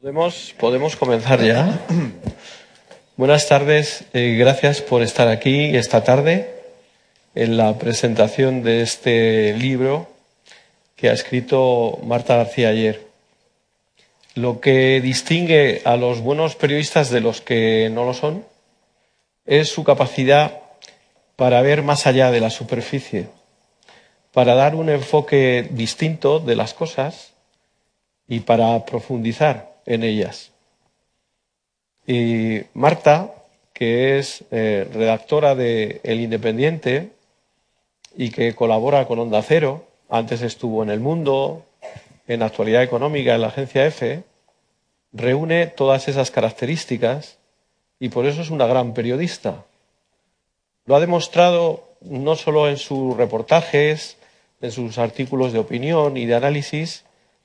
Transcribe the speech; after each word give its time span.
Podemos, 0.00 0.54
podemos 0.60 0.94
comenzar 0.94 1.42
ya. 1.42 1.80
Buenas 3.16 3.48
tardes, 3.48 4.04
eh, 4.12 4.36
gracias 4.38 4.80
por 4.80 5.02
estar 5.02 5.26
aquí 5.26 5.76
esta 5.76 6.04
tarde 6.04 6.54
en 7.34 7.56
la 7.56 7.76
presentación 7.78 8.62
de 8.62 8.82
este 8.82 9.54
libro 9.54 10.06
que 10.94 11.10
ha 11.10 11.12
escrito 11.12 11.98
Marta 12.04 12.36
García 12.36 12.68
ayer. 12.68 13.08
Lo 14.36 14.60
que 14.60 15.00
distingue 15.00 15.82
a 15.84 15.96
los 15.96 16.20
buenos 16.20 16.54
periodistas 16.54 17.10
de 17.10 17.20
los 17.20 17.40
que 17.40 17.90
no 17.92 18.04
lo 18.04 18.14
son 18.14 18.44
es 19.46 19.68
su 19.68 19.82
capacidad 19.82 20.60
para 21.34 21.60
ver 21.62 21.82
más 21.82 22.06
allá 22.06 22.30
de 22.30 22.38
la 22.38 22.50
superficie, 22.50 23.26
para 24.32 24.54
dar 24.54 24.76
un 24.76 24.90
enfoque 24.90 25.66
distinto 25.72 26.38
de 26.38 26.54
las 26.54 26.72
cosas 26.72 27.32
y 28.28 28.40
para 28.40 28.84
profundizar 28.84 29.67
en 29.88 30.04
ellas. 30.04 30.52
Y 32.06 32.60
Marta, 32.74 33.34
que 33.72 34.18
es 34.18 34.44
eh, 34.50 34.86
redactora 34.92 35.54
de 35.54 36.00
El 36.04 36.20
Independiente 36.20 37.10
y 38.16 38.30
que 38.30 38.54
colabora 38.54 39.06
con 39.06 39.18
Onda 39.18 39.42
Cero, 39.42 39.86
antes 40.10 40.42
estuvo 40.42 40.82
en 40.82 40.90
El 40.90 41.00
Mundo, 41.00 41.64
en 42.26 42.42
Actualidad 42.42 42.82
Económica, 42.82 43.34
en 43.34 43.40
la 43.40 43.48
agencia 43.48 43.86
EFE, 43.86 44.24
reúne 45.12 45.66
todas 45.66 46.06
esas 46.08 46.30
características 46.30 47.38
y 47.98 48.10
por 48.10 48.26
eso 48.26 48.42
es 48.42 48.50
una 48.50 48.66
gran 48.66 48.92
periodista. 48.92 49.64
Lo 50.84 50.96
ha 50.96 51.00
demostrado 51.00 51.84
no 52.02 52.36
solo 52.36 52.68
en 52.68 52.76
sus 52.76 53.16
reportajes, 53.16 54.18
en 54.60 54.70
sus 54.70 54.98
artículos 54.98 55.52
de 55.54 55.60
opinión 55.60 56.18
y 56.18 56.26
de 56.26 56.34
análisis, 56.34 57.04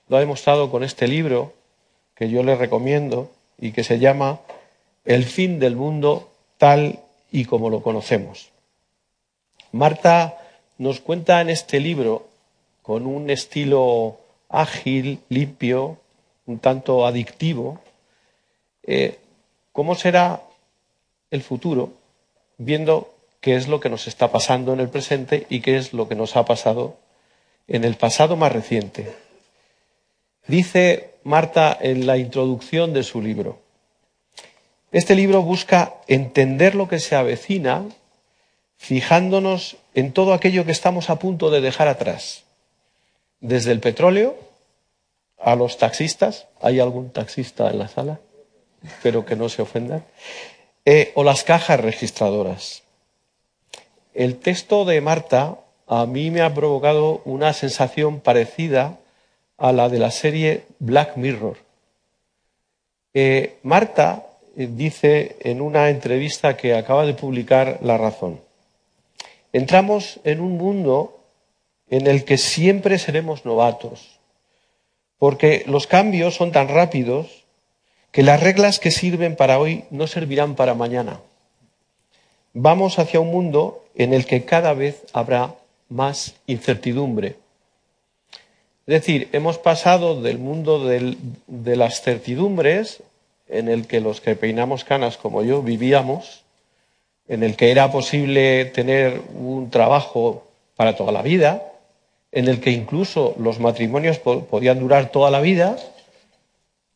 lo 0.10 0.18
ha 0.18 0.20
demostrado 0.20 0.70
con 0.70 0.84
este 0.84 1.08
libro 1.08 1.54
que 2.16 2.30
yo 2.30 2.44
le 2.44 2.56
recomiendo 2.56 3.32
y 3.60 3.72
que 3.72 3.84
se 3.84 4.00
llama 4.00 4.40
El 5.06 5.26
fin 5.26 5.60
del 5.60 5.76
mundo 5.76 6.30
tal 6.58 7.00
y 7.32 7.46
como 7.46 7.70
lo 7.70 7.82
conocemos. 7.82 8.52
Marta 9.72 10.38
nos 10.78 11.00
cuenta 11.00 11.42
en 11.42 11.50
este 11.50 11.80
libro, 11.80 12.28
con 12.82 13.06
un 13.06 13.30
estilo 13.30 14.18
ágil, 14.50 15.20
limpio, 15.30 15.98
un 16.46 16.60
tanto 16.60 17.06
adictivo, 17.06 17.80
eh, 18.84 19.20
cómo 19.72 19.96
será 19.96 20.42
el 21.32 21.42
futuro 21.42 21.94
viendo 22.58 23.14
qué 23.42 23.56
es 23.56 23.68
lo 23.68 23.80
que 23.80 23.90
nos 23.90 24.08
está 24.08 24.32
pasando 24.32 24.74
en 24.74 24.80
el 24.80 24.90
presente 24.90 25.48
y 25.50 25.62
qué 25.62 25.78
es 25.78 25.94
lo 25.94 26.08
que 26.08 26.16
nos 26.16 26.36
ha 26.36 26.46
pasado 26.46 26.98
en 27.68 27.84
el 27.84 27.96
pasado 27.96 28.36
más 28.36 28.52
reciente. 28.52 29.14
Dice 30.48 31.13
Marta 31.24 31.78
en 31.80 32.06
la 32.06 32.18
introducción 32.18 32.94
de 32.94 33.04
su 33.04 33.22
libro, 33.22 33.60
este 34.92 35.16
libro 35.16 35.42
busca 35.42 35.96
entender 36.08 36.76
lo 36.76 36.88
que 36.88 37.00
se 37.00 37.16
avecina 37.16 37.84
fijándonos 38.78 39.78
en 39.96 40.12
todo 40.12 40.34
aquello 40.34 40.66
que 40.66 40.72
estamos 40.72 41.10
a 41.10 41.18
punto 41.18 41.50
de 41.50 41.62
dejar 41.62 41.88
atrás, 41.88 42.44
desde 43.40 43.72
el 43.72 43.80
petróleo 43.80 44.36
a 45.40 45.56
los 45.56 45.78
taxistas, 45.78 46.48
¿hay 46.62 46.80
algún 46.80 47.10
taxista 47.10 47.70
en 47.70 47.80
la 47.80 47.88
sala? 47.88 48.20
Espero 48.84 49.26
que 49.26 49.36
no 49.36 49.50
se 49.50 49.62
ofendan, 49.62 50.06
eh, 50.86 51.12
o 51.16 51.24
las 51.24 51.44
cajas 51.44 51.80
registradoras. 51.80 52.84
El 54.14 54.38
texto 54.38 54.86
de 54.86 55.02
Marta 55.02 55.58
a 55.88 56.06
mí 56.06 56.30
me 56.30 56.42
ha 56.42 56.54
provocado 56.54 57.22
una 57.26 57.54
sensación 57.54 58.20
parecida 58.20 59.00
a 59.58 59.72
la 59.72 59.90
de 59.90 60.00
la 60.00 60.12
serie 60.12 60.64
Black 60.80 61.18
Mirror. 61.18 61.58
Eh, 63.14 63.58
Marta 63.64 64.26
eh, 64.56 64.68
dice 64.72 65.38
en 65.42 65.62
una 65.62 65.90
entrevista 65.90 66.58
que 66.58 66.76
acaba 66.76 67.06
de 67.06 67.14
publicar 67.14 67.80
La 67.82 67.98
Razón, 67.98 68.40
entramos 69.52 70.20
en 70.24 70.40
un 70.40 70.58
mundo 70.58 71.20
en 71.90 72.08
el 72.08 72.26
que 72.26 72.38
siempre 72.38 72.98
seremos 72.98 73.46
novatos, 73.46 74.20
porque 75.20 75.64
los 75.68 75.86
cambios 75.88 76.36
son 76.36 76.52
tan 76.52 76.68
rápidos 76.68 77.44
que 78.12 78.24
las 78.24 78.42
reglas 78.42 78.80
que 78.80 78.92
sirven 78.92 79.36
para 79.36 79.60
hoy 79.60 79.86
no 79.90 80.08
servirán 80.08 80.56
para 80.56 80.74
mañana. 80.74 81.20
Vamos 82.54 83.00
hacia 83.00 83.20
un 83.20 83.32
mundo 83.32 83.84
en 83.96 84.14
el 84.14 84.26
que 84.26 84.46
cada 84.46 84.74
vez 84.74 85.04
habrá 85.14 85.56
más 85.90 86.36
incertidumbre. 86.46 87.38
Es 88.86 88.94
decir, 88.96 89.30
hemos 89.32 89.58
pasado 89.58 90.22
del 90.22 90.40
mundo 90.40 90.86
de 90.86 91.76
las 91.76 92.02
certidumbres, 92.02 93.02
en 93.48 93.70
el 93.70 93.88
que 93.88 94.02
los 94.02 94.20
que 94.20 94.36
peinamos 94.36 94.84
canas 94.84 95.16
como 95.16 95.42
yo 95.44 95.62
vivíamos, 95.62 96.44
en 97.28 97.44
el 97.44 97.56
que 97.56 97.72
era 97.72 97.92
posible 97.92 98.66
tener 98.66 99.22
un 99.36 99.70
trabajo 99.70 100.48
para 100.76 100.98
toda 100.98 101.14
la 101.14 101.22
vida, 101.22 101.64
en 102.34 102.50
el 102.50 102.60
que 102.60 102.72
incluso 102.72 103.36
los 103.38 103.60
matrimonios 103.60 104.20
podían 104.20 104.80
durar 104.80 105.12
toda 105.12 105.32
la 105.32 105.40
vida, 105.40 105.78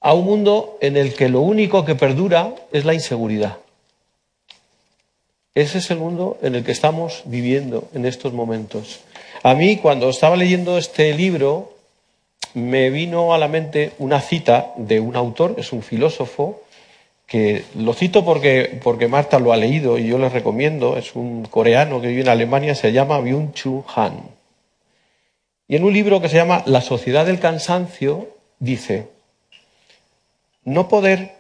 a 0.02 0.14
un 0.14 0.26
mundo 0.26 0.78
en 0.82 0.98
el 0.98 1.14
que 1.14 1.30
lo 1.30 1.42
único 1.42 1.86
que 1.86 1.96
perdura 1.96 2.54
es 2.74 2.84
la 2.84 2.94
inseguridad. 2.94 3.58
Ese 5.56 5.78
es 5.78 5.90
el 5.90 5.98
mundo 5.98 6.38
en 6.42 6.56
el 6.56 6.64
que 6.64 6.72
estamos 6.72 7.24
viviendo 7.26 7.88
en 7.94 8.06
estos 8.06 8.34
momentos. 8.34 9.00
A 9.42 9.56
mí, 9.56 9.78
cuando 9.78 10.10
estaba 10.10 10.36
leyendo 10.36 10.78
este 10.78 11.14
libro, 11.14 11.77
me 12.54 12.90
vino 12.90 13.34
a 13.34 13.38
la 13.38 13.48
mente 13.48 13.94
una 14.00 14.22
cita 14.22 14.74
de 14.78 15.00
un 15.00 15.16
autor, 15.16 15.56
es 15.58 15.72
un 15.74 15.84
filósofo, 15.84 16.62
que 17.28 17.66
lo 17.76 17.94
cito 17.94 18.24
porque, 18.24 18.80
porque 18.82 19.08
Marta 19.08 19.40
lo 19.40 19.52
ha 19.52 19.58
leído 19.58 19.98
y 19.98 20.08
yo 20.08 20.18
les 20.18 20.32
recomiendo, 20.32 20.98
es 20.98 21.16
un 21.16 21.46
coreano 21.46 22.00
que 22.00 22.08
vive 22.08 22.22
en 22.22 22.30
Alemania, 22.30 22.74
se 22.74 22.94
llama 22.94 23.20
Byung-Chul 23.20 23.84
Han. 23.96 24.22
Y 25.68 25.76
en 25.76 25.84
un 25.84 25.94
libro 25.94 26.22
que 26.22 26.30
se 26.30 26.38
llama 26.38 26.64
La 26.66 26.82
sociedad 26.82 27.26
del 27.26 27.40
cansancio, 27.40 28.30
dice, 28.60 29.10
no 30.64 30.88
poder, 30.88 31.36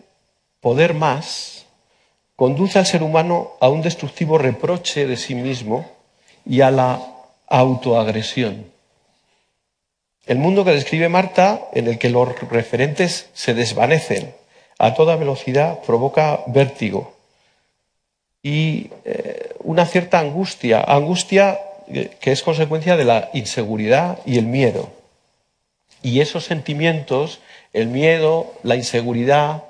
poder 0.60 0.94
más, 0.94 1.66
conduce 2.36 2.78
al 2.80 2.86
ser 2.86 3.02
humano 3.02 3.52
a 3.62 3.70
un 3.70 3.82
destructivo 3.82 4.38
reproche 4.38 5.08
de 5.08 5.16
sí 5.16 5.36
mismo 5.36 5.90
y 6.46 6.62
a 6.62 6.72
la 6.72 7.02
autoagresión. 7.48 8.77
El 10.28 10.40
mundo 10.40 10.66
que 10.66 10.72
describe 10.72 11.08
Marta, 11.08 11.62
en 11.74 11.88
el 11.88 11.98
que 11.98 12.10
los 12.10 12.38
referentes 12.50 13.30
se 13.34 13.54
desvanecen 13.54 14.34
a 14.78 14.94
toda 14.94 15.16
velocidad, 15.16 15.80
provoca 15.80 16.42
vértigo 16.48 17.16
y 18.44 18.90
eh, 19.06 19.56
una 19.64 19.86
cierta 19.86 20.20
angustia, 20.20 20.82
angustia 20.82 21.60
que 22.20 22.32
es 22.32 22.44
consecuencia 22.44 22.98
de 22.98 23.06
la 23.06 23.30
inseguridad 23.34 24.20
y 24.26 24.38
el 24.38 24.46
miedo. 24.46 24.90
Y 26.04 26.20
esos 26.20 26.44
sentimientos, 26.44 27.40
el 27.74 27.88
miedo, 27.88 28.54
la 28.64 28.76
inseguridad 28.76 29.64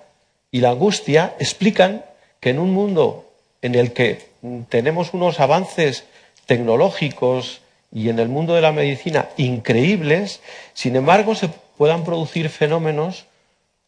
y 0.51 0.61
la 0.61 0.71
angustia, 0.71 1.35
explican 1.39 2.03
que 2.39 2.49
en 2.49 2.59
un 2.59 2.73
mundo 2.73 3.25
en 3.61 3.75
el 3.75 3.93
que 3.93 4.25
tenemos 4.69 5.13
unos 5.13 5.39
avances 5.39 6.05
tecnológicos 6.45 7.61
y 7.97 8.09
en 8.09 8.19
el 8.19 8.29
mundo 8.29 8.53
de 8.53 8.61
la 8.61 8.71
medicina 8.71 9.29
increíbles, 9.37 10.39
sin 10.75 10.95
embargo 10.95 11.33
se 11.33 11.49
puedan 11.79 12.03
producir 12.03 12.47
fenómenos 12.49 13.25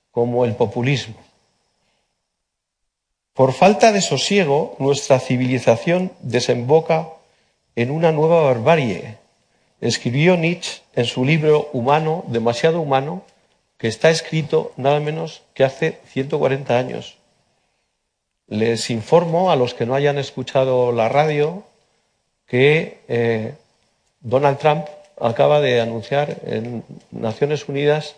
como 0.10 0.46
el 0.46 0.56
populismo. 0.56 1.14
Por 3.36 3.54
falta 3.54 3.92
de 3.92 4.02
sosiego, 4.02 4.76
nuestra 4.80 5.20
civilización 5.20 6.12
desemboca 6.22 7.10
en 7.76 7.92
una 7.92 8.12
nueva 8.12 8.42
barbarie. 8.42 9.18
Escribió 9.80 10.38
Nietzsche 10.38 10.82
en 10.96 11.06
su 11.06 11.24
libro 11.24 11.70
Humano, 11.72 12.26
demasiado 12.30 12.82
humano, 12.82 13.22
que 13.78 13.88
está 13.88 14.10
escrito 14.10 14.72
nada 14.76 15.00
menos 15.00 15.44
que 15.54 15.64
hace 15.64 16.00
140 16.08 16.80
años. 16.80 17.20
Les 18.48 18.90
informo 18.90 19.52
a 19.52 19.56
los 19.56 19.76
que 19.76 19.86
no 19.86 19.94
hayan 19.94 20.18
escuchado 20.18 20.92
la 20.92 21.10
radio 21.10 21.64
que 22.48 23.02
eh, 23.08 23.54
Donald 24.22 24.58
Trump 24.58 24.86
acaba 25.20 25.60
de 25.60 25.82
anunciar 25.82 26.38
en 26.46 26.84
Naciones 27.12 27.68
Unidas 27.68 28.16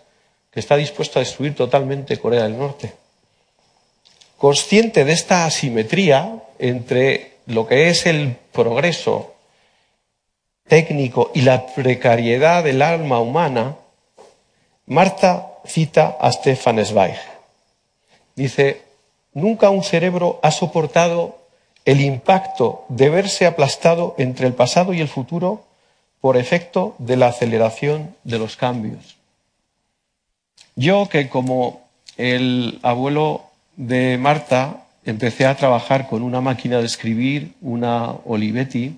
que 0.52 0.60
está 0.60 0.76
dispuesto 0.76 1.20
a 1.20 1.24
destruir 1.24 1.56
totalmente 1.56 2.20
Corea 2.20 2.44
del 2.44 2.58
Norte. 2.58 2.94
Consciente 4.38 5.06
de 5.06 5.14
esta 5.14 5.46
asimetría 5.46 6.42
entre 6.60 7.34
lo 7.46 7.68
que 7.68 7.90
es 7.90 8.06
el 8.06 8.36
progreso 8.52 9.34
técnico 10.68 11.32
y 11.34 11.42
la 11.42 11.68
precariedad 11.68 12.64
del 12.64 12.82
alma 12.82 13.20
humana, 13.20 13.76
Marta 14.88 15.48
cita 15.66 16.18
a 16.20 16.32
Stefan 16.32 16.84
Zweig. 16.84 17.18
Dice, 18.36 18.82
nunca 19.34 19.70
un 19.70 19.84
cerebro 19.84 20.40
ha 20.42 20.52
soportado 20.52 21.38
el 21.86 22.02
impacto 22.02 22.86
de 22.90 23.10
verse 23.10 23.46
aplastado 23.46 24.16
entre 24.18 24.48
el 24.48 24.54
pasado 24.54 24.94
y 24.94 25.02
el 25.02 25.08
futuro 25.08 25.64
por 26.22 26.38
efecto 26.38 26.96
de 27.00 27.18
la 27.18 27.28
aceleración 27.28 28.16
de 28.24 28.40
los 28.40 28.56
cambios. 28.56 29.18
Yo 30.76 31.10
que 31.10 31.28
como 31.28 31.82
el 32.18 32.80
abuelo 32.84 33.44
de 33.76 34.18
Marta 34.18 34.86
empecé 35.04 35.46
a 35.48 35.56
trabajar 35.56 36.08
con 36.08 36.22
una 36.22 36.40
máquina 36.40 36.78
de 36.78 36.86
escribir, 36.86 37.54
una 37.62 38.12
Olivetti, 38.26 38.98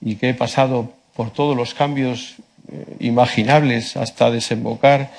y 0.00 0.16
que 0.16 0.30
he 0.30 0.34
pasado 0.34 0.92
por 1.16 1.32
todos 1.32 1.56
los 1.56 1.72
cambios 1.72 2.36
eh, 2.70 2.96
imaginables 3.00 3.96
hasta 3.96 4.30
desembocar 4.30 5.10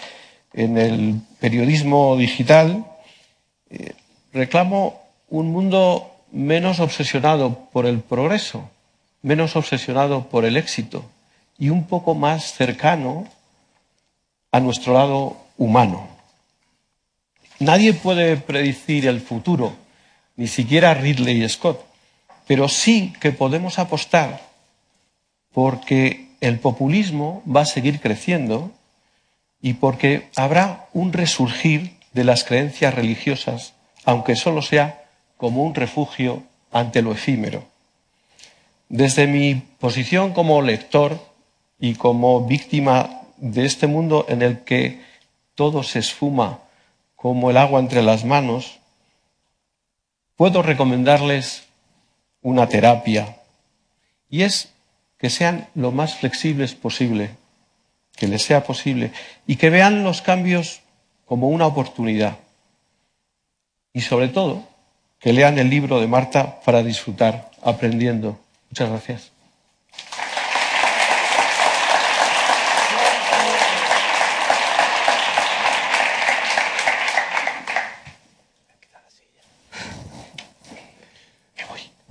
en 0.54 0.78
el 0.78 1.22
periodismo 1.40 2.16
digital, 2.18 2.86
eh, 3.70 3.94
reclamo 4.32 5.02
un 5.30 5.52
mundo 5.52 6.12
menos 6.32 6.80
obsesionado 6.80 7.68
por 7.72 7.86
el 7.86 8.00
progreso, 8.00 8.70
menos 9.26 9.56
obsesionado 9.56 10.28
por 10.30 10.46
el 10.46 10.56
éxito 10.56 11.04
y 11.58 11.70
un 11.70 11.86
poco 11.88 12.14
más 12.14 12.54
cercano 12.54 13.26
a 14.52 14.60
nuestro 14.60 14.94
lado 14.94 15.36
humano. 15.58 16.08
Nadie 17.58 17.96
puede 17.96 18.38
predecir 18.38 19.08
el 19.08 19.20
futuro, 19.20 19.74
ni 20.36 20.46
siquiera 20.46 20.94
Ridley 20.94 21.50
Scott, 21.50 21.84
pero 22.46 22.70
sí 22.70 23.14
que 23.20 23.32
podemos 23.32 23.80
apostar 23.80 24.42
porque 25.52 26.28
el 26.40 26.60
populismo 26.60 27.42
va 27.50 27.62
a 27.62 27.66
seguir 27.66 28.00
creciendo 28.02 28.72
y 29.60 29.74
porque 29.74 30.30
habrá 30.36 30.86
un 30.94 31.14
resurgir 31.14 31.98
de 32.14 32.26
las 32.26 32.44
creencias 32.44 32.94
religiosas, 32.94 33.74
aunque 34.04 34.36
solo 34.36 34.62
sea 34.62 35.04
como 35.38 35.64
un 35.64 35.74
refugio 35.74 36.44
ante 36.72 37.02
lo 37.02 37.12
efímero. 37.12 37.75
Desde 38.90 39.28
mi 39.28 39.56
posición 39.80 40.34
como 40.34 40.62
lector 40.62 41.20
y 41.80 41.96
como 41.96 42.46
víctima 42.46 43.22
de 43.38 43.66
este 43.66 43.88
mundo 43.88 44.26
en 44.30 44.42
el 44.42 44.60
que 44.60 45.02
todo 45.56 45.84
se 45.84 46.00
esfuma 46.00 46.60
como 47.16 47.50
el 47.50 47.58
agua 47.58 47.80
entre 47.80 48.04
las 48.04 48.26
manos, 48.26 48.80
puedo 50.36 50.62
recomendarles 50.62 51.64
una 52.42 52.68
terapia 52.70 53.38
y 54.30 54.44
es 54.44 54.70
que 55.18 55.30
sean 55.30 55.68
lo 55.76 55.92
más 55.92 56.16
flexibles 56.16 56.76
posible, 56.76 57.32
que 58.16 58.28
les 58.28 58.44
sea 58.44 58.64
posible 58.64 59.12
y 59.48 59.56
que 59.56 59.70
vean 59.70 60.04
los 60.04 60.22
cambios 60.22 60.82
como 61.26 61.50
una 61.50 61.66
oportunidad. 61.66 62.38
Y 63.94 64.02
sobre 64.02 64.28
todo, 64.28 64.64
que 65.20 65.34
lean 65.34 65.58
el 65.58 65.70
libro 65.70 66.00
de 66.00 66.08
Marta 66.08 66.60
para 66.62 66.84
disfrutar, 66.84 67.50
aprendiendo. 67.64 68.38
Muchas 68.70 68.90
gracias. 68.90 69.32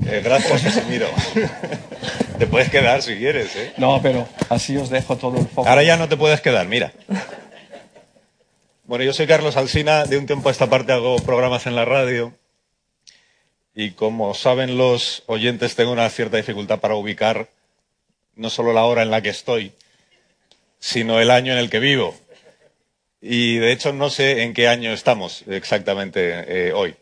Eh, 0.06 0.20
gracias, 0.22 0.62
Casimiro. 0.62 1.08
te 2.38 2.46
puedes 2.46 2.70
quedar 2.70 3.02
si 3.02 3.16
quieres, 3.16 3.54
¿eh? 3.56 3.72
No, 3.76 4.00
pero 4.02 4.28
así 4.48 4.76
os 4.76 4.90
dejo 4.90 5.16
todo 5.16 5.38
el 5.38 5.46
foco. 5.46 5.68
Ahora 5.68 5.82
ya 5.82 5.96
no 5.96 6.08
te 6.08 6.16
puedes 6.16 6.40
quedar, 6.40 6.66
mira. 6.66 6.92
Bueno, 8.84 9.04
yo 9.04 9.12
soy 9.12 9.26
Carlos 9.26 9.56
Alsina, 9.56 10.04
de 10.04 10.18
un 10.18 10.26
tiempo 10.26 10.48
a 10.48 10.52
esta 10.52 10.68
parte 10.68 10.92
hago 10.92 11.16
programas 11.16 11.66
en 11.66 11.74
la 11.74 11.84
radio 11.84 12.32
y 13.74 13.92
como 13.92 14.34
saben 14.34 14.78
los 14.78 15.22
oyentes 15.26 15.74
tengo 15.74 15.92
una 15.92 16.08
cierta 16.08 16.36
dificultad 16.36 16.80
para 16.80 16.94
ubicar 16.94 17.48
no 18.36 18.50
solo 18.50 18.72
la 18.72 18.84
hora 18.84 19.02
en 19.02 19.10
la 19.10 19.22
que 19.22 19.28
estoy, 19.30 19.72
sino 20.78 21.20
el 21.20 21.30
año 21.30 21.52
en 21.52 21.58
el 21.58 21.70
que 21.70 21.80
vivo. 21.80 22.14
Y 23.20 23.56
de 23.56 23.72
hecho 23.72 23.92
no 23.92 24.10
sé 24.10 24.42
en 24.42 24.54
qué 24.54 24.68
año 24.68 24.92
estamos 24.92 25.44
exactamente 25.48 26.68
eh, 26.68 26.72
hoy. 26.72 26.94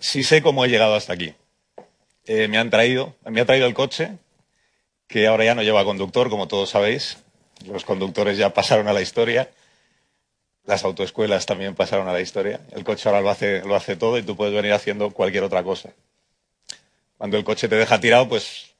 Sí 0.00 0.22
sé 0.22 0.42
cómo 0.42 0.64
he 0.64 0.68
llegado 0.68 0.94
hasta 0.94 1.12
aquí. 1.12 1.34
Eh, 2.24 2.48
me 2.48 2.58
han 2.58 2.70
traído, 2.70 3.14
me 3.24 3.40
ha 3.40 3.46
traído 3.46 3.66
el 3.66 3.74
coche, 3.74 4.12
que 5.06 5.26
ahora 5.26 5.44
ya 5.44 5.54
no 5.54 5.62
lleva 5.62 5.84
conductor, 5.84 6.28
como 6.28 6.48
todos 6.48 6.70
sabéis. 6.70 7.18
Los 7.66 7.84
conductores 7.84 8.36
ya 8.36 8.52
pasaron 8.52 8.88
a 8.88 8.92
la 8.92 9.02
historia. 9.02 9.48
Las 10.66 10.84
autoescuelas 10.84 11.46
también 11.46 11.74
pasaron 11.74 12.08
a 12.08 12.12
la 12.12 12.20
historia. 12.20 12.60
El 12.72 12.84
coche 12.84 13.08
ahora 13.08 13.20
lo 13.20 13.30
hace, 13.30 13.96
todo 13.96 14.18
y 14.18 14.22
tú 14.22 14.36
puedes 14.36 14.54
venir 14.54 14.72
haciendo 14.72 15.10
cualquier 15.10 15.44
otra 15.44 15.62
cosa. 15.62 15.90
Cuando 17.18 17.36
el 17.36 17.44
coche 17.44 17.68
te 17.68 17.76
deja 17.76 18.00
tirado, 18.00 18.28
pues 18.28 18.74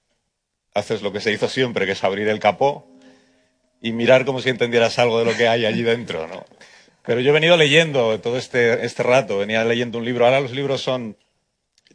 haces 0.75 1.01
lo 1.03 1.13
que 1.13 1.21
se 1.21 1.33
hizo 1.33 1.49
siempre, 1.49 1.87
que 1.87 1.93
es 1.93 2.05
abrir 2.05 2.29
el 2.29 2.41
capó 2.41 2.87
y 3.81 3.93
mirar 3.93 4.25
como 4.25 4.41
si 4.41 4.51
entendieras 4.51 4.99
algo 4.99 5.19
de 5.21 5.25
lo 5.25 5.37
que 5.37 5.49
hay 5.49 5.65
allí 5.65 5.83
dentro, 5.83 6.27
¿no? 6.27 6.45
Pero 7.05 7.21
yo 7.21 7.31
he 7.31 7.33
venido 7.33 7.57
leyendo 7.57 8.19
todo 8.21 8.37
este, 8.37 8.85
este 8.85 9.05
rato, 9.05 9.39
venía 9.39 9.65
leyendo 9.65 9.99
un 9.99 10.05
libro. 10.05 10.25
Ahora 10.25 10.41
los 10.41 10.51
libros 10.51 10.83
son 10.83 11.17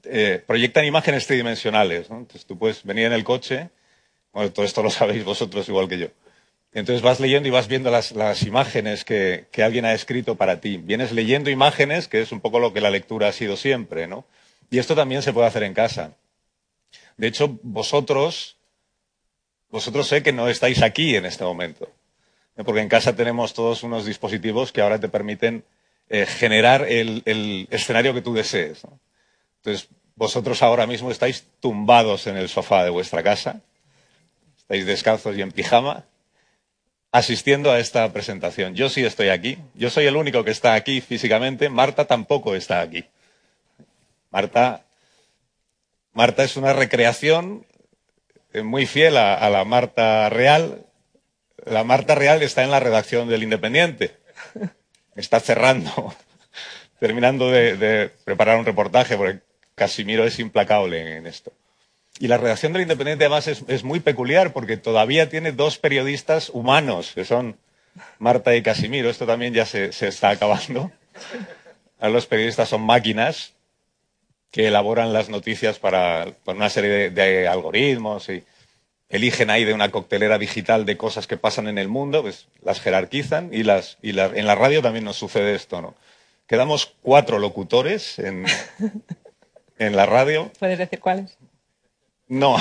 eh, 0.03 0.41
proyectan 0.45 0.85
imágenes 0.85 1.27
tridimensionales. 1.27 2.09
¿no? 2.09 2.19
Entonces 2.19 2.45
tú 2.45 2.57
puedes 2.57 2.83
venir 2.83 3.05
en 3.05 3.13
el 3.13 3.23
coche, 3.23 3.69
bueno, 4.33 4.51
todo 4.51 4.65
esto 4.65 4.81
lo 4.81 4.89
sabéis 4.89 5.23
vosotros 5.23 5.67
igual 5.69 5.87
que 5.87 5.99
yo. 5.99 6.07
Entonces 6.73 7.01
vas 7.01 7.19
leyendo 7.19 7.49
y 7.49 7.51
vas 7.51 7.67
viendo 7.67 7.91
las, 7.91 8.43
imágenes 8.43 9.03
que, 9.03 9.47
alguien 9.61 9.85
ha 9.85 9.93
escrito 9.93 10.35
para 10.35 10.61
ti. 10.61 10.77
Vienes 10.77 11.11
leyendo 11.11 11.49
imágenes, 11.49 12.07
que 12.07 12.21
es 12.21 12.31
un 12.31 12.39
poco 12.39 12.59
lo 12.59 12.71
que 12.71 12.79
la 12.79 12.89
lectura 12.89 13.27
ha 13.27 13.33
sido 13.33 13.57
siempre, 13.57 14.07
¿no? 14.07 14.25
Y 14.69 14.79
esto 14.79 14.95
también 14.95 15.21
se 15.21 15.33
puede 15.33 15.47
hacer 15.47 15.63
en 15.63 15.73
casa. 15.73 16.13
De 17.17 17.27
hecho, 17.27 17.59
vosotros, 17.61 18.55
vosotros 19.69 20.07
sé 20.07 20.23
que 20.23 20.31
no 20.31 20.47
estáis 20.47 20.81
aquí 20.81 21.15
en 21.15 21.25
este 21.25 21.43
momento, 21.43 21.89
porque 22.55 22.79
en 22.79 22.87
casa 22.87 23.15
tenemos 23.15 23.53
todos 23.53 23.83
unos 23.83 24.05
dispositivos 24.05 24.71
que 24.71 24.81
ahora 24.81 24.99
te 24.99 25.09
permiten 25.09 25.65
eh, 26.09 26.25
generar 26.25 26.87
el, 26.87 27.21
el, 27.25 27.67
escenario 27.69 28.13
que 28.13 28.21
tú 28.21 28.33
desees. 28.33 28.83
Entonces, 29.57 29.89
vosotros 30.15 30.61
ahora 30.63 30.87
mismo 30.87 31.11
estáis 31.11 31.45
tumbados 31.59 32.27
en 32.27 32.37
el 32.37 32.47
sofá 32.47 32.85
de 32.85 32.89
vuestra 32.91 33.23
casa, 33.23 33.61
estáis 34.57 34.85
descalzos 34.85 35.37
y 35.37 35.41
en 35.41 35.51
pijama, 35.51 36.05
asistiendo 37.11 37.71
a 37.71 37.79
esta 37.79 38.11
presentación. 38.13 38.75
Yo 38.75 38.89
sí 38.89 39.03
estoy 39.03 39.29
aquí, 39.29 39.57
yo 39.75 39.89
soy 39.89 40.05
el 40.05 40.15
único 40.15 40.43
que 40.43 40.51
está 40.51 40.73
aquí 40.73 41.01
físicamente, 41.01 41.69
Marta 41.69 42.05
tampoco 42.05 42.55
está 42.55 42.81
aquí. 42.81 43.05
Marta, 44.31 44.85
Marta 46.13 46.43
es 46.43 46.55
una 46.55 46.73
recreación 46.73 47.65
muy 48.63 48.85
fiel 48.85 49.17
a, 49.17 49.35
a 49.35 49.49
la 49.49 49.65
Marta 49.65 50.29
real. 50.29 50.85
La 51.65 51.83
Marta 51.83 52.15
real 52.15 52.41
está 52.41 52.63
en 52.63 52.71
la 52.71 52.79
redacción 52.79 53.27
del 53.27 53.43
Independiente. 53.43 54.17
Está 55.15 55.41
cerrando, 55.41 56.15
terminando 56.99 57.51
de, 57.51 57.75
de 57.75 58.09
preparar 58.23 58.57
un 58.57 58.65
reportaje, 58.65 59.17
porque 59.17 59.41
Casimiro 59.75 60.25
es 60.25 60.39
implacable 60.39 61.17
en 61.17 61.27
esto. 61.27 61.51
Y 62.21 62.27
la 62.27 62.37
redacción 62.37 62.71
del 62.71 62.83
Independiente 62.83 63.25
además 63.25 63.47
es, 63.47 63.83
muy 63.83 63.99
peculiar 63.99 64.53
porque 64.53 64.77
todavía 64.77 65.27
tiene 65.27 65.53
dos 65.53 65.79
periodistas 65.79 66.49
humanos, 66.49 67.13
que 67.15 67.25
son 67.25 67.57
Marta 68.19 68.55
y 68.55 68.61
Casimiro. 68.61 69.09
Esto 69.09 69.25
también 69.25 69.55
ya 69.55 69.65
se, 69.65 69.87
está 69.87 70.29
acabando. 70.29 70.91
Los 71.99 72.27
periodistas 72.27 72.69
son 72.69 72.81
máquinas 72.83 73.53
que 74.51 74.67
elaboran 74.67 75.13
las 75.13 75.29
noticias 75.29 75.79
para, 75.79 76.27
una 76.45 76.69
serie 76.69 77.09
de, 77.09 77.47
algoritmos 77.47 78.29
y 78.29 78.43
eligen 79.09 79.49
ahí 79.49 79.63
de 79.63 79.73
una 79.73 79.89
coctelera 79.89 80.37
digital 80.37 80.85
de 80.85 80.97
cosas 80.97 81.25
que 81.25 81.37
pasan 81.37 81.67
en 81.67 81.79
el 81.79 81.87
mundo, 81.87 82.21
pues 82.21 82.45
las 82.63 82.81
jerarquizan 82.81 83.49
y, 83.51 83.63
las, 83.63 83.97
y 84.03 84.11
la, 84.11 84.27
en 84.27 84.45
la 84.45 84.53
radio 84.53 84.83
también 84.83 85.05
nos 85.05 85.17
sucede 85.17 85.55
esto, 85.55 85.81
¿no? 85.81 85.95
Quedamos 86.45 86.93
cuatro 87.01 87.39
locutores 87.39 88.19
en 88.19 88.45
la 89.95 90.05
radio. 90.05 90.51
¿Puedes 90.59 90.77
decir 90.77 90.99
cuáles? 90.99 91.35
No. 92.31 92.55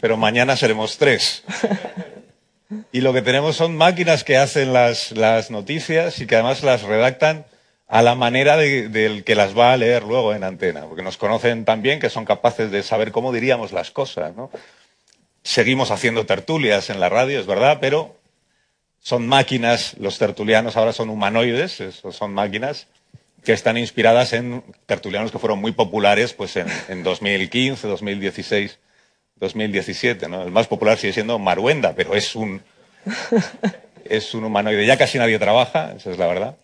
Pero 0.00 0.16
mañana 0.16 0.56
seremos 0.56 0.98
tres. 0.98 1.44
Y 2.90 3.00
lo 3.00 3.12
que 3.12 3.22
tenemos 3.22 3.54
son 3.54 3.76
máquinas 3.76 4.24
que 4.24 4.36
hacen 4.36 4.72
las, 4.72 5.12
las 5.12 5.52
noticias 5.52 6.20
y 6.20 6.26
que 6.26 6.34
además 6.34 6.64
las 6.64 6.82
redactan 6.82 7.46
a 7.86 8.02
la 8.02 8.16
manera 8.16 8.56
del 8.56 8.90
de, 8.90 9.22
que 9.22 9.36
las 9.36 9.56
va 9.56 9.72
a 9.72 9.76
leer 9.76 10.02
luego 10.02 10.34
en 10.34 10.42
antena, 10.42 10.86
porque 10.86 11.04
nos 11.04 11.16
conocen 11.16 11.64
tan 11.64 11.80
bien 11.80 12.00
que 12.00 12.10
son 12.10 12.24
capaces 12.24 12.72
de 12.72 12.82
saber 12.82 13.12
cómo 13.12 13.32
diríamos 13.32 13.70
las 13.70 13.92
cosas. 13.92 14.34
¿no? 14.34 14.50
Seguimos 15.44 15.92
haciendo 15.92 16.26
tertulias 16.26 16.90
en 16.90 16.98
la 16.98 17.08
radio, 17.08 17.38
es 17.38 17.46
verdad, 17.46 17.78
pero 17.80 18.16
son 18.98 19.28
máquinas, 19.28 19.94
los 20.00 20.18
tertulianos 20.18 20.76
ahora 20.76 20.92
son 20.92 21.08
humanoides, 21.08 21.80
son 22.10 22.34
máquinas 22.34 22.88
que 23.46 23.52
están 23.52 23.78
inspiradas 23.78 24.32
en 24.32 24.64
tertulianos 24.86 25.30
que 25.30 25.38
fueron 25.38 25.60
muy 25.60 25.70
populares 25.70 26.32
pues 26.32 26.56
en, 26.56 26.66
en 26.88 27.04
2015, 27.04 27.86
2016, 27.86 28.80
2017. 29.36 30.28
¿no? 30.28 30.42
El 30.42 30.50
más 30.50 30.66
popular 30.66 30.98
sigue 30.98 31.12
siendo 31.12 31.38
Maruenda, 31.38 31.94
pero 31.94 32.16
es 32.16 32.34
un, 32.34 32.60
es 34.04 34.34
un 34.34 34.42
humanoide. 34.42 34.84
Ya 34.84 34.96
casi 34.98 35.18
nadie 35.18 35.38
trabaja, 35.38 35.94
esa 35.96 36.10
es 36.10 36.18
la 36.18 36.26
verdad. 36.26 36.56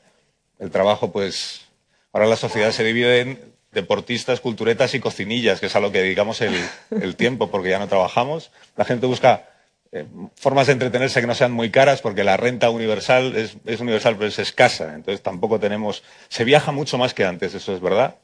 El 0.58 0.72
trabajo, 0.72 1.12
pues, 1.12 1.68
ahora 2.12 2.26
la 2.26 2.36
sociedad 2.36 2.72
se 2.72 2.82
divide 2.82 3.20
en 3.20 3.38
deportistas, 3.70 4.40
culturetas 4.40 4.92
y 4.94 5.00
cocinillas, 5.00 5.60
que 5.60 5.66
es 5.66 5.76
a 5.76 5.80
lo 5.80 5.92
que 5.92 6.02
dedicamos 6.02 6.40
el, 6.40 6.52
el 6.90 7.14
tiempo, 7.14 7.48
porque 7.48 7.70
ya 7.70 7.78
no 7.78 7.86
trabajamos. 7.86 8.50
La 8.76 8.84
gente 8.84 9.06
busca 9.06 9.51
eh, 9.94 10.06
formas 10.36 10.68
de 10.68 10.72
entretenerse 10.72 11.20
que 11.20 11.26
no 11.26 11.34
sean 11.34 11.52
muy 11.52 11.70
caras, 11.70 12.00
porque 12.00 12.24
la 12.24 12.38
renta 12.38 12.70
universal 12.70 13.36
es, 13.36 13.80
universal, 13.80 14.16
pero 14.16 14.28
es 14.28 14.38
escasa. 14.38 14.94
Entonces 14.94 15.22
tampoco 15.22 15.60
tenemos. 15.60 16.02
Se 16.28 16.44
viaja 16.44 16.72
mucho 16.72 16.96
más 16.96 17.12
que 17.12 17.26
antes, 17.26 17.54
eso 17.54 17.74
es 17.74 17.80
verdad, 17.80 18.16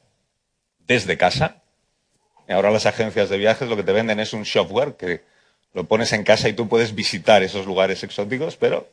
desde 0.87 1.19
casa. 1.19 1.63
Ahora 2.49 2.71
las 2.71 2.87
agencias 2.87 3.29
de 3.29 3.37
viajes 3.37 3.69
lo 3.69 3.77
que 3.77 3.83
te 3.83 3.93
venden 3.93 4.19
es 4.19 4.33
un 4.33 4.45
shopware 4.45 4.97
que 4.97 5.21
lo 5.75 5.85
pones 5.85 6.15
en 6.15 6.25
casa 6.25 6.49
y 6.49 6.55
tú 6.55 6.69
puedes 6.69 6.95
visitar 6.95 7.43
esos 7.43 7.67
lugares 7.67 8.03
exóticos, 8.03 8.57
pero 8.57 8.89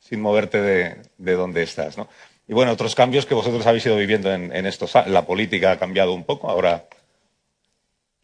sin 0.00 0.20
moverte 0.20 0.60
de, 0.60 0.96
de 1.16 1.32
donde 1.34 1.62
estás. 1.62 1.96
¿no? 1.96 2.08
Y 2.48 2.54
bueno, 2.54 2.72
otros 2.72 2.96
cambios 2.96 3.24
que 3.24 3.34
vosotros 3.34 3.64
habéis 3.68 3.86
ido 3.86 3.96
viviendo 3.96 4.34
en, 4.34 4.54
en 4.54 4.66
estos. 4.66 4.92
La 5.06 5.24
política 5.24 5.70
ha 5.70 5.78
cambiado 5.78 6.12
un 6.12 6.24
poco. 6.24 6.50
Ahora 6.50 6.86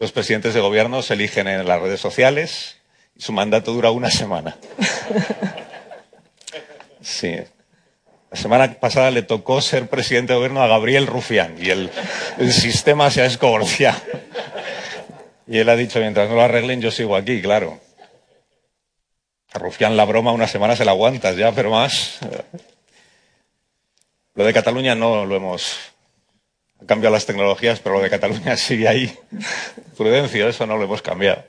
los 0.00 0.10
presidentes 0.10 0.54
de 0.54 0.60
gobierno 0.60 1.02
se 1.02 1.14
eligen 1.14 1.46
en 1.46 1.64
las 1.68 1.80
redes 1.80 2.00
sociales 2.00 2.81
su 3.16 3.32
mandato 3.32 3.72
dura 3.72 3.90
una 3.90 4.10
semana. 4.10 4.56
Sí. 7.00 7.36
La 8.30 8.36
semana 8.38 8.72
pasada 8.80 9.10
le 9.10 9.22
tocó 9.22 9.60
ser 9.60 9.88
presidente 9.88 10.32
de 10.32 10.38
gobierno 10.38 10.62
a 10.62 10.66
Gabriel 10.66 11.06
Rufián 11.06 11.56
y 11.58 11.68
el, 11.68 11.90
sistema 12.50 13.10
se 13.10 13.20
ha 13.20 13.26
escoborciado. 13.26 14.00
Y 15.46 15.58
él 15.58 15.68
ha 15.68 15.76
dicho, 15.76 15.98
mientras 15.98 16.30
no 16.30 16.36
lo 16.36 16.42
arreglen, 16.42 16.80
yo 16.80 16.90
sigo 16.90 17.14
aquí, 17.14 17.42
claro. 17.42 17.78
A 19.52 19.58
Rufián 19.58 19.98
la 19.98 20.06
broma 20.06 20.32
una 20.32 20.48
semana 20.48 20.76
se 20.76 20.84
la 20.84 20.92
aguantas 20.92 21.36
ya, 21.36 21.52
pero 21.52 21.70
más. 21.70 22.20
Lo 24.34 24.44
de 24.44 24.52
Cataluña 24.54 24.94
no 24.94 25.26
lo 25.26 25.36
hemos 25.36 25.76
cambiado 26.86 27.12
las 27.12 27.26
tecnologías, 27.26 27.80
pero 27.80 27.96
lo 27.96 28.02
de 28.02 28.08
Cataluña 28.08 28.56
sigue 28.56 28.88
ahí. 28.88 29.14
Prudencio, 29.96 30.48
eso 30.48 30.66
no 30.66 30.78
lo 30.78 30.84
hemos 30.84 31.02
cambiado. 31.02 31.44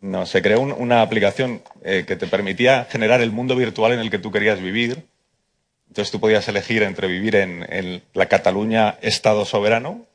No, 0.00 0.26
se 0.26 0.42
creó 0.42 0.60
un, 0.60 0.72
una 0.72 1.02
aplicación 1.02 1.62
eh, 1.82 2.04
que 2.06 2.16
te 2.16 2.26
permitía 2.26 2.86
generar 2.90 3.20
el 3.20 3.32
mundo 3.32 3.56
virtual 3.56 3.92
en 3.92 4.00
el 4.00 4.10
que 4.10 4.18
tú 4.18 4.30
querías 4.30 4.60
vivir. 4.60 5.06
Entonces 5.88 6.12
tú 6.12 6.20
podías 6.20 6.46
elegir 6.48 6.82
entre 6.82 7.08
vivir 7.08 7.36
en, 7.36 8.02
la 8.12 8.26
Cataluña 8.26 8.98
Estado 9.00 9.44
soberano, 9.44 10.06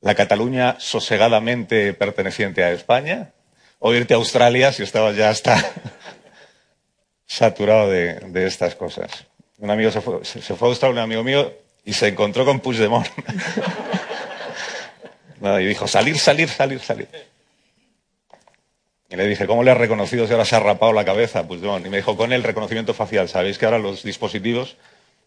la 0.00 0.14
Cataluña 0.14 0.76
sosegadamente 0.80 1.94
perteneciente 1.94 2.64
a 2.64 2.72
España, 2.72 3.32
o 3.78 3.94
irte 3.94 4.14
a 4.14 4.16
Australia 4.16 4.72
si 4.72 4.82
estabas 4.82 5.14
ya 5.16 5.30
hasta 5.30 5.56
saturado 7.26 7.90
de, 7.90 8.46
estas 8.46 8.74
cosas. 8.74 9.26
Un 9.58 9.70
amigo 9.70 9.90
se 9.90 10.00
fue, 10.00 10.24
se 10.24 10.40
fue 10.40 10.68
a 10.68 10.70
Australia, 10.70 10.94
un 10.94 11.04
amigo 11.04 11.22
mío, 11.22 11.52
y 11.84 11.92
se 11.92 12.08
encontró 12.08 12.44
con 12.44 12.60
Puigdemont. 12.60 13.06
no, 15.40 15.60
y 15.60 15.66
dijo, 15.66 15.86
salir, 15.86 16.18
salir, 16.18 16.48
salir, 16.48 16.80
salir. 16.80 17.08
Y 19.14 19.16
le 19.16 19.28
dije, 19.28 19.46
¿cómo 19.46 19.62
le 19.62 19.70
has 19.70 19.78
reconocido 19.78 20.26
si 20.26 20.32
ahora 20.32 20.44
se 20.44 20.56
ha 20.56 20.60
rapado 20.60 20.92
la 20.92 21.04
cabeza? 21.04 21.46
Puigdemont. 21.46 21.86
Y 21.86 21.88
me 21.88 21.98
dijo, 21.98 22.16
con 22.16 22.32
el 22.32 22.42
reconocimiento 22.42 22.94
facial. 22.94 23.28
Sabéis 23.28 23.58
que 23.58 23.64
ahora 23.64 23.78
los 23.78 24.02
dispositivos 24.02 24.76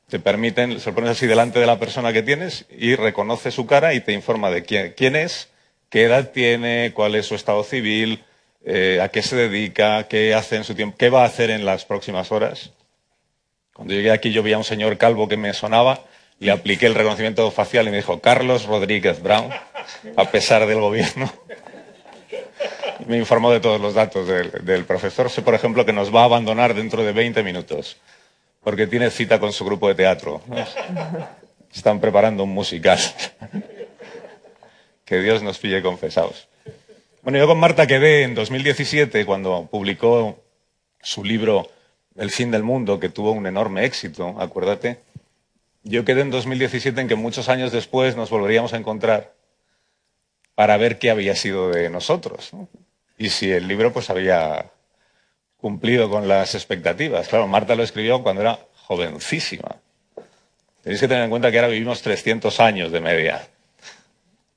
te 0.09 0.19
permiten, 0.19 0.79
se 0.81 0.89
lo 0.89 0.95
pones 0.95 1.11
así 1.11 1.25
delante 1.25 1.59
de 1.59 1.65
la 1.65 1.79
persona 1.79 2.11
que 2.11 2.21
tienes 2.21 2.65
y 2.69 2.95
reconoce 2.95 3.49
su 3.49 3.65
cara 3.65 3.93
y 3.93 4.01
te 4.01 4.11
informa 4.11 4.51
de 4.51 4.63
quién, 4.63 4.93
quién 4.95 5.15
es, 5.15 5.49
qué 5.89 6.03
edad 6.03 6.31
tiene, 6.31 6.91
cuál 6.93 7.15
es 7.15 7.25
su 7.27 7.35
estado 7.35 7.63
civil, 7.63 8.23
eh, 8.65 8.99
a 9.01 9.07
qué 9.07 9.21
se 9.21 9.37
dedica, 9.37 10.07
qué 10.09 10.33
hace 10.33 10.57
en 10.57 10.65
su 10.65 10.75
tiempo, 10.75 10.97
qué 10.97 11.09
va 11.09 11.23
a 11.23 11.27
hacer 11.27 11.49
en 11.49 11.65
las 11.65 11.85
próximas 11.85 12.33
horas. 12.33 12.71
Cuando 13.73 13.93
llegué 13.93 14.11
aquí 14.11 14.31
yo 14.31 14.43
vi 14.43 14.51
a 14.51 14.57
un 14.57 14.65
señor 14.65 14.97
calvo 14.97 15.29
que 15.29 15.37
me 15.37 15.53
sonaba 15.53 16.01
le 16.39 16.51
apliqué 16.51 16.85
el 16.85 16.95
reconocimiento 16.95 17.49
facial 17.51 17.87
y 17.87 17.91
me 17.91 17.97
dijo 17.97 18.19
Carlos 18.21 18.65
Rodríguez 18.65 19.21
Brown, 19.21 19.49
a 20.15 20.25
pesar 20.25 20.67
del 20.67 20.79
gobierno. 20.79 21.31
Me 23.05 23.17
informó 23.17 23.51
de 23.51 23.59
todos 23.59 23.79
los 23.79 23.93
datos 23.93 24.27
del, 24.27 24.51
del, 24.63 24.85
profesor. 24.85 25.29
Sé, 25.29 25.41
por 25.41 25.53
ejemplo, 25.53 25.85
que 25.85 25.93
nos 25.93 26.13
va 26.13 26.21
a 26.21 26.25
abandonar 26.25 26.73
dentro 26.73 27.03
de 27.03 27.11
20 27.11 27.43
minutos, 27.43 27.97
porque 28.63 28.87
tiene 28.87 29.09
cita 29.09 29.39
con 29.39 29.53
su 29.53 29.65
grupo 29.65 29.87
de 29.87 29.95
teatro. 29.95 30.41
Están 31.73 31.99
preparando 31.99 32.43
un 32.43 32.53
musical. 32.53 32.99
que 35.05 35.19
Dios 35.19 35.43
nos 35.43 35.57
pille 35.59 35.81
confesados. 35.81 36.47
Bueno, 37.21 37.37
yo 37.37 37.47
con 37.47 37.59
Marta 37.59 37.87
quedé 37.87 38.23
en 38.23 38.35
2017, 38.35 39.25
cuando 39.25 39.67
publicó 39.69 40.39
su 41.01 41.23
libro 41.23 41.69
El 42.15 42.31
fin 42.31 42.51
del 42.51 42.63
mundo, 42.63 42.99
que 42.99 43.09
tuvo 43.09 43.31
un 43.31 43.47
enorme 43.47 43.85
éxito, 43.85 44.35
acuérdate 44.39 44.99
yo 45.87 46.03
quedé 46.03 46.21
en 46.21 46.31
2017 46.31 46.99
en 46.99 47.07
que 47.07 47.15
muchos 47.15 47.49
años 47.49 47.71
después 47.71 48.15
nos 48.15 48.29
volveríamos 48.29 48.73
a 48.73 48.77
encontrar 48.77 49.33
para 50.55 50.77
ver 50.77 50.99
qué 50.99 51.09
había 51.09 51.35
sido 51.35 51.69
de 51.69 51.89
nosotros 51.89 52.53
¿no? 52.53 52.67
Y 53.17 53.29
si 53.29 53.51
el 53.51 53.67
libro 53.67 53.91
pues 53.91 54.09
había 54.09 54.71
cumplido 55.57 56.09
con 56.09 56.27
las 56.27 56.55
expectativas. 56.55 57.27
Claro, 57.27 57.47
Marta 57.47 57.75
lo 57.75 57.83
escribió 57.83 58.21
cuando 58.21 58.41
era 58.41 58.59
jovencísima. 58.85 59.77
Tenéis 60.83 61.01
que 61.01 61.07
tener 61.07 61.23
en 61.23 61.29
cuenta 61.29 61.51
que 61.51 61.57
ahora 61.57 61.69
vivimos 61.69 62.01
300 62.01 62.59
años 62.59 62.91
de 62.91 63.01
media. 63.01 63.47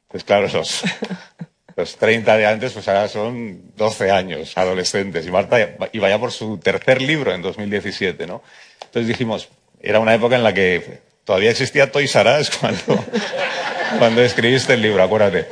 Pues 0.08 0.24
claro, 0.24 0.48
los, 0.52 0.82
los 1.76 1.96
30 1.96 2.36
de 2.36 2.46
antes, 2.46 2.72
pues 2.72 2.86
ahora 2.88 3.08
son 3.08 3.72
12 3.76 4.10
años, 4.10 4.56
adolescentes. 4.56 5.26
Y 5.26 5.30
Marta 5.30 5.76
iba 5.92 6.08
ya 6.08 6.18
por 6.18 6.32
su 6.32 6.58
tercer 6.58 7.00
libro 7.00 7.32
en 7.34 7.42
2017, 7.42 8.26
¿no? 8.26 8.42
Entonces 8.84 9.08
dijimos, 9.08 9.48
era 9.80 10.00
una 10.00 10.14
época 10.14 10.36
en 10.36 10.42
la 10.42 10.52
que 10.52 11.10
Todavía 11.30 11.52
existía 11.52 11.92
Toys 11.92 12.14
R 12.16 12.40
Us 12.40 12.50
cuando, 12.50 13.04
cuando 14.00 14.20
escribiste 14.20 14.74
el 14.74 14.82
libro, 14.82 15.00
acuérdate. 15.00 15.46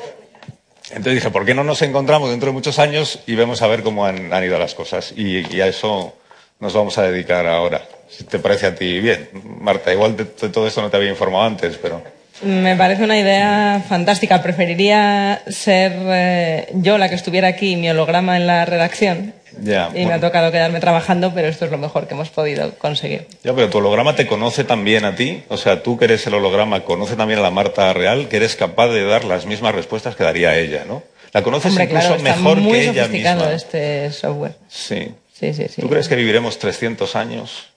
Entonces 0.90 1.14
dije, 1.14 1.30
¿por 1.30 1.44
qué 1.44 1.54
no 1.54 1.64
nos 1.64 1.82
encontramos 1.82 2.30
dentro 2.30 2.46
de 2.46 2.52
muchos 2.52 2.78
años 2.78 3.20
y 3.26 3.34
vemos 3.34 3.62
a 3.62 3.66
ver 3.66 3.82
cómo 3.82 4.06
han, 4.06 4.44
ido 4.44 4.58
las 4.58 4.74
cosas? 4.74 5.12
Y, 5.16 5.54
y, 5.54 5.60
a 5.60 5.66
eso 5.66 6.14
nos 6.60 6.72
vamos 6.72 6.96
a 6.98 7.02
dedicar 7.02 7.46
ahora. 7.46 7.86
Si 8.08 8.24
te 8.24 8.38
parece 8.38 8.66
a 8.66 8.74
ti 8.74 9.00
bien. 9.00 9.28
Marta, 9.60 9.92
igual 9.92 10.16
de, 10.16 10.24
de 10.24 10.48
todo 10.48 10.66
esto 10.66 10.80
no 10.80 10.90
te 10.90 10.96
había 10.96 11.10
informado 11.10 11.44
antes, 11.44 11.76
pero... 11.76 12.17
Me 12.42 12.76
parece 12.76 13.04
una 13.04 13.18
idea 13.18 13.84
fantástica. 13.88 14.42
Preferiría 14.42 15.42
ser 15.48 15.92
eh, 16.06 16.68
yo 16.74 16.98
la 16.98 17.08
que 17.08 17.14
estuviera 17.14 17.48
aquí, 17.48 17.76
mi 17.76 17.90
holograma 17.90 18.36
en 18.36 18.46
la 18.46 18.64
redacción. 18.64 19.34
Ya, 19.60 19.88
y 19.88 19.92
bueno. 19.92 20.08
me 20.08 20.14
ha 20.14 20.20
tocado 20.20 20.52
quedarme 20.52 20.78
trabajando, 20.78 21.32
pero 21.34 21.48
esto 21.48 21.64
es 21.64 21.70
lo 21.70 21.78
mejor 21.78 22.06
que 22.06 22.14
hemos 22.14 22.30
podido 22.30 22.72
conseguir. 22.78 23.26
Ya, 23.42 23.54
pero 23.54 23.68
tu 23.68 23.78
holograma 23.78 24.14
te 24.14 24.26
conoce 24.26 24.62
también 24.62 25.04
a 25.04 25.16
ti. 25.16 25.42
O 25.48 25.56
sea, 25.56 25.82
tú 25.82 25.98
que 25.98 26.04
eres 26.04 26.26
el 26.28 26.34
holograma, 26.34 26.84
conoce 26.84 27.16
también 27.16 27.40
a 27.40 27.42
la 27.42 27.50
Marta 27.50 27.92
real, 27.92 28.28
que 28.28 28.36
eres 28.36 28.54
capaz 28.54 28.88
de 28.88 29.04
dar 29.04 29.24
las 29.24 29.46
mismas 29.46 29.74
respuestas 29.74 30.14
que 30.14 30.22
daría 30.22 30.56
ella, 30.56 30.84
¿no? 30.86 31.02
La 31.32 31.42
conoces 31.42 31.70
Hombre, 31.70 31.84
incluso 31.84 32.16
claro, 32.16 32.22
mejor 32.22 32.58
muy 32.58 32.72
que 32.78 32.88
ella 32.90 33.08
misma. 33.08 33.52
este 33.52 34.12
software. 34.12 34.54
Sí. 34.68 35.12
Sí, 35.32 35.54
sí, 35.54 35.66
sí. 35.68 35.82
¿Tú 35.82 35.88
crees 35.88 36.08
que 36.08 36.16
viviremos 36.16 36.58
300 36.58 37.14
años? 37.16 37.68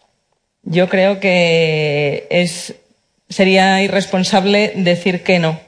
Yo 0.64 0.90
creo 0.90 1.20
que 1.20 2.28
es 2.30 2.76
sería 3.32 3.82
irresponsable 3.82 4.74
decir 4.76 5.24
que 5.24 5.40
no, 5.40 5.60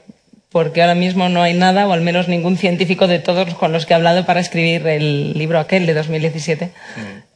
porque 0.50 0.82
ahora 0.82 0.94
mismo 0.94 1.28
no 1.28 1.42
hay 1.42 1.54
nada, 1.54 1.88
o 1.88 1.92
al 1.92 2.02
menos 2.02 2.28
ningún 2.28 2.56
científico 2.56 3.08
de 3.08 3.18
todos 3.18 3.54
con 3.54 3.72
los 3.72 3.86
que 3.86 3.94
he 3.94 3.96
hablado 3.96 4.24
para 4.26 4.40
escribir 4.40 4.86
el 4.86 5.32
libro 5.32 5.58
aquel 5.58 5.86
de 5.86 5.94
2017, 5.94 6.66
mm. 6.66 6.70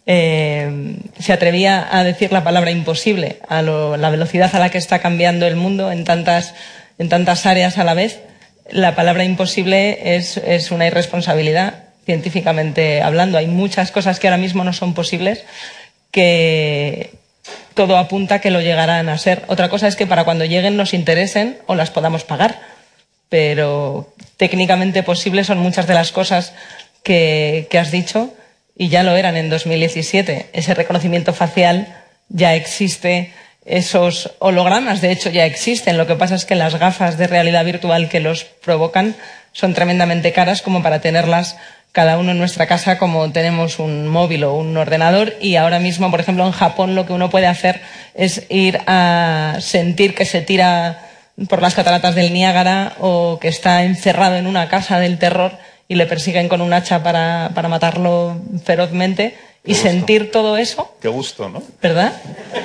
eh, 0.06 0.96
se 1.18 1.32
atrevía 1.32 1.88
a 1.90 2.04
decir 2.04 2.30
la 2.30 2.44
palabra 2.44 2.70
imposible 2.70 3.38
a 3.48 3.62
lo, 3.62 3.96
la 3.96 4.10
velocidad 4.10 4.54
a 4.54 4.60
la 4.60 4.70
que 4.70 4.78
está 4.78 5.00
cambiando 5.00 5.46
el 5.46 5.56
mundo 5.56 5.90
en 5.90 6.04
tantas, 6.04 6.54
en 6.98 7.08
tantas 7.08 7.46
áreas 7.46 7.78
a 7.78 7.84
la 7.84 7.94
vez. 7.94 8.20
La 8.70 8.94
palabra 8.94 9.24
imposible 9.24 10.14
es, 10.16 10.36
es 10.36 10.70
una 10.70 10.86
irresponsabilidad 10.86 11.84
científicamente 12.04 13.00
hablando. 13.00 13.38
Hay 13.38 13.46
muchas 13.46 13.90
cosas 13.90 14.20
que 14.20 14.28
ahora 14.28 14.36
mismo 14.36 14.62
no 14.62 14.74
son 14.74 14.92
posibles 14.92 15.44
que 16.10 17.10
todo 17.74 17.96
apunta 17.96 18.36
a 18.36 18.40
que 18.40 18.50
lo 18.50 18.60
llegarán 18.60 19.08
a 19.08 19.18
ser. 19.18 19.44
Otra 19.48 19.68
cosa 19.68 19.88
es 19.88 19.96
que 19.96 20.06
para 20.06 20.24
cuando 20.24 20.44
lleguen 20.44 20.76
nos 20.76 20.94
interesen 20.94 21.58
o 21.66 21.74
las 21.74 21.90
podamos 21.90 22.24
pagar. 22.24 22.60
Pero 23.28 24.12
técnicamente 24.36 25.02
posibles 25.02 25.46
son 25.46 25.58
muchas 25.58 25.86
de 25.86 25.94
las 25.94 26.12
cosas 26.12 26.54
que, 27.02 27.66
que 27.70 27.78
has 27.78 27.90
dicho 27.90 28.32
y 28.76 28.88
ya 28.88 29.02
lo 29.02 29.16
eran 29.16 29.36
en 29.36 29.50
2017. 29.50 30.50
Ese 30.52 30.74
reconocimiento 30.74 31.34
facial 31.34 31.94
ya 32.28 32.54
existe, 32.54 33.32
esos 33.64 34.32
hologramas 34.38 35.00
de 35.00 35.12
hecho 35.12 35.30
ya 35.30 35.44
existen. 35.44 35.98
Lo 35.98 36.06
que 36.06 36.14
pasa 36.14 36.36
es 36.36 36.44
que 36.44 36.54
las 36.54 36.76
gafas 36.76 37.18
de 37.18 37.26
realidad 37.26 37.64
virtual 37.64 38.08
que 38.08 38.20
los 38.20 38.44
provocan 38.44 39.14
son 39.52 39.74
tremendamente 39.74 40.32
caras 40.32 40.62
como 40.62 40.82
para 40.82 41.00
tenerlas 41.00 41.56
cada 41.92 42.18
uno 42.18 42.32
en 42.32 42.38
nuestra 42.38 42.66
casa 42.66 42.98
como 42.98 43.30
tenemos 43.32 43.78
un 43.78 44.08
móvil 44.08 44.44
o 44.44 44.54
un 44.54 44.76
ordenador 44.76 45.34
y 45.40 45.56
ahora 45.56 45.80
mismo, 45.80 46.10
por 46.10 46.20
ejemplo, 46.20 46.46
en 46.46 46.52
Japón 46.52 46.94
lo 46.94 47.06
que 47.06 47.12
uno 47.12 47.30
puede 47.30 47.46
hacer 47.46 47.80
es 48.14 48.44
ir 48.50 48.80
a 48.86 49.56
sentir 49.60 50.14
que 50.14 50.24
se 50.24 50.40
tira 50.42 51.04
por 51.48 51.62
las 51.62 51.74
cataratas 51.74 52.14
del 52.14 52.32
Niágara 52.32 52.94
o 53.00 53.38
que 53.40 53.48
está 53.48 53.84
encerrado 53.84 54.36
en 54.36 54.46
una 54.46 54.68
casa 54.68 54.98
del 54.98 55.18
terror 55.18 55.52
y 55.86 55.94
le 55.94 56.06
persiguen 56.06 56.48
con 56.48 56.60
un 56.60 56.72
hacha 56.72 57.02
para, 57.02 57.52
para 57.54 57.68
matarlo 57.68 58.36
ferozmente 58.64 59.36
y 59.64 59.74
sentir 59.74 60.30
todo 60.30 60.56
eso. 60.56 60.94
Qué 61.00 61.08
gusto, 61.08 61.48
¿no? 61.48 61.62
¿Verdad? 61.82 62.12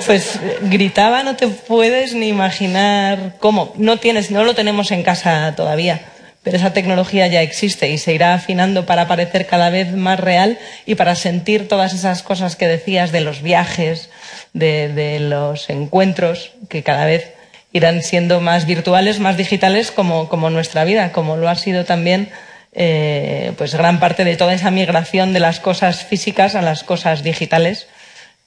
Pues 0.05 0.39
gritaba, 0.61 1.23
no 1.23 1.35
te 1.35 1.47
puedes 1.47 2.13
ni 2.13 2.27
imaginar 2.27 3.35
cómo. 3.39 3.73
No 3.77 3.97
tienes, 3.97 4.31
no 4.31 4.43
lo 4.43 4.53
tenemos 4.55 4.91
en 4.91 5.03
casa 5.03 5.53
todavía 5.55 6.12
pero 6.43 6.57
esa 6.57 6.73
tecnología 6.73 7.25
ya 7.27 7.41
existe 7.41 7.89
y 7.89 7.97
se 7.97 8.13
irá 8.13 8.33
afinando 8.33 8.85
para 8.85 9.07
parecer 9.07 9.47
cada 9.47 9.69
vez 9.69 9.93
más 9.93 10.19
real 10.19 10.59
y 10.85 10.95
para 10.95 11.15
sentir 11.15 11.69
todas 11.69 11.93
esas 11.93 12.21
cosas 12.21 12.57
que 12.57 12.67
decías 12.67 13.13
de 13.13 13.21
los 13.21 13.41
viajes, 13.41 14.09
de, 14.51 15.19
los 15.21 15.69
encuentros, 15.69 16.51
que 16.69 16.83
cada 16.83 17.05
vez 17.05 17.33
irán 17.71 18.03
siendo 18.03 18.41
más 18.41 18.65
virtuales, 18.65 19.19
más 19.19 19.38
digitales, 19.38 19.91
como, 19.91 20.50
nuestra 20.50 20.83
vida, 20.83 21.13
como 21.13 21.38
lo 21.38 21.47
ha 21.47 21.55
sido 21.55 21.85
también 21.85 22.29
eh, 22.73 23.53
pues 23.57 23.73
gran 23.73 24.01
parte 24.01 24.25
de 24.25 24.35
toda 24.35 24.53
esa 24.53 24.69
migración 24.69 25.31
de 25.31 25.39
las 25.39 25.62
cosas 25.62 26.03
físicas 26.03 26.55
a 26.55 26.62
las 26.62 26.83
cosas 26.83 27.23
digitales 27.23 27.88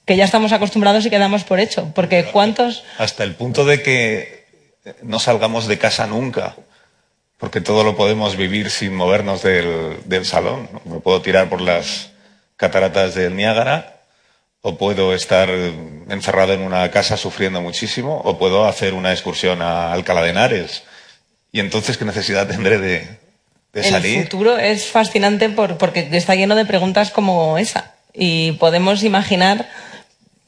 que 0.05 0.17
ya 0.17 0.25
estamos 0.25 0.53
acostumbrados 0.53 1.05
y 1.07 1.11
quedamos 1.11 1.45
por 1.45 1.59
hecho. 1.59 1.91
Porque 1.95 2.27
cuántos. 2.27 2.85
Hasta 2.99 3.25
el 3.25 3.35
punto 3.35 3.65
de 3.65 3.83
que 3.83 4.45
no 5.03 5.19
salgamos 5.19 5.67
de 5.67 5.79
casa 5.79 6.07
nunca 6.07 6.55
porque 7.39 7.61
todo 7.61 7.85
lo 7.85 7.97
podemos 7.97 8.37
vivir 8.37 8.71
sin 8.71 8.95
movernos 8.95 9.43
del, 9.43 10.25
salón. 10.25 10.69
Me 10.85 11.01
puedo 11.01 11.21
tirar 11.21 11.49
por 11.49 11.61
las 11.61 12.11
cataratas 12.57 13.15
del 13.15 13.37
Niágara, 13.37 14.01
o 14.63 14.77
puedo 14.79 15.15
estar 15.15 15.49
encerrado 15.51 16.55
en 16.55 16.63
una 16.63 16.91
casa 16.91 17.17
sufriendo 17.17 17.61
muchísimo, 17.61 18.21
o 18.25 18.39
puedo 18.39 18.65
hacer 18.65 18.95
una 18.95 19.13
excursión 19.13 19.63
a 19.63 19.93
Alcalá 19.93 20.23
de 20.23 20.31
Henares. 20.31 20.83
Y 21.53 21.61
entonces, 21.61 21.97
¿qué 21.97 22.05
necesidad 22.05 22.49
tendré 22.49 22.79
de, 22.79 23.19
salir? 23.83 24.19
El 24.19 24.25
futuro 24.25 24.59
es 24.59 24.87
fascinante 24.87 25.51
porque 25.51 26.09
está 26.13 26.35
lleno 26.35 26.55
de 26.55 26.65
preguntas 26.65 27.11
como 27.11 27.59
esa. 27.59 27.95
Y 28.13 28.53
podemos 28.53 29.03
imaginar 29.03 29.69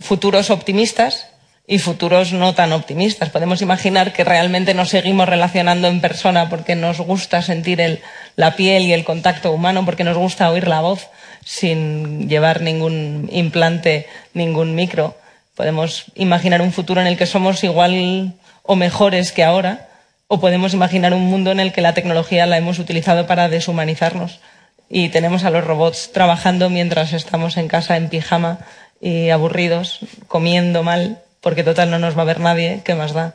futuros 0.00 0.50
optimistas 0.50 1.28
y 1.70 1.78
futuros 1.78 2.32
no 2.32 2.54
tan 2.54 2.72
optimistas. 2.72 3.28
Podemos 3.28 3.60
imaginar 3.60 4.14
que 4.14 4.24
realmente 4.24 4.72
nos 4.72 4.88
seguimos 4.88 5.28
relacionando 5.28 5.86
en 5.86 6.00
persona 6.00 6.48
porque 6.48 6.74
nos 6.74 6.98
gusta 6.98 7.42
sentir 7.42 7.82
el, 7.82 8.00
la 8.36 8.56
piel 8.56 8.84
y 8.84 8.94
el 8.94 9.04
contacto 9.04 9.52
humano, 9.52 9.84
porque 9.84 10.02
nos 10.02 10.16
gusta 10.16 10.50
oír 10.50 10.66
la 10.66 10.80
voz 10.80 11.08
sin 11.44 12.26
llevar 12.26 12.62
ningún 12.62 13.28
implante, 13.30 14.06
ningún 14.32 14.74
micro. 14.74 15.14
Podemos 15.54 16.06
imaginar 16.14 16.62
un 16.62 16.72
futuro 16.72 17.02
en 17.02 17.06
el 17.06 17.18
que 17.18 17.26
somos 17.26 17.62
igual 17.62 18.32
o 18.62 18.74
mejores 18.74 19.32
que 19.32 19.44
ahora, 19.44 19.88
o 20.26 20.40
podemos 20.40 20.72
imaginar 20.72 21.12
un 21.12 21.26
mundo 21.26 21.52
en 21.52 21.60
el 21.60 21.72
que 21.72 21.82
la 21.82 21.92
tecnología 21.92 22.46
la 22.46 22.56
hemos 22.56 22.78
utilizado 22.78 23.26
para 23.26 23.48
deshumanizarnos 23.48 24.40
y 24.88 25.10
tenemos 25.10 25.44
a 25.44 25.50
los 25.50 25.64
robots 25.64 26.12
trabajando 26.12 26.70
mientras 26.70 27.12
estamos 27.12 27.56
en 27.56 27.68
casa 27.68 27.96
en 27.96 28.08
pijama 28.08 28.58
y 29.00 29.28
aburridos, 29.28 30.00
comiendo 30.28 30.82
mal 30.82 31.22
porque 31.40 31.64
total 31.64 31.90
no 31.90 31.98
nos 31.98 32.16
va 32.16 32.22
a 32.22 32.26
ver 32.26 32.40
nadie, 32.40 32.82
¿qué 32.84 32.94
más 32.94 33.12
da? 33.12 33.34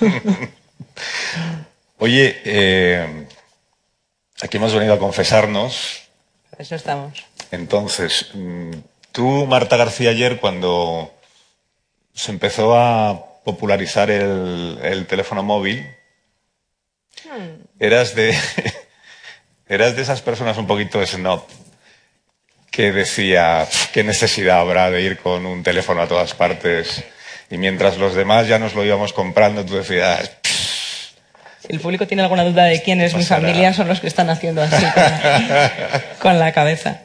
Oye, 1.98 2.40
eh, 2.44 3.26
aquí 4.42 4.56
hemos 4.56 4.74
venido 4.74 4.94
a 4.94 4.98
confesarnos. 4.98 6.02
Eso 6.58 6.74
estamos. 6.74 7.24
Entonces, 7.50 8.30
mm, 8.34 8.72
tú, 9.12 9.46
Marta 9.46 9.76
García, 9.76 10.10
ayer 10.10 10.38
cuando 10.40 11.12
se 12.14 12.32
empezó 12.32 12.76
a 12.78 13.42
popularizar 13.44 14.10
el, 14.10 15.06
teléfono 15.08 15.42
móvil, 15.42 15.86
hmm. 17.24 17.80
eras 17.80 18.14
de 18.14 18.36
eras 19.68 19.96
de 19.96 20.02
esas 20.02 20.22
personas 20.22 20.56
un 20.58 20.66
poquito 20.66 21.04
snob 21.06 21.42
que 22.70 22.92
decía 22.92 23.66
qué 23.92 24.04
necesidad 24.04 24.60
habrá 24.60 24.90
de 24.90 25.02
ir 25.02 25.18
con 25.18 25.46
un 25.46 25.62
teléfono 25.62 26.02
a 26.02 26.08
todas 26.08 26.34
partes 26.34 27.04
y 27.50 27.58
mientras 27.58 27.98
los 27.98 28.14
demás 28.14 28.48
ya 28.48 28.58
nos 28.58 28.74
lo 28.74 28.84
íbamos 28.84 29.12
comprando, 29.12 29.64
tú 29.64 29.76
decías... 29.76 30.30
Si 31.60 31.72
el 31.72 31.80
público 31.80 32.06
tiene 32.06 32.22
alguna 32.22 32.44
duda 32.44 32.64
de 32.64 32.82
quién 32.82 33.00
es 33.00 33.14
mi 33.14 33.24
familia, 33.24 33.72
son 33.72 33.88
los 33.88 34.00
que 34.00 34.06
están 34.06 34.30
haciendo 34.30 34.62
así 34.62 34.84
con 36.20 36.38
la, 36.38 36.52
cabeza 36.52 37.00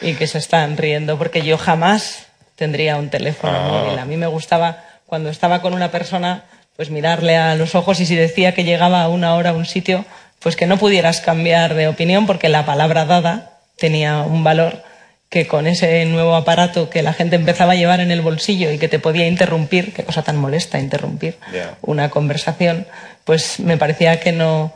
y 0.00 0.14
que 0.14 0.26
se 0.26 0.38
están 0.38 0.76
riendo, 0.76 1.18
porque 1.18 1.42
yo 1.42 1.58
jamás 1.58 2.26
tendría 2.56 2.96
un 2.96 3.10
teléfono 3.10 3.56
ah. 3.56 3.68
móvil. 3.68 3.98
A 3.98 4.04
mí 4.04 4.16
me 4.16 4.26
gustaba, 4.26 4.84
cuando 5.06 5.28
estaba 5.30 5.60
con 5.60 5.74
una 5.74 5.90
persona, 5.90 6.44
pues 6.76 6.90
mirarle 6.90 7.36
a 7.36 7.54
los 7.54 7.74
ojos 7.74 8.00
y 8.00 8.06
si 8.06 8.14
decía 8.14 8.52
que 8.52 8.64
llegaba 8.64 9.02
a 9.02 9.08
una 9.08 9.34
hora 9.34 9.50
a 9.50 9.54
un 9.54 9.66
sitio, 9.66 10.04
pues 10.40 10.56
que 10.56 10.66
no 10.66 10.76
pudieras 10.76 11.20
cambiar 11.20 11.74
de 11.74 11.88
opinión 11.88 12.26
porque 12.26 12.48
la 12.48 12.66
palabra 12.66 13.04
dada 13.04 13.58
tenía 13.76 14.20
un 14.20 14.44
valor 14.44 14.82
que 15.28 15.46
con 15.46 15.66
ese 15.66 16.04
nuevo 16.06 16.36
aparato 16.36 16.88
que 16.88 17.02
la 17.02 17.12
gente 17.12 17.36
empezaba 17.36 17.72
a 17.72 17.76
llevar 17.76 18.00
en 18.00 18.10
el 18.10 18.22
bolsillo 18.22 18.70
y 18.70 18.78
que 18.78 18.88
te 18.88 18.98
podía 18.98 19.26
interrumpir, 19.26 19.92
qué 19.92 20.04
cosa 20.04 20.22
tan 20.22 20.36
molesta 20.36 20.78
interrumpir 20.78 21.36
una 21.82 22.10
conversación, 22.10 22.86
pues 23.24 23.58
me 23.58 23.76
parecía 23.76 24.20
que 24.20 24.32
no, 24.32 24.72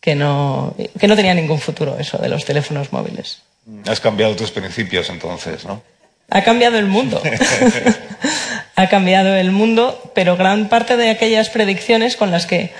que, 0.00 0.14
no, 0.14 0.74
que 0.98 1.06
no 1.06 1.16
tenía 1.16 1.34
ningún 1.34 1.60
futuro 1.60 1.96
eso 1.98 2.18
de 2.18 2.28
los 2.28 2.44
teléfonos 2.44 2.92
móviles. 2.92 3.42
Has 3.86 4.00
cambiado 4.00 4.34
tus 4.36 4.50
principios 4.50 5.08
entonces, 5.10 5.64
¿no? 5.64 5.82
Ha 6.30 6.42
cambiado 6.42 6.78
el 6.78 6.86
mundo. 6.86 7.22
ha 8.76 8.88
cambiado 8.88 9.36
el 9.36 9.52
mundo, 9.52 10.12
pero 10.14 10.36
gran 10.36 10.68
parte 10.68 10.96
de 10.96 11.10
aquellas 11.10 11.50
predicciones 11.50 12.16
con 12.16 12.30
las 12.30 12.46
que 12.46 12.72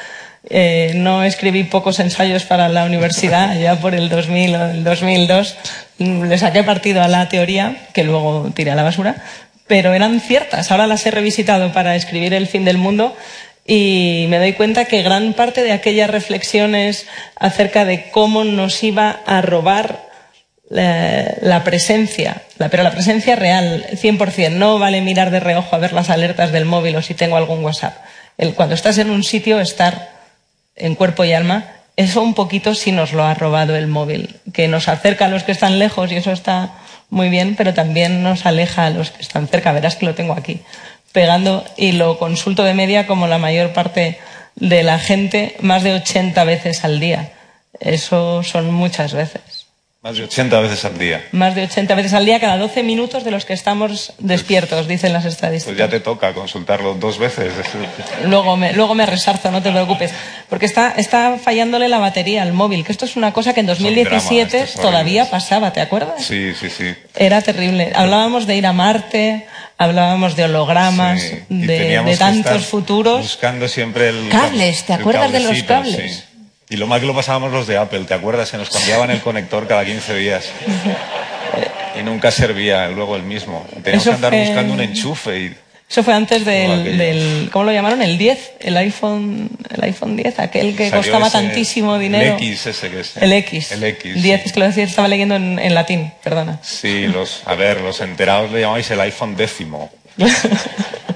eh, 0.51 0.93
no 0.95 1.25
escribí 1.25 1.65
pocos 1.65 2.01
ensayos 2.01 2.45
para 2.45 2.69
la 2.69 2.85
universidad, 2.85 3.59
ya 3.59 3.77
por 3.77 3.95
el 3.95 4.09
2000 4.09 4.55
o 4.55 4.65
el 4.71 4.85
2002 4.85 5.57
le 5.99 6.39
saqué 6.39 6.63
partido 6.63 7.03
a 7.03 7.09
la 7.09 7.29
teoría, 7.29 7.89
que 7.95 8.05
luego 8.05 8.51
tiré 8.55 8.71
a 8.71 8.75
la 8.75 8.83
basura, 8.83 9.17
pero 9.67 9.95
eran 9.95 10.21
ciertas. 10.21 10.71
Ahora 10.71 10.87
las 10.87 11.07
he 11.07 11.11
revisitado 11.11 11.73
para 11.73 11.97
escribir 11.97 12.35
El 12.35 12.47
fin 12.47 12.65
del 12.65 12.79
mundo 12.79 13.17
y 13.67 14.27
me 14.29 14.39
doy 14.39 14.53
cuenta 14.53 14.85
que 14.85 15.03
gran 15.03 15.33
parte 15.33 15.63
de 15.63 15.73
aquellas 15.73 16.11
reflexiones 16.11 17.07
acerca 17.37 17.87
de 17.87 18.11
cómo 18.11 18.45
nos 18.45 18.83
iba 18.83 19.21
a 19.25 19.41
robar 19.41 20.05
la, 20.69 21.63
presencia, 21.65 22.43
pero 22.59 22.83
la 22.83 22.91
presencia 22.91 23.37
real, 23.37 23.87
100%. 23.93 24.51
No 24.51 24.79
vale 24.79 25.01
mirar 25.01 25.31
de 25.31 25.41
reojo 25.41 25.75
a 25.75 25.79
ver 25.79 25.95
las 25.95 26.11
alertas 26.11 26.53
del 26.53 26.67
móvil 26.67 26.97
o 26.97 27.03
si 27.03 27.15
tengo 27.15 27.37
algún 27.37 27.65
WhatsApp. 27.65 27.97
cuando 28.55 28.75
estás 28.75 28.99
en 28.99 29.11
un 29.11 29.25
sitio, 29.25 29.61
estar 29.61 30.24
en 30.77 30.95
cuerpo 30.95 31.25
y 31.25 31.33
alma, 31.33 31.67
eso 31.97 32.23
un 32.23 32.35
poquito 32.35 32.75
sí 32.75 32.93
nos 32.93 33.13
lo 33.13 33.25
ha 33.25 33.35
robado 33.35 33.77
el 33.77 33.87
móvil, 33.87 34.41
que 34.53 34.69
nos 34.69 34.89
acerca 34.89 35.27
a 35.27 35.29
los 35.29 35.45
que 35.45 35.53
están 35.53 35.79
lejos 35.79 36.11
y 36.11 36.17
eso 36.17 36.33
está 36.33 36.73
muy 37.11 37.29
bien, 37.29 37.55
pero 37.57 37.75
también 37.75 38.23
nos 38.23 38.47
aleja 38.47 38.87
a 38.87 38.91
los 38.91 39.11
que 39.11 39.23
están 39.23 39.47
cerca. 39.47 39.73
Verás 39.73 39.97
que 39.97 40.07
lo 40.07 40.15
tengo 40.15 40.33
aquí 40.33 40.63
pegando 41.15 41.65
y 41.77 41.93
lo 41.93 42.19
consulto 42.19 42.65
de 42.65 42.75
media 42.75 43.07
como 43.07 43.29
la 43.29 43.39
mayor 43.39 43.73
parte 43.73 44.19
de 44.57 44.83
la 44.83 44.99
gente 44.99 45.55
más 45.61 45.85
de 45.85 45.95
80 45.95 46.43
veces 46.43 46.85
al 46.85 46.99
día. 46.99 47.33
Eso 47.79 48.43
son 48.43 48.73
muchas 48.73 49.15
veces. 49.15 49.54
Más 50.05 50.19
de 50.19 50.25
80 50.25 50.61
veces 50.61 50.85
al 50.85 50.99
día. 50.99 51.25
Más 51.33 51.55
de 51.55 51.63
80 51.63 51.95
veces 51.95 52.13
al 52.13 52.27
día, 52.27 52.39
cada 52.39 52.59
12 52.59 52.83
minutos 52.83 53.25
de 53.25 53.31
los 53.31 53.47
que 53.47 53.55
estamos 53.55 54.13
despiertos, 54.19 54.87
dicen 54.87 55.15
las 55.15 55.25
estadísticas. 55.25 55.75
Pues 55.75 55.79
ya 55.79 55.89
te 55.89 55.99
toca 55.99 56.35
consultarlo 56.35 56.93
dos 56.93 57.19
veces. 57.19 57.55
Luego 58.27 58.55
me, 58.59 58.75
luego 58.75 58.95
me 58.95 59.07
resarzo, 59.07 59.51
no 59.51 59.63
te 59.63 59.71
preocupes. 59.71 60.13
Porque 60.51 60.67
está, 60.67 60.91
está 60.91 61.39
fallándole 61.43 61.89
la 61.89 62.01
batería 62.01 62.43
al 62.43 62.53
móvil, 62.53 62.85
que 62.85 62.93
esto 62.93 63.07
es 63.07 63.17
una 63.17 63.33
cosa 63.33 63.55
que 63.55 63.61
en 63.61 63.67
2017 63.67 64.67
todavía 64.77 65.31
pasaba, 65.31 65.73
¿te 65.73 65.81
acuerdas? 65.81 66.23
Sí, 66.23 66.53
sí, 66.53 66.69
sí. 66.69 66.95
Era 67.17 67.41
terrible. 67.41 67.91
Hablábamos 67.95 68.47
de 68.47 68.57
ir 68.57 68.67
a 68.67 68.75
Marte, 68.75 69.47
hablábamos 69.79 70.37
de 70.37 70.45
hologramas, 70.45 71.23
de, 71.49 72.17
tantos 72.19 72.67
futuros. 72.67 73.23
Buscando 73.23 73.69
siempre 73.69 74.11
el. 74.11 74.29
Cables, 74.29 74.85
¿te 74.85 74.93
acuerdas 74.93 75.33
de 75.33 75.41
los 75.41 75.63
cables? 75.63 76.25
Y 76.75 76.77
lo 76.77 76.89
mal 76.89 76.99
que 76.99 77.07
lo 77.07 77.15
pasábamos 77.15 77.53
los 77.53 77.69
de 77.69 77.79
Apple, 77.79 78.01
¿te 78.01 78.15
acuerdas? 78.15 78.51
Que 78.51 78.57
nos 78.57 78.69
cambiaban 78.69 79.09
el 79.13 79.21
conector 79.21 79.69
cada 79.69 79.85
15 79.85 80.17
días. 80.17 80.51
Y 81.97 82.03
nunca 82.03 82.33
servía 82.33 82.89
luego 82.89 83.15
el 83.15 83.23
mismo. 83.23 83.65
Teníamos 83.85 84.03
que 84.03 84.11
andar 84.11 84.35
buscando 84.35 84.75
un 84.75 84.81
enchufe. 84.81 85.39
Y... 85.39 85.55
Eso 85.89 86.03
fue 86.03 86.15
antes 86.15 86.45
del, 86.45 87.49
¿cómo 87.53 87.67
lo 87.67 87.73
llamaron? 87.73 88.03
El 88.03 88.19
10, 88.19 88.55
el 88.59 88.77
iPhone, 88.77 89.51
el 89.73 89.85
iPhone 89.85 90.17
10, 90.17 90.41
aquel 90.41 90.75
que 90.75 90.91
costaba 90.91 91.31
tantísimo 91.31 91.97
dinero. 91.97 92.37
El 92.39 92.43
X 92.43 92.67
ese 92.67 92.91
que 92.91 93.01
es. 93.01 93.17
El 93.19 93.33
X. 93.33 93.71
El 93.71 93.85
X. 93.85 94.21
10, 94.21 94.47
es 94.47 94.53
que 94.53 94.59
lo 94.59 94.67
decía, 94.67 94.83
estaba 94.83 95.07
leyendo 95.07 95.37
en, 95.37 95.61
en, 95.61 95.75
latín, 95.75 96.11
perdona. 96.25 96.59
Sí, 96.61 97.07
los, 97.07 97.43
a 97.47 97.55
ver, 97.55 97.83
los 97.83 98.01
enterados 98.01 98.51
le 98.51 98.63
llamáis 98.63 98.91
el 98.91 99.01
iPhone 99.01 99.37
décimo. 99.37 99.93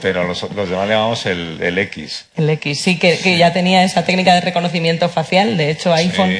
Pero 0.00 0.24
los, 0.24 0.40
demás 0.40 0.68
le 0.88 0.94
llamamos 0.94 1.26
el, 1.26 1.78
X. 1.78 2.26
El 2.37 2.50
X, 2.50 2.80
sí, 2.80 2.98
que, 2.98 3.37
ya 3.37 3.52
tenía 3.52 3.84
esa 3.84 4.04
técnica 4.04 4.34
de 4.34 4.40
reconocimiento 4.40 5.08
facial. 5.08 5.56
De 5.56 5.70
hecho, 5.70 5.92
iPhone, 5.92 6.34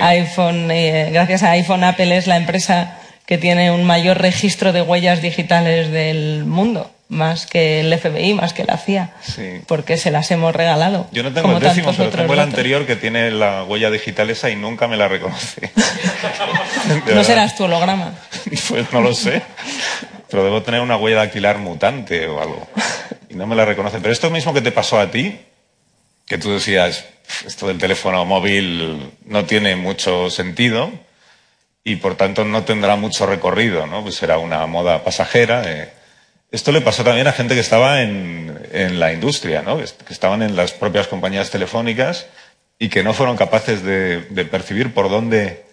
iPhone 0.00 0.70
eh, 0.70 1.10
gracias 1.12 1.42
a 1.42 1.50
iPhone, 1.52 1.84
Apple 1.84 2.16
es 2.16 2.26
la 2.26 2.36
empresa 2.36 2.98
que 3.26 3.38
tiene 3.38 3.70
un 3.70 3.84
mayor 3.84 4.18
registro 4.18 4.72
de 4.72 4.82
huellas 4.82 5.20
digitales 5.22 5.90
del 5.90 6.44
mundo. 6.44 6.90
Más 7.10 7.46
que 7.46 7.80
el 7.80 7.98
FBI, 7.98 8.34
más 8.34 8.52
que 8.52 8.64
la 8.64 8.76
CIA. 8.76 9.10
Porque 9.66 9.96
se 9.96 10.10
las 10.10 10.30
hemos 10.30 10.54
regalado. 10.54 11.06
Yo 11.10 11.22
no 11.22 11.32
tengo 11.32 11.52
el 11.52 11.60
décimo, 11.60 11.94
pero 11.96 12.10
tengo 12.10 12.34
el 12.34 12.40
anterior 12.40 12.84
que 12.84 12.96
tiene 12.96 13.30
la 13.30 13.64
huella 13.64 13.90
digital 13.90 14.28
esa 14.28 14.50
y 14.50 14.56
nunca 14.56 14.88
me 14.88 14.98
la 14.98 15.08
reconoce. 15.08 15.72
¿No 17.14 17.24
serás 17.24 17.56
tu 17.56 17.64
holograma? 17.64 18.12
pues 18.68 18.92
no 18.92 19.00
lo 19.00 19.14
sé 19.14 19.42
pero 20.30 20.44
debo 20.44 20.62
tener 20.62 20.80
una 20.80 20.96
huella 20.96 21.18
dactilar 21.18 21.58
mutante 21.58 22.26
o 22.26 22.40
algo. 22.40 22.66
Y 23.30 23.34
no 23.34 23.46
me 23.46 23.56
la 23.56 23.64
reconoce. 23.64 23.98
Pero 23.98 24.12
esto 24.12 24.30
mismo 24.30 24.54
que 24.54 24.60
te 24.60 24.72
pasó 24.72 24.98
a 24.98 25.10
ti, 25.10 25.38
que 26.26 26.38
tú 26.38 26.52
decías, 26.52 27.04
esto 27.46 27.68
del 27.68 27.78
teléfono 27.78 28.24
móvil 28.24 29.12
no 29.24 29.44
tiene 29.44 29.76
mucho 29.76 30.30
sentido 30.30 30.90
y 31.84 31.96
por 31.96 32.16
tanto 32.16 32.44
no 32.44 32.64
tendrá 32.64 32.96
mucho 32.96 33.26
recorrido, 33.26 33.86
¿no? 33.86 34.02
Pues 34.02 34.16
será 34.16 34.38
una 34.38 34.66
moda 34.66 35.04
pasajera. 35.04 35.62
Eh. 35.66 35.92
Esto 36.50 36.72
le 36.72 36.80
pasó 36.80 37.04
también 37.04 37.26
a 37.26 37.32
gente 37.32 37.54
que 37.54 37.60
estaba 37.60 38.02
en, 38.02 38.58
en 38.72 39.00
la 39.00 39.12
industria, 39.12 39.62
¿no? 39.62 39.78
Que 39.78 40.12
estaban 40.12 40.42
en 40.42 40.56
las 40.56 40.72
propias 40.72 41.06
compañías 41.06 41.50
telefónicas 41.50 42.26
y 42.78 42.88
que 42.88 43.02
no 43.02 43.14
fueron 43.14 43.36
capaces 43.36 43.82
de, 43.82 44.20
de 44.30 44.44
percibir 44.44 44.92
por 44.92 45.10
dónde 45.10 45.67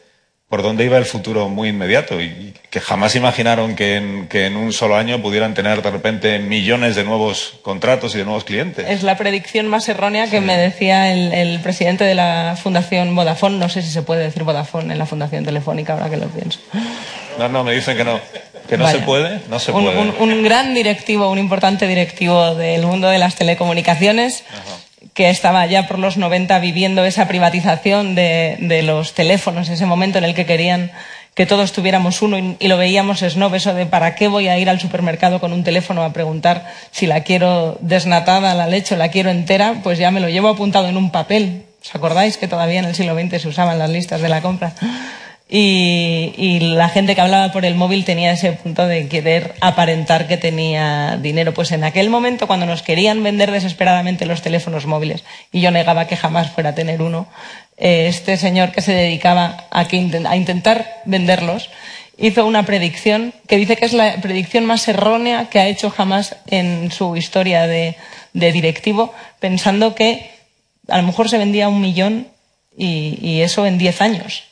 por 0.55 0.63
dónde 0.63 0.85
iba 0.85 0.97
el 0.97 1.03
futuro 1.03 1.49
muy 1.49 1.67
inmediato 1.67 2.21
y 2.21 2.53
que 2.69 2.79
jamás 2.79 3.13
imaginaron 3.17 3.75
que 3.75 3.97
en, 3.97 4.29
que 4.29 4.45
en, 4.45 4.55
un 4.55 4.71
solo 4.71 4.95
año 4.95 5.21
pudieran 5.21 5.53
tener 5.53 5.81
de 5.81 5.91
repente 5.91 6.39
millones 6.39 6.95
de 6.95 7.03
nuevos 7.03 7.55
contratos 7.61 8.15
y 8.15 8.19
de 8.19 8.23
nuevos 8.23 8.45
clientes. 8.45 8.85
Es 8.87 9.03
la 9.03 9.17
predicción 9.17 9.67
más 9.67 9.89
errónea 9.89 10.29
que 10.29 10.39
me 10.39 10.55
decía 10.55 11.11
el, 11.11 11.33
el, 11.33 11.59
presidente 11.59 12.05
de 12.05 12.15
la 12.15 12.57
Fundación 12.63 13.13
Vodafone. 13.13 13.57
No 13.57 13.67
sé 13.67 13.81
si 13.81 13.89
se 13.89 14.01
puede 14.01 14.23
decir 14.23 14.43
Vodafone 14.45 14.93
en 14.93 14.97
la 14.97 15.05
Fundación 15.05 15.43
Telefónica, 15.43 15.91
ahora 15.91 16.09
que 16.09 16.15
lo 16.15 16.27
pienso. 16.27 16.61
No, 17.37 17.49
no, 17.49 17.65
me 17.65 17.73
dicen 17.73 17.97
que 17.97 18.05
no. 18.05 18.21
Que 18.69 18.77
no 18.77 18.85
Vaya. 18.85 18.99
se 18.99 19.03
puede, 19.03 19.41
no 19.49 19.59
se 19.59 19.73
un, 19.73 19.83
puede. 19.83 19.99
Un, 19.99 20.15
un, 20.21 20.41
gran 20.41 20.73
directivo, 20.73 21.29
un 21.29 21.37
importante 21.37 21.85
directivo 21.85 22.55
del 22.55 22.83
mundo 22.83 23.09
de 23.09 23.19
las 23.19 23.35
telecomunicaciones. 23.35 24.45
Ajá 24.49 24.84
que 25.15 25.29
estaba 25.29 25.65
ya 25.65 25.87
por 25.87 25.97
los 25.97 26.17
90 26.17 26.59
viviendo 26.59 27.05
esa 27.05 27.27
privatización 27.27 28.15
de, 28.15 28.57
de, 28.59 28.83
los 28.83 29.13
teléfonos, 29.13 29.69
ese 29.69 29.85
momento 29.85 30.17
en 30.17 30.25
el 30.25 30.35
que 30.35 30.45
querían 30.45 30.91
que 31.33 31.45
todos 31.45 31.71
tuviéramos 31.71 32.21
uno 32.21 32.37
y, 32.37 32.57
y, 32.59 32.67
lo 32.67 32.77
veíamos 32.77 33.21
snob, 33.21 33.55
eso 33.55 33.73
de 33.73 33.85
para 33.85 34.13
qué 34.15 34.27
voy 34.27 34.49
a 34.49 34.59
ir 34.59 34.69
al 34.69 34.79
supermercado 34.79 35.39
con 35.39 35.53
un 35.53 35.63
teléfono 35.63 36.03
a 36.03 36.11
preguntar 36.11 36.65
si 36.91 37.07
la 37.07 37.23
quiero 37.23 37.77
desnatada 37.79 38.53
la 38.55 38.67
leche 38.67 38.95
o 38.95 38.97
la 38.97 39.09
quiero 39.09 39.29
entera, 39.29 39.75
pues 39.83 39.97
ya 39.97 40.11
me 40.11 40.19
lo 40.19 40.27
llevo 40.27 40.49
apuntado 40.49 40.87
en 40.89 40.97
un 40.97 41.11
papel. 41.11 41.63
¿Os 41.81 41.95
acordáis 41.95 42.37
que 42.37 42.49
todavía 42.49 42.79
en 42.79 42.85
el 42.85 42.95
siglo 42.95 43.17
XX 43.17 43.41
se 43.41 43.47
usaban 43.47 43.79
las 43.79 43.89
listas 43.89 44.19
de 44.21 44.27
la 44.27 44.41
compra? 44.41 44.73
Y, 45.47 46.59
la 46.59 46.89
gente 46.89 47.13
que 47.13 47.21
hablaba 47.21 47.51
por 47.51 47.65
el 47.65 47.75
móvil 47.75 48.03
tenía 48.03 48.31
ese 48.31 48.53
punto 48.53 48.87
de 48.87 49.07
querer 49.07 49.53
aparentar 49.61 50.27
que 50.27 50.37
tenía 50.37 51.17
dinero. 51.21 51.53
Pues 51.53 51.71
en 51.71 51.83
aquel 51.83 52.09
momento, 52.09 52.47
cuando 52.47 52.65
nos 52.65 52.81
querían 52.81 53.21
vender 53.23 53.51
desesperadamente 53.51 54.25
los 54.25 54.41
teléfonos 54.41 54.85
móviles, 54.87 55.23
y 55.51 55.61
yo 55.61 55.71
negaba 55.71 56.07
que 56.07 56.17
jamás 56.17 56.51
fuera 56.51 56.71
a 56.71 56.75
tener 56.75 57.01
uno, 57.01 57.27
eh, 57.77 58.07
este 58.07 58.37
señor 58.37 58.71
que 58.71 58.81
se 58.81 58.93
dedicaba 58.93 59.67
a, 59.69 59.85
intentar 60.35 61.01
venderlos 61.05 61.69
hizo 62.17 62.45
una 62.45 62.63
predicción 62.63 63.33
que 63.47 63.57
dice 63.57 63.75
que 63.75 63.85
es 63.85 63.93
la 63.93 64.15
predicción 64.21 64.65
más 64.65 64.87
errónea 64.87 65.49
que 65.49 65.59
ha 65.59 65.67
hecho 65.67 65.89
jamás 65.89 66.37
en 66.47 66.89
su 66.91 67.17
historia 67.17 67.67
de, 67.67 67.97
de 68.33 68.51
directivo, 68.53 69.13
pensando 69.39 69.93
que 69.95 70.31
a 70.87 70.97
lo 70.97 71.03
mejor 71.03 71.29
se 71.29 71.37
vendía 71.37 71.67
un 71.67 71.81
millón 71.81 72.27
y, 72.77 73.19
y 73.21 73.41
eso 73.41 73.65
en 73.65 73.77
10 73.77 74.01
años 74.01 74.43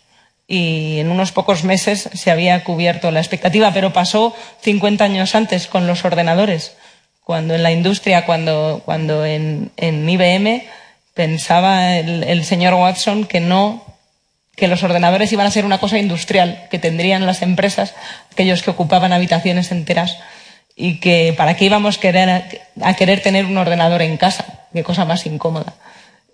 y 0.53 0.99
en 0.99 1.09
unos 1.09 1.31
pocos 1.31 1.63
meses 1.63 2.11
se 2.13 2.29
había 2.29 2.63
cubierto 2.63 3.09
la 3.09 3.19
expectativa, 3.19 3.71
pero 3.73 3.91
pasó 3.91 4.35
50 4.61 5.03
años 5.03 5.33
antes 5.33 5.65
con 5.65 5.87
los 5.87 6.05
ordenadores, 6.05 6.75
cuando 7.23 7.55
en 7.55 7.63
la 7.63 7.71
industria, 7.71 8.27
cuando, 8.27 8.83
cuando 8.85 9.25
en, 9.25 9.71
IBM 9.77 10.63
pensaba 11.15 11.97
el, 11.97 12.23
el, 12.23 12.45
señor 12.45 12.75
Watson 12.75 13.25
que 13.25 13.39
no 13.39 13.83
que 14.55 14.67
los 14.67 14.83
ordenadores 14.83 15.33
iban 15.33 15.47
a 15.47 15.51
ser 15.51 15.65
una 15.65 15.79
cosa 15.79 15.97
industrial, 15.97 16.67
que 16.69 16.77
tendrían 16.77 17.25
las 17.25 17.41
empresas, 17.41 17.95
aquellos 18.31 18.61
que 18.61 18.69
ocupaban 18.69 19.11
habitaciones 19.11 19.71
enteras, 19.71 20.19
y 20.75 20.99
que 20.99 21.33
para 21.35 21.55
qué 21.55 21.65
íbamos 21.65 21.97
a 21.97 21.99
querer, 21.99 22.61
a 22.79 22.93
querer 22.93 23.23
tener 23.23 23.45
un 23.45 23.57
ordenador 23.57 24.03
en 24.03 24.17
casa, 24.17 24.67
qué 24.71 24.83
cosa 24.83 25.05
más 25.05 25.25
incómoda. 25.25 25.73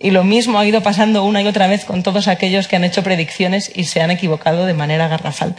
Y 0.02 0.12
lo 0.12 0.24
mismo 0.24 0.58
ha 0.58 0.66
ido 0.66 0.82
pasando 0.82 1.26
una 1.26 1.42
y 1.42 1.48
otra 1.48 1.68
vez 1.68 1.84
con 1.84 2.04
todos 2.04 2.30
aquellos 2.30 2.70
que 2.70 2.78
han 2.78 2.86
hecho 2.86 3.04
predicciones 3.04 3.70
y 3.76 3.84
se 3.84 4.02
han 4.02 4.12
equivocado 4.12 4.66
de 4.66 4.74
manera 4.74 5.10
garrafal. 5.10 5.56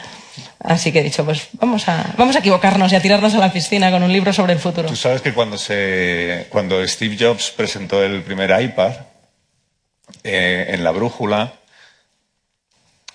Así 0.59 0.93
que 0.93 1.01
he 1.01 1.03
dicho, 1.03 1.27
pues 1.27 1.49
vamos 1.53 1.89
a, 1.89 2.15
vamos 2.17 2.37
a 2.37 2.39
equivocarnos 2.39 2.91
y 2.93 2.97
a 2.97 3.03
tirarnos 3.03 3.35
a 3.35 3.39
la 3.39 3.53
piscina 3.53 3.91
con 3.91 4.03
un 4.03 4.13
libro 4.13 4.33
sobre 4.33 4.55
el 4.55 4.59
futuro. 4.59 4.89
Tú 4.89 4.97
sabes 4.97 5.21
que 5.21 5.35
cuando, 5.35 5.59
se, 5.59 6.47
cuando 6.49 6.87
Steve 6.87 7.17
Jobs 7.21 7.51
presentó 7.51 8.03
el 8.03 8.23
primer 8.23 8.51
iPad, 8.63 8.93
eh, 10.25 10.67
en 10.71 10.85
la 10.85 10.91
brújula, 10.91 11.55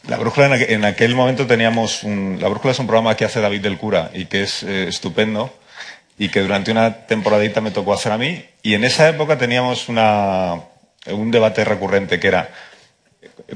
la 0.08 0.18
brújula 0.18 0.46
en 0.46 0.54
aquel, 0.54 0.70
en 0.72 0.86
aquel 0.86 1.16
momento 1.16 1.48
teníamos 1.48 2.04
un, 2.04 2.38
la 2.40 2.50
brújula 2.50 2.72
es 2.72 2.80
un 2.80 2.88
programa 2.88 3.16
que 3.18 3.26
hace 3.26 3.42
David 3.42 3.62
del 3.62 3.78
Cura 3.78 4.12
y 4.14 4.26
que 4.26 4.44
es 4.44 4.62
eh, 4.62 4.88
estupendo 4.88 5.52
y 6.18 6.30
que 6.30 6.42
durante 6.42 6.72
una 6.72 7.08
temporadita 7.08 7.62
me 7.62 7.72
tocó 7.72 7.94
hacer 7.94 8.12
a 8.12 8.18
mí 8.18 8.46
y 8.62 8.76
en 8.76 8.84
esa 8.84 9.10
época 9.10 9.38
teníamos 9.38 9.90
una 9.90 10.62
un 11.08 11.32
debate 11.32 11.64
recurrente 11.64 12.20
que 12.20 12.28
era 12.28 12.50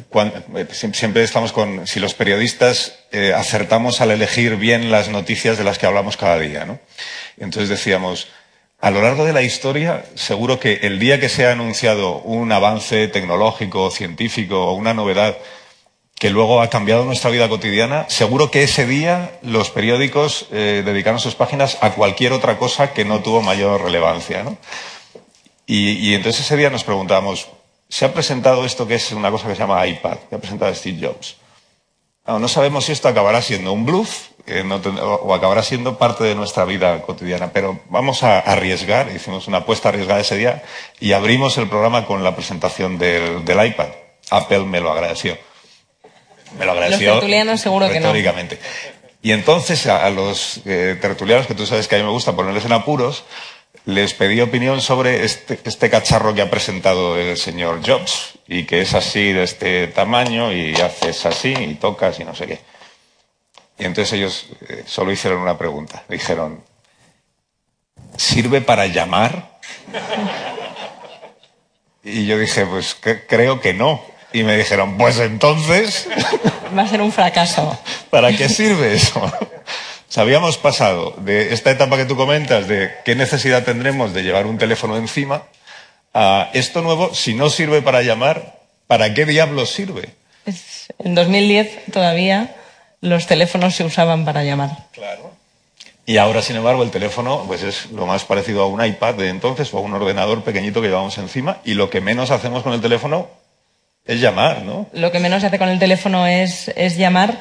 cuando, 0.10 0.44
siempre 0.72 1.24
estamos 1.24 1.52
con 1.52 1.88
si 1.88 2.00
los 2.00 2.14
periodistas 2.14 3.00
eh, 3.12 3.34
acertamos 3.36 4.02
al 4.02 4.12
elegir 4.12 4.56
bien 4.56 4.92
las 4.92 5.10
noticias 5.10 5.58
de 5.58 5.64
las 5.64 5.78
que 5.78 5.86
hablamos 5.86 6.18
cada 6.18 6.38
día, 6.40 6.66
¿no? 6.66 6.80
Entonces 7.38 7.70
decíamos, 7.70 8.28
a 8.82 8.92
lo 8.92 9.02
largo 9.02 9.26
de 9.26 9.34
la 9.34 9.42
historia, 9.42 10.06
seguro 10.16 10.60
que 10.60 10.80
el 10.84 11.00
día 11.00 11.20
que 11.20 11.30
se 11.30 11.46
ha 11.46 11.52
anunciado 11.52 12.20
un 12.20 12.52
avance 12.52 13.08
tecnológico, 13.08 13.92
científico 13.92 14.68
o 14.68 14.74
una 14.74 14.94
novedad 14.94 15.38
que 16.16 16.30
luego 16.30 16.62
ha 16.62 16.70
cambiado 16.70 17.06
nuestra 17.06 17.30
vida 17.30 17.48
cotidiana, 17.48 18.06
seguro 18.10 18.52
que 18.52 18.64
ese 18.64 18.86
día 18.86 19.32
los 19.42 19.70
periódicos 19.70 20.48
eh, 20.52 20.84
dedicaron 20.86 21.20
sus 21.20 21.36
páginas 21.36 21.78
a 21.82 21.92
cualquier 21.92 22.34
otra 22.34 22.58
cosa 22.58 22.94
que 22.94 23.06
no 23.06 23.22
tuvo 23.22 23.42
mayor 23.42 23.82
relevancia, 23.82 24.44
¿no? 24.44 24.58
Y, 25.72 25.92
y, 25.92 26.16
entonces 26.16 26.44
ese 26.44 26.58
día 26.58 26.72
nos 26.72 26.84
preguntábamos, 26.84 27.48
se 27.90 28.04
ha 28.04 28.12
presentado 28.12 28.66
esto 28.66 28.88
que 28.88 28.96
es 28.96 29.12
una 29.12 29.30
cosa 29.30 29.48
que 29.48 29.54
se 29.54 29.60
llama 29.60 29.86
iPad, 29.86 30.18
que 30.28 30.34
ha 30.34 30.40
presentado 30.40 30.74
Steve 30.74 30.98
Jobs. 31.00 31.38
No, 32.26 32.40
no 32.40 32.48
sabemos 32.48 32.86
si 32.86 32.92
esto 32.92 33.08
acabará 33.08 33.40
siendo 33.44 33.72
un 33.72 33.86
bluff 33.86 34.30
eh, 34.48 34.64
no 34.64 34.78
o 34.78 35.32
acabará 35.32 35.62
siendo 35.62 36.00
parte 36.00 36.24
de 36.24 36.34
nuestra 36.34 36.66
vida 36.66 37.04
cotidiana, 37.04 37.52
pero 37.54 37.80
vamos 37.90 38.24
a 38.24 38.40
arriesgar, 38.40 39.12
hicimos 39.16 39.48
una 39.48 39.60
apuesta 39.60 39.90
arriesgada 39.90 40.20
ese 40.20 40.38
día 40.38 40.64
y 41.00 41.12
abrimos 41.12 41.56
el 41.60 41.70
programa 41.70 42.08
con 42.08 42.24
la 42.24 42.36
presentación 42.36 42.98
del, 42.98 43.46
del 43.46 43.68
iPad. 43.68 43.90
Apple 44.32 44.62
me 44.62 44.82
lo 44.82 44.92
agradeció. 44.92 45.38
Me 46.58 46.66
lo 46.66 46.72
agradeció. 46.72 47.12
Los 47.12 47.20
tertulianos 47.20 47.62
seguro 47.62 47.90
que 47.90 48.00
no. 48.00 48.12
Y 49.22 49.34
entonces 49.34 49.86
a, 49.86 50.04
a 50.04 50.10
los 50.10 50.62
eh, 50.66 50.98
tertulianos, 51.00 51.46
que 51.46 51.54
tú 51.54 51.68
sabes 51.68 51.88
que 51.88 51.96
a 51.96 52.00
mí 52.00 52.06
me 52.06 52.10
gusta 52.10 52.36
ponerles 52.36 52.66
en 52.66 52.72
apuros, 52.72 53.26
les 53.90 54.14
pedí 54.14 54.40
opinión 54.40 54.82
sobre 54.82 55.26
este, 55.26 55.60
este, 55.64 55.90
cacharro 55.90 56.34
que 56.36 56.42
ha 56.42 56.50
presentado 56.50 57.18
el 57.18 57.38
señor 57.38 57.82
Jobs 57.86 58.34
y 58.48 58.64
que 58.66 58.82
es 58.82 58.94
así 58.94 59.34
de 59.34 59.44
este 59.44 59.88
tamaño 59.88 60.54
y 60.54 60.76
haces 60.76 61.26
así 61.26 61.54
y 61.54 61.74
tocas 61.76 62.20
y 62.20 62.24
no 62.24 62.36
sé 62.36 62.48
qué. 62.48 62.60
Y 63.80 63.86
entonces 63.86 64.14
ellos 64.14 64.48
eh, 64.68 64.84
solo 64.86 65.12
hicieron 65.12 65.42
una 65.42 65.58
pregunta. 65.58 66.04
Dijeron, 66.08 66.64
¿sirve 68.18 68.62
para 68.62 68.86
llamar? 68.88 69.60
Y 72.04 72.26
yo 72.26 72.38
dije, 72.38 72.66
pues 72.66 72.96
que, 72.96 73.26
creo 73.26 73.60
que 73.60 73.74
no. 73.74 74.02
Y 74.34 74.44
me 74.44 74.56
dijeron, 74.58 74.98
pues 74.98 75.20
entonces... 75.20 76.08
Va 76.78 76.84
a 76.84 76.88
ser 76.88 77.02
un 77.02 77.12
fracaso. 77.12 77.80
¿Para 78.10 78.32
qué 78.36 78.48
sirve 78.50 78.94
eso? 78.94 79.22
Habíamos 80.18 80.58
pasado 80.58 81.16
de 81.20 81.54
esta 81.54 81.72
etapa 81.72 81.98
que 81.98 82.06
tú 82.06 82.16
comentas, 82.16 82.68
de 82.68 82.92
qué 83.06 83.16
necesidad 83.16 83.64
tendremos 83.64 84.14
de 84.14 84.24
llevar 84.24 84.48
un 84.48 84.58
teléfono 84.58 84.98
encima, 84.98 85.44
a 86.14 86.50
esto 86.54 86.82
nuevo, 86.82 87.14
si 87.14 87.36
no 87.36 87.50
sirve 87.50 87.82
para 87.82 88.02
llamar, 88.02 88.60
¿para 88.88 89.14
qué 89.14 89.26
diablos 89.26 89.70
sirve? 89.70 90.10
En 90.98 91.16
2010 91.16 91.86
todavía 91.92 92.56
los 93.02 93.28
teléfonos 93.28 93.76
se 93.76 93.84
usaban 93.84 94.26
para 94.26 94.44
llamar. 94.44 94.72
Claro. 94.92 95.32
Y 96.06 96.18
ahora, 96.18 96.42
sin 96.42 96.56
embargo, 96.56 96.82
el 96.82 96.90
teléfono 96.90 97.44
pues 97.46 97.62
es 97.62 97.92
lo 97.92 98.08
más 98.08 98.26
parecido 98.26 98.64
a 98.64 98.68
un 98.68 98.84
iPad 98.84 99.14
de 99.14 99.30
entonces 99.30 99.72
o 99.74 99.78
a 99.78 99.82
un 99.82 99.94
ordenador 99.94 100.44
pequeñito 100.44 100.82
que 100.82 100.88
llevamos 100.88 101.18
encima 101.20 101.60
y 101.64 101.76
lo 101.76 101.92
que 101.92 102.02
menos 102.02 102.32
hacemos 102.32 102.64
con 102.64 102.74
el 102.74 102.82
teléfono 102.82 103.28
es 104.06 104.20
llamar, 104.20 104.64
¿no? 104.64 104.88
Lo 104.92 105.12
que 105.12 105.20
menos 105.20 105.42
se 105.42 105.48
hace 105.48 105.60
con 105.60 105.70
el 105.70 105.78
teléfono 105.78 106.26
es, 106.26 106.70
es 106.70 106.98
llamar 106.98 107.40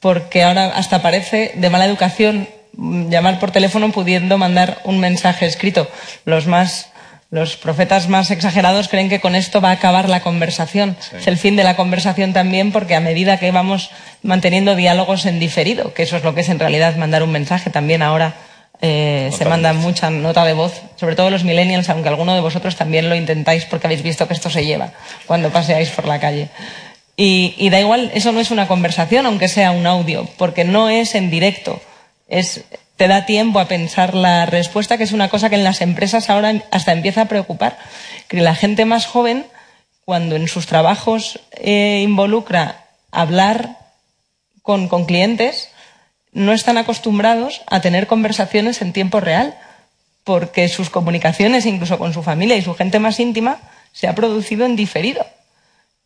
porque 0.00 0.42
ahora 0.42 0.66
hasta 0.76 1.02
parece 1.02 1.52
de 1.54 1.70
mala 1.70 1.86
educación 1.86 2.48
llamar 2.76 3.40
por 3.40 3.50
teléfono 3.50 3.90
pudiendo 3.90 4.38
mandar 4.38 4.78
un 4.84 5.00
mensaje 5.00 5.46
escrito. 5.46 5.88
Los 6.24 6.46
más 6.46 6.90
los 7.30 7.56
profetas 7.56 8.08
más 8.08 8.30
exagerados 8.30 8.88
creen 8.88 9.10
que 9.10 9.20
con 9.20 9.34
esto 9.34 9.60
va 9.60 9.68
a 9.68 9.72
acabar 9.72 10.08
la 10.08 10.20
conversación. 10.20 10.96
Sí. 10.98 11.16
Es 11.16 11.26
el 11.26 11.36
fin 11.36 11.56
de 11.56 11.64
la 11.64 11.76
conversación 11.76 12.32
también 12.32 12.72
porque 12.72 12.94
a 12.94 13.00
medida 13.00 13.38
que 13.38 13.50
vamos 13.50 13.90
manteniendo 14.22 14.74
diálogos 14.74 15.26
en 15.26 15.38
diferido, 15.38 15.92
que 15.92 16.04
eso 16.04 16.16
es 16.16 16.24
lo 16.24 16.34
que 16.34 16.40
es 16.40 16.48
en 16.48 16.58
realidad 16.58 16.96
mandar 16.96 17.22
un 17.22 17.30
mensaje, 17.30 17.68
también 17.68 18.00
ahora 18.00 18.34
eh, 18.80 19.30
se 19.36 19.44
manda 19.44 19.72
mucha 19.72 20.08
nota 20.08 20.44
de 20.44 20.52
voz, 20.52 20.80
sobre 20.96 21.16
todo 21.16 21.30
los 21.30 21.44
millennials, 21.44 21.90
aunque 21.90 22.08
alguno 22.08 22.34
de 22.34 22.40
vosotros 22.40 22.76
también 22.76 23.08
lo 23.08 23.14
intentáis 23.14 23.64
porque 23.64 23.88
habéis 23.88 24.02
visto 24.02 24.26
que 24.26 24.34
esto 24.34 24.48
se 24.50 24.64
lleva 24.64 24.92
cuando 25.26 25.50
paseáis 25.50 25.90
por 25.90 26.06
la 26.06 26.20
calle. 26.20 26.48
Y, 27.20 27.56
y, 27.58 27.68
da 27.70 27.80
igual, 27.80 28.12
eso 28.14 28.30
no 28.30 28.38
es 28.38 28.52
una 28.52 28.68
conversación, 28.68 29.26
aunque 29.26 29.48
sea 29.48 29.72
un 29.72 29.88
audio, 29.88 30.28
porque 30.36 30.62
no 30.62 30.88
es 30.88 31.16
en 31.16 31.30
directo. 31.30 31.80
Es, 32.28 32.64
te 32.94 33.08
da 33.08 33.26
tiempo 33.26 33.58
a 33.58 33.66
pensar 33.66 34.14
la 34.14 34.46
respuesta, 34.46 34.96
que 34.96 35.02
es 35.02 35.10
una 35.10 35.28
cosa 35.28 35.50
que 35.50 35.56
en 35.56 35.64
las 35.64 35.80
empresas 35.80 36.30
ahora 36.30 36.62
hasta 36.70 36.92
empieza 36.92 37.22
a 37.22 37.28
preocupar. 37.28 37.76
Que 38.28 38.40
la 38.40 38.54
gente 38.54 38.84
más 38.84 39.06
joven, 39.06 39.46
cuando 40.04 40.36
en 40.36 40.46
sus 40.46 40.66
trabajos 40.66 41.40
eh, 41.56 42.02
involucra 42.04 42.84
hablar 43.10 43.78
con, 44.62 44.86
con 44.86 45.04
clientes, 45.04 45.70
no 46.30 46.52
están 46.52 46.78
acostumbrados 46.78 47.62
a 47.66 47.80
tener 47.80 48.06
conversaciones 48.06 48.80
en 48.80 48.92
tiempo 48.92 49.18
real, 49.18 49.58
porque 50.22 50.68
sus 50.68 50.88
comunicaciones, 50.88 51.66
incluso 51.66 51.98
con 51.98 52.14
su 52.14 52.22
familia 52.22 52.56
y 52.56 52.62
su 52.62 52.74
gente 52.74 53.00
más 53.00 53.18
íntima, 53.18 53.58
se 53.90 54.06
ha 54.06 54.14
producido 54.14 54.64
en 54.66 54.76
diferido. 54.76 55.26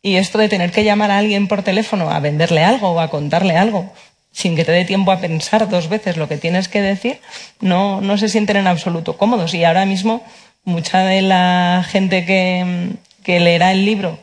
Y 0.03 0.17
esto 0.17 0.37
de 0.37 0.49
tener 0.49 0.71
que 0.71 0.83
llamar 0.83 1.09
a 1.09 1.17
alguien 1.17 1.47
por 1.47 1.63
teléfono 1.63 2.11
a 2.11 2.19
venderle 2.19 2.63
algo 2.63 2.91
o 2.91 2.99
a 2.99 3.09
contarle 3.09 3.57
algo, 3.57 3.91
sin 4.31 4.55
que 4.55 4.65
te 4.65 4.71
dé 4.71 4.85
tiempo 4.85 5.11
a 5.11 5.19
pensar 5.19 5.67
dos 5.67 5.89
veces 5.89 6.17
lo 6.17 6.27
que 6.27 6.37
tienes 6.37 6.67
que 6.67 6.81
decir, 6.81 7.19
no, 7.59 8.01
no 8.01 8.19
se 8.19 8.29
sienten 8.29 8.57
en 8.57 8.67
absoluto 8.67 9.17
cómodos. 9.17 9.55
Y 9.55 9.63
ahora 9.63 9.85
mismo, 9.85 10.21
mucha 10.63 10.99
de 10.99 11.23
la 11.23 11.83
gente 11.89 12.25
que, 12.25 12.89
que 13.23 13.39
leerá 13.39 13.71
el 13.71 13.85
libro 13.85 14.19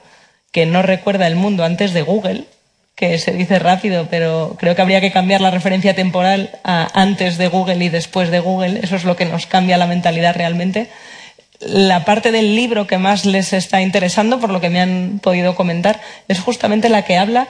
que 0.52 0.66
no 0.66 0.82
recuerda 0.82 1.26
el 1.26 1.36
mundo 1.36 1.64
antes 1.64 1.92
de 1.92 2.02
Google, 2.02 2.44
que 2.96 3.18
se 3.18 3.32
dice 3.32 3.58
rápido, 3.58 4.08
pero 4.10 4.56
creo 4.58 4.74
que 4.74 4.82
habría 4.82 5.00
que 5.00 5.12
cambiar 5.12 5.40
la 5.40 5.50
referencia 5.50 5.94
temporal 5.94 6.50
a 6.64 6.88
antes 7.00 7.38
de 7.38 7.48
Google 7.48 7.84
y 7.84 7.88
después 7.88 8.30
de 8.30 8.40
Google. 8.40 8.80
Eso 8.82 8.96
es 8.96 9.04
lo 9.04 9.16
que 9.16 9.24
nos 9.24 9.46
cambia 9.46 9.78
la 9.78 9.86
mentalidad 9.86 10.34
realmente. 10.34 10.88
La 11.60 12.04
parte 12.04 12.32
del 12.32 12.56
libro 12.56 12.86
que 12.86 12.98
más 12.98 13.26
les 13.26 13.52
está 13.52 13.82
interesando, 13.82 14.40
por 14.40 14.50
lo 14.50 14.60
que 14.60 14.70
me 14.70 14.80
han 14.80 15.20
podido 15.22 15.54
comentar, 15.54 16.00
es 16.26 16.40
justamente 16.40 16.88
la 16.88 17.04
que 17.04 17.18
habla 17.18 17.48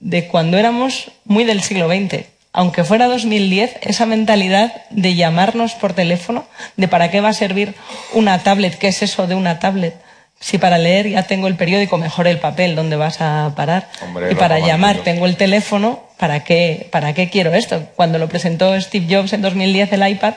de 0.00 0.26
cuando 0.26 0.58
éramos 0.58 1.10
muy 1.24 1.44
del 1.44 1.62
siglo 1.62 1.88
XX. 1.88 2.24
Aunque 2.54 2.84
fuera 2.84 3.06
2010, 3.06 3.76
esa 3.82 4.04
mentalidad 4.04 4.82
de 4.90 5.14
llamarnos 5.14 5.72
por 5.74 5.94
teléfono, 5.94 6.44
de 6.76 6.88
para 6.88 7.10
qué 7.10 7.20
va 7.20 7.30
a 7.30 7.34
servir 7.34 7.74
una 8.12 8.42
tablet, 8.42 8.76
qué 8.76 8.88
es 8.88 9.02
eso 9.02 9.26
de 9.26 9.34
una 9.34 9.58
tablet, 9.58 9.94
si 10.42 10.58
para 10.58 10.76
leer 10.76 11.08
ya 11.08 11.22
tengo 11.22 11.46
el 11.46 11.54
periódico, 11.54 11.98
mejor 11.98 12.26
el 12.26 12.40
papel, 12.40 12.74
¿dónde 12.74 12.96
vas 12.96 13.20
a 13.20 13.52
parar? 13.54 13.88
y 14.30 14.34
para 14.34 14.58
llamar 14.58 14.98
tengo 14.98 15.26
el 15.26 15.36
teléfono, 15.36 16.02
¿para 16.18 16.42
qué, 16.42 16.88
¿para 16.90 17.14
qué 17.14 17.30
quiero 17.30 17.54
esto? 17.54 17.86
Cuando 17.94 18.18
lo 18.18 18.28
presentó 18.28 18.78
Steve 18.80 19.06
Jobs 19.08 19.32
en 19.32 19.40
2010 19.40 19.92
el 19.92 20.08
iPad, 20.08 20.34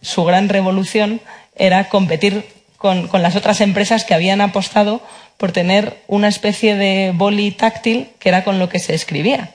su 0.00 0.24
gran 0.24 0.48
revolución 0.48 1.20
era 1.56 1.88
competir 1.88 2.46
con, 2.76 3.08
con 3.08 3.22
las 3.22 3.36
otras 3.36 3.60
empresas 3.60 4.04
que 4.04 4.14
habían 4.14 4.40
apostado 4.40 5.02
por 5.36 5.52
tener 5.52 5.98
una 6.06 6.28
especie 6.28 6.76
de 6.76 7.12
boli 7.14 7.50
táctil 7.50 8.08
que 8.18 8.28
era 8.28 8.44
con 8.44 8.58
lo 8.58 8.68
que 8.68 8.78
se 8.78 8.94
escribía. 8.94 9.50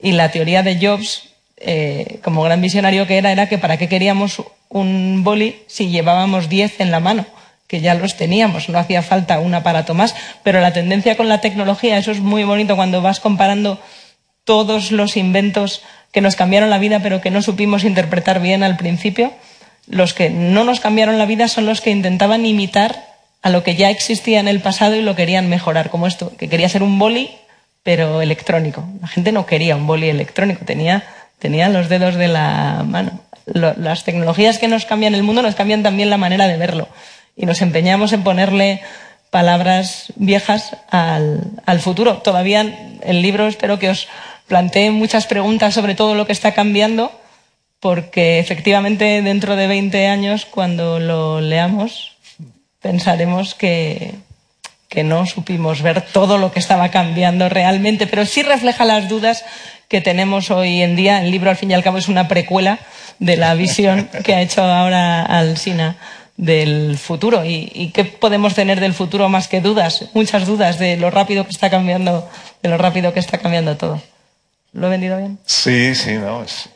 Y 0.00 0.12
la 0.12 0.30
teoría 0.30 0.62
de 0.62 0.78
Jobs, 0.78 1.30
eh, 1.56 2.20
como 2.22 2.42
gran 2.42 2.60
visionario 2.60 3.06
que 3.06 3.16
era, 3.16 3.32
era 3.32 3.48
que 3.48 3.58
para 3.58 3.76
qué 3.76 3.88
queríamos 3.88 4.42
un 4.68 5.22
boli 5.24 5.62
si 5.66 5.88
llevábamos 5.88 6.48
10 6.48 6.80
en 6.80 6.90
la 6.90 7.00
mano 7.00 7.26
que 7.66 7.80
ya 7.80 7.94
los 7.94 8.16
teníamos, 8.16 8.68
no 8.68 8.78
hacía 8.78 9.02
falta 9.02 9.40
un 9.40 9.54
aparato 9.54 9.94
más, 9.94 10.14
pero 10.42 10.60
la 10.60 10.72
tendencia 10.72 11.16
con 11.16 11.28
la 11.28 11.40
tecnología, 11.40 11.96
eso 11.96 12.10
es 12.10 12.20
muy 12.20 12.44
bonito 12.44 12.76
cuando 12.76 13.00
vas 13.00 13.20
comparando 13.20 13.80
todos 14.44 14.92
los 14.92 15.16
inventos 15.16 15.82
que 16.12 16.20
nos 16.20 16.36
cambiaron 16.36 16.70
la 16.70 16.78
vida 16.78 17.00
pero 17.00 17.20
que 17.20 17.30
no 17.30 17.40
supimos 17.40 17.84
interpretar 17.84 18.40
bien 18.40 18.62
al 18.62 18.76
principio, 18.76 19.32
los 19.86 20.14
que 20.14 20.30
no 20.30 20.64
nos 20.64 20.80
cambiaron 20.80 21.18
la 21.18 21.26
vida 21.26 21.48
son 21.48 21.66
los 21.66 21.80
que 21.80 21.90
intentaban 21.90 22.46
imitar 22.46 23.14
a 23.42 23.50
lo 23.50 23.62
que 23.62 23.76
ya 23.76 23.90
existía 23.90 24.40
en 24.40 24.48
el 24.48 24.60
pasado 24.60 24.96
y 24.96 25.02
lo 25.02 25.14
querían 25.14 25.48
mejorar, 25.48 25.90
como 25.90 26.06
esto, 26.06 26.34
que 26.36 26.48
quería 26.48 26.68
ser 26.68 26.82
un 26.82 26.98
boli 26.98 27.30
pero 27.82 28.22
electrónico. 28.22 28.82
La 29.02 29.08
gente 29.08 29.30
no 29.30 29.44
quería 29.44 29.76
un 29.76 29.86
boli 29.86 30.08
electrónico, 30.08 30.64
tenía, 30.64 31.04
los 31.68 31.90
dedos 31.90 32.14
de 32.14 32.28
la 32.28 32.82
mano. 32.86 33.20
las 33.44 34.04
tecnologías 34.04 34.58
que 34.58 34.68
nos 34.68 34.86
cambian 34.86 35.14
el 35.14 35.22
mundo 35.22 35.42
nos 35.42 35.54
cambian 35.54 35.82
también 35.82 36.08
la 36.08 36.16
manera 36.16 36.48
de 36.48 36.56
verlo 36.56 36.88
y 37.36 37.44
nos 37.44 37.60
empeñamos 37.60 38.14
en 38.14 38.24
ponerle 38.24 38.80
palabras 39.28 40.12
viejas 40.16 40.78
al, 40.88 41.42
al 41.66 41.80
futuro. 41.80 42.18
Todavía 42.18 42.62
el 43.02 43.20
libro 43.20 43.46
espero 43.46 43.78
que 43.78 43.90
os 43.90 44.08
plantee 44.46 44.90
muchas 44.90 45.26
preguntas 45.26 45.74
sobre 45.74 45.94
todo 45.94 46.14
lo 46.14 46.26
que 46.26 46.32
está 46.32 46.52
cambiando, 46.52 47.12
porque 47.84 48.38
efectivamente 48.38 49.20
dentro 49.20 49.56
de 49.56 49.66
20 49.66 50.06
años, 50.06 50.46
cuando 50.46 50.98
lo 50.98 51.42
leamos, 51.42 52.16
pensaremos 52.80 53.54
que, 53.54 54.14
que 54.88 55.04
no 55.04 55.26
supimos 55.26 55.82
ver 55.82 56.00
todo 56.00 56.38
lo 56.38 56.50
que 56.50 56.60
estaba 56.60 56.88
cambiando 56.88 57.50
realmente, 57.50 58.06
pero 58.06 58.24
sí 58.24 58.42
refleja 58.42 58.86
las 58.86 59.10
dudas 59.10 59.44
que 59.88 60.00
tenemos 60.00 60.50
hoy 60.50 60.80
en 60.80 60.96
día. 60.96 61.22
El 61.22 61.30
libro, 61.30 61.50
al 61.50 61.56
fin 61.56 61.72
y 61.72 61.74
al 61.74 61.82
cabo, 61.82 61.98
es 61.98 62.08
una 62.08 62.26
precuela 62.26 62.78
de 63.18 63.36
la 63.36 63.52
visión 63.54 64.08
que 64.24 64.34
ha 64.34 64.40
hecho 64.40 64.62
ahora 64.62 65.22
Alsina 65.22 65.98
del 66.38 66.96
futuro 66.96 67.44
y, 67.44 67.90
qué 67.92 68.06
podemos 68.06 68.54
tener 68.54 68.80
del 68.80 68.94
futuro 68.94 69.28
más 69.28 69.46
que 69.46 69.60
dudas, 69.60 70.06
muchas 70.14 70.46
dudas 70.46 70.78
de 70.78 70.96
lo 70.96 71.10
rápido 71.10 71.44
que 71.44 71.50
está 71.50 71.68
cambiando, 71.68 72.30
de 72.62 72.70
lo 72.70 72.78
rápido 72.78 73.12
que 73.12 73.20
está 73.20 73.36
cambiando 73.36 73.76
todo. 73.76 74.00
¿Lo 74.72 74.86
he 74.86 74.90
vendido 74.90 75.18
bien? 75.18 75.38
Sí, 75.44 75.94
sí, 75.94 76.14
no, 76.14 76.42
es, 76.42 76.70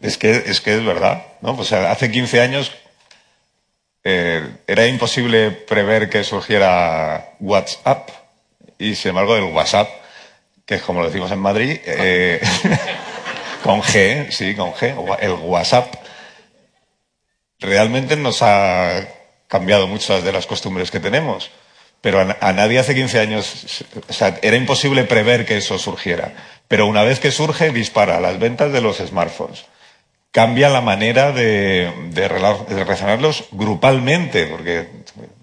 es 0.00 0.18
que 0.18 0.30
es 0.46 0.60
que 0.60 0.74
es 0.74 0.84
verdad, 0.84 1.24
¿no? 1.40 1.56
Pues 1.56 1.72
hace 1.72 2.10
15 2.10 2.40
años 2.40 2.72
eh, 4.04 4.46
era 4.66 4.86
imposible 4.86 5.50
prever 5.50 6.08
que 6.08 6.24
surgiera 6.24 7.34
WhatsApp 7.40 8.08
y 8.78 8.94
sin 8.94 9.10
embargo 9.10 9.36
el 9.36 9.44
WhatsApp, 9.44 9.88
que 10.64 10.76
es 10.76 10.82
como 10.82 11.00
lo 11.00 11.06
decimos 11.06 11.30
en 11.32 11.40
Madrid, 11.40 11.78
eh, 11.84 12.40
con 13.64 13.82
G, 13.82 14.30
sí, 14.30 14.54
con 14.54 14.72
G, 14.72 14.94
el 15.20 15.32
WhatsApp 15.32 15.94
realmente 17.60 18.16
nos 18.16 18.42
ha 18.42 19.08
cambiado 19.48 19.86
muchas 19.86 20.22
de 20.22 20.32
las 20.32 20.46
costumbres 20.46 20.90
que 20.90 21.00
tenemos. 21.00 21.50
Pero 22.00 22.20
a, 22.20 22.52
nadie 22.52 22.78
hace 22.78 22.94
15 22.94 23.18
años, 23.18 23.84
era 24.42 24.56
imposible 24.56 25.02
prever 25.04 25.44
que 25.44 25.56
eso 25.56 25.78
surgiera. 25.78 26.32
Pero 26.68 26.86
una 26.86 27.02
vez 27.02 27.18
que 27.18 27.32
surge, 27.32 27.72
dispara 27.72 28.20
las 28.20 28.38
ventas 28.38 28.72
de 28.72 28.80
los 28.80 28.98
smartphones. 28.98 29.64
Cambia 30.30 30.68
la 30.68 30.80
manera 30.80 31.32
de, 31.32 31.90
relacionarlos 32.14 33.44
grupalmente, 33.50 34.46
porque 34.46 34.86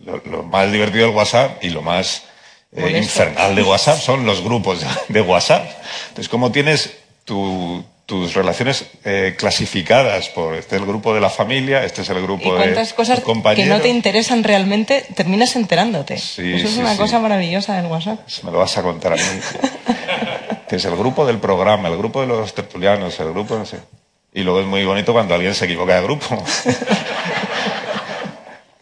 lo, 0.06 0.44
más 0.44 0.72
divertido 0.72 1.08
del 1.08 1.16
WhatsApp 1.16 1.64
y 1.64 1.70
lo 1.70 1.82
más 1.82 2.24
eh, 2.72 2.98
infernal 2.98 3.56
de 3.56 3.64
WhatsApp 3.64 4.00
son 4.00 4.26
los 4.26 4.42
grupos 4.42 4.86
de 5.10 5.22
WhatsApp. 5.22 5.68
Entonces, 6.10 6.30
como 6.30 6.52
tienes 6.52 6.98
tu, 7.26 7.84
tus 8.06 8.36
relaciones 8.36 8.86
eh, 9.04 9.36
clasificadas 9.38 10.30
por 10.30 10.56
este 10.56 10.76
es 10.76 10.82
el 10.82 10.88
grupo 10.88 11.14
de 11.14 11.22
la 11.22 11.30
familia, 11.30 11.84
este 11.84 12.04
es 12.04 12.10
el 12.10 12.22
grupo 12.22 12.54
¿Y 12.54 12.58
cuántas 12.58 12.90
de 12.90 12.96
cosas 12.96 13.22
que 13.56 13.66
no 13.66 13.82
te 13.82 13.90
interesan 13.90 14.44
realmente 14.44 15.04
terminas 15.16 15.56
enterándote. 15.56 16.18
Sí, 16.18 16.54
Eso 16.54 16.68
es 16.68 16.78
una 16.78 16.96
cosa 16.96 17.20
maravillosa 17.20 17.76
del 17.76 17.88
WhatsApp. 17.88 18.20
me 18.44 18.52
lo 18.52 18.60
vas 18.60 18.78
a 18.78 18.84
contar 18.84 19.14
a 19.14 19.16
mí. 19.16 19.22
es 20.70 20.86
el 20.86 20.96
grupo 20.96 21.26
del 21.26 21.40
programa, 21.40 21.88
el 21.88 21.98
grupo 21.98 22.22
de 22.22 22.28
los 22.28 22.54
tertulianos, 22.54 23.20
el 23.20 23.32
grupo, 23.32 23.58
no 23.58 23.66
sé. 23.66 23.78
Y 24.36 24.44
luego 24.44 24.60
es 24.60 24.68
muy 24.68 24.86
bonito 24.86 25.14
cuando 25.14 25.34
alguien 25.34 25.56
se 25.56 25.66
equivoca 25.66 25.96
de 25.96 26.04
grupo. 26.04 26.44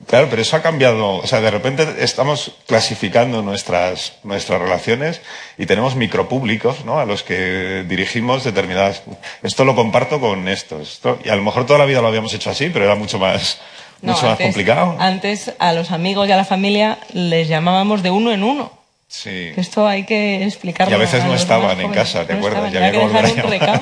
Claro, 0.05 0.27
pero 0.29 0.43
eso 0.43 0.55
ha 0.55 0.61
cambiado. 0.61 1.15
O 1.15 1.25
sea, 1.25 1.41
de 1.41 1.49
repente 1.49 1.87
estamos 1.97 2.51
clasificando 2.67 3.41
nuestras, 3.41 4.13
nuestras 4.21 4.61
relaciones 4.61 5.21
y 5.57 5.65
tenemos 5.65 5.95
micropúblicos, 5.95 6.85
¿no? 6.85 6.99
A 6.99 7.05
los 7.05 7.23
que 7.23 7.83
dirigimos 7.87 8.43
determinadas. 8.43 9.01
Esto 9.41 9.65
lo 9.65 9.73
comparto 9.73 10.19
con 10.19 10.47
esto, 10.47 10.79
Y 11.25 11.29
a 11.29 11.35
lo 11.35 11.41
mejor 11.41 11.65
toda 11.65 11.79
la 11.79 11.85
vida 11.85 11.99
lo 11.99 12.09
habíamos 12.09 12.31
hecho 12.31 12.51
así, 12.51 12.69
pero 12.69 12.85
era 12.85 12.93
mucho 12.93 13.17
más, 13.17 13.59
mucho 14.03 14.27
más 14.27 14.37
complicado. 14.37 14.97
Antes 14.99 15.51
a 15.57 15.73
los 15.73 15.89
amigos 15.89 16.29
y 16.29 16.31
a 16.31 16.37
la 16.37 16.45
familia 16.45 16.99
les 17.13 17.47
llamábamos 17.47 18.03
de 18.03 18.11
uno 18.11 18.31
en 18.31 18.43
uno. 18.43 18.71
Sí. 19.07 19.53
Esto 19.57 19.87
hay 19.87 20.03
que 20.05 20.43
explicarlo. 20.43 20.91
Y 20.91 20.95
a 20.95 20.99
veces 20.99 21.23
no 21.25 21.33
estaban 21.33 21.81
en 21.81 21.91
casa, 21.91 22.27
¿te 22.27 22.33
acuerdas? 22.33 22.71
Ya 22.71 22.85
había 22.85 22.91
que 22.91 23.81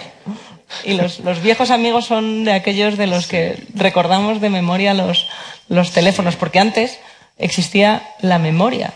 Y 0.83 0.93
los, 0.93 1.19
los 1.19 1.41
viejos 1.41 1.71
amigos 1.71 2.05
son 2.05 2.43
de 2.43 2.53
aquellos 2.53 2.97
de 2.97 3.07
los 3.07 3.27
que 3.27 3.63
recordamos 3.75 4.41
de 4.41 4.49
memoria 4.49 4.93
los, 4.93 5.27
los 5.67 5.91
teléfonos, 5.91 6.35
porque 6.35 6.59
antes 6.59 6.99
existía 7.37 8.03
la 8.21 8.39
memoria. 8.39 8.93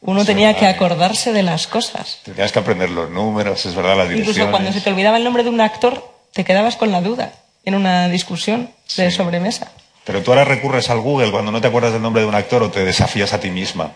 Uno 0.00 0.24
tenía 0.24 0.54
que 0.54 0.66
acordarse 0.66 1.32
de 1.32 1.42
las 1.42 1.66
cosas. 1.66 2.20
Tenías 2.24 2.52
que 2.52 2.58
aprender 2.58 2.90
los 2.90 3.10
números, 3.10 3.64
es 3.64 3.74
verdad, 3.74 3.96
la 3.96 4.04
direcciones. 4.04 4.36
Incluso 4.36 4.50
cuando 4.50 4.72
se 4.72 4.80
te 4.82 4.90
olvidaba 4.90 5.16
el 5.16 5.24
nombre 5.24 5.42
de 5.42 5.48
un 5.48 5.60
actor, 5.62 6.12
te 6.32 6.44
quedabas 6.44 6.76
con 6.76 6.92
la 6.92 7.00
duda 7.00 7.32
en 7.64 7.74
una 7.74 8.08
discusión 8.08 8.70
de 8.96 9.10
sobremesa. 9.10 9.72
Pero 10.04 10.22
tú 10.22 10.32
ahora 10.32 10.44
recurres 10.44 10.90
al 10.90 11.00
Google 11.00 11.30
cuando 11.30 11.50
no 11.50 11.60
te 11.62 11.68
acuerdas 11.68 11.94
del 11.94 12.02
nombre 12.02 12.20
de 12.20 12.28
un 12.28 12.34
actor 12.34 12.62
o 12.62 12.70
te 12.70 12.84
desafías 12.84 13.32
a 13.32 13.40
ti 13.40 13.50
misma. 13.50 13.92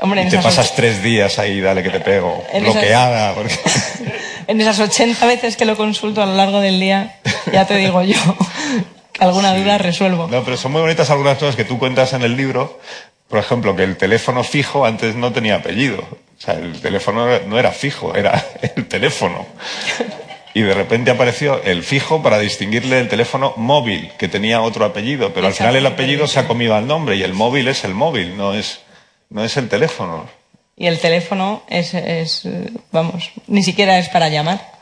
Hombre, 0.00 0.22
y 0.22 0.28
te 0.28 0.38
pasas 0.38 0.74
tres 0.74 1.02
días 1.02 1.38
ahí, 1.38 1.60
dale 1.60 1.82
que 1.82 1.90
te 1.90 2.00
pego, 2.00 2.44
bloqueada. 2.60 3.34
en 4.46 4.60
esas 4.60 4.78
80 4.78 5.26
veces 5.26 5.56
que 5.56 5.64
lo 5.64 5.76
consulto 5.76 6.22
a 6.22 6.26
lo 6.26 6.34
largo 6.34 6.60
del 6.60 6.78
día, 6.78 7.16
ya 7.52 7.66
te 7.66 7.76
digo 7.76 8.02
yo 8.02 8.16
alguna 9.18 9.54
duda 9.56 9.78
resuelvo. 9.78 10.28
No, 10.28 10.44
pero 10.44 10.56
son 10.56 10.72
muy 10.72 10.80
bonitas 10.80 11.10
algunas 11.10 11.38
cosas 11.38 11.56
que 11.56 11.64
tú 11.64 11.78
cuentas 11.78 12.12
en 12.12 12.22
el 12.22 12.36
libro. 12.36 12.80
Por 13.28 13.38
ejemplo, 13.38 13.76
que 13.76 13.82
el 13.82 13.96
teléfono 13.96 14.42
fijo 14.42 14.86
antes 14.86 15.14
no 15.14 15.32
tenía 15.32 15.56
apellido. 15.56 15.98
O 16.00 16.40
sea, 16.40 16.54
el 16.54 16.80
teléfono 16.80 17.26
no 17.46 17.58
era 17.58 17.72
fijo, 17.72 18.14
era 18.14 18.42
el 18.74 18.86
teléfono. 18.86 19.46
y 20.54 20.62
de 20.62 20.72
repente 20.72 21.10
apareció 21.10 21.62
el 21.62 21.82
fijo 21.82 22.22
para 22.22 22.38
distinguirle 22.38 23.00
el 23.00 23.08
teléfono 23.08 23.52
móvil, 23.56 24.10
que 24.18 24.28
tenía 24.28 24.62
otro 24.62 24.84
apellido, 24.86 25.34
pero 25.34 25.46
al 25.46 25.52
final 25.52 25.76
el 25.76 25.86
apellido 25.86 26.26
se 26.26 26.40
ha 26.40 26.46
comido 26.46 26.74
al 26.74 26.86
nombre 26.86 27.16
y 27.16 27.22
el 27.22 27.34
móvil 27.34 27.68
es 27.68 27.84
el 27.84 27.94
móvil, 27.94 28.36
no 28.36 28.54
es, 28.54 28.80
no 29.30 29.44
es 29.44 29.56
el 29.56 29.68
teléfono. 29.68 30.26
Y 30.76 30.86
el 30.86 31.00
teléfono 31.00 31.62
es, 31.68 31.94
es, 31.94 32.48
vamos, 32.92 33.30
ni 33.46 33.62
siquiera 33.62 33.98
es 33.98 34.08
para 34.08 34.28
llamar. 34.28 34.78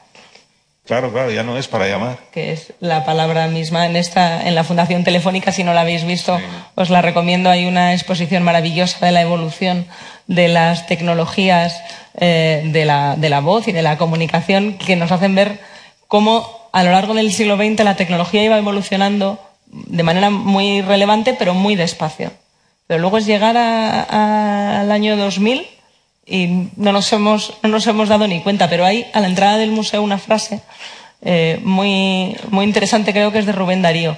Claro, 0.84 1.12
claro, 1.12 1.32
ya 1.32 1.42
no 1.42 1.58
es 1.58 1.66
para 1.66 1.88
llamar. 1.88 2.18
Que 2.32 2.52
es 2.52 2.72
la 2.78 3.04
palabra 3.04 3.48
misma 3.48 3.86
en 3.86 3.96
esta, 3.96 4.46
en 4.46 4.54
la 4.54 4.62
Fundación 4.62 5.02
Telefónica, 5.02 5.50
si 5.50 5.64
no 5.64 5.74
la 5.74 5.80
habéis 5.80 6.04
visto, 6.04 6.38
os 6.76 6.90
la 6.90 7.02
recomiendo. 7.02 7.50
Hay 7.50 7.66
una 7.66 7.92
exposición 7.92 8.44
maravillosa 8.44 9.04
de 9.04 9.10
la 9.10 9.22
evolución 9.22 9.86
de 10.28 10.46
las 10.46 10.86
tecnologías 10.86 11.82
eh, 12.14 12.62
de, 12.66 12.84
la, 12.84 13.16
de 13.16 13.28
la 13.28 13.40
voz 13.40 13.66
y 13.66 13.72
de 13.72 13.82
la 13.82 13.98
comunicación 13.98 14.78
que 14.78 14.94
nos 14.94 15.10
hacen 15.10 15.34
ver 15.34 15.58
cómo 16.06 16.68
a 16.72 16.84
lo 16.84 16.92
largo 16.92 17.14
del 17.14 17.32
siglo 17.32 17.56
XX 17.56 17.82
la 17.82 17.96
tecnología 17.96 18.44
iba 18.44 18.56
evolucionando 18.56 19.40
de 19.66 20.02
manera 20.04 20.30
muy 20.30 20.82
relevante, 20.82 21.34
pero 21.36 21.52
muy 21.52 21.74
despacio. 21.74 22.30
Pero 22.86 23.00
luego 23.00 23.18
es 23.18 23.26
llegar 23.26 23.56
al 23.56 24.92
año 24.92 25.16
2000 25.16 25.66
y 26.26 26.68
no 26.76 26.92
nos 26.92 27.12
hemos, 27.12 27.54
no 27.62 27.68
nos 27.68 27.86
hemos 27.86 28.08
dado 28.08 28.26
ni 28.26 28.40
cuenta, 28.40 28.68
pero 28.68 28.84
hay 28.84 29.06
a 29.12 29.20
la 29.20 29.28
entrada 29.28 29.58
del 29.58 29.70
museo 29.70 30.02
una 30.02 30.18
frase 30.18 30.60
eh, 31.22 31.60
muy, 31.62 32.36
muy 32.50 32.64
interesante, 32.64 33.12
creo 33.12 33.32
que 33.32 33.38
es 33.38 33.46
de 33.46 33.52
Rubén 33.52 33.82
Darío, 33.82 34.16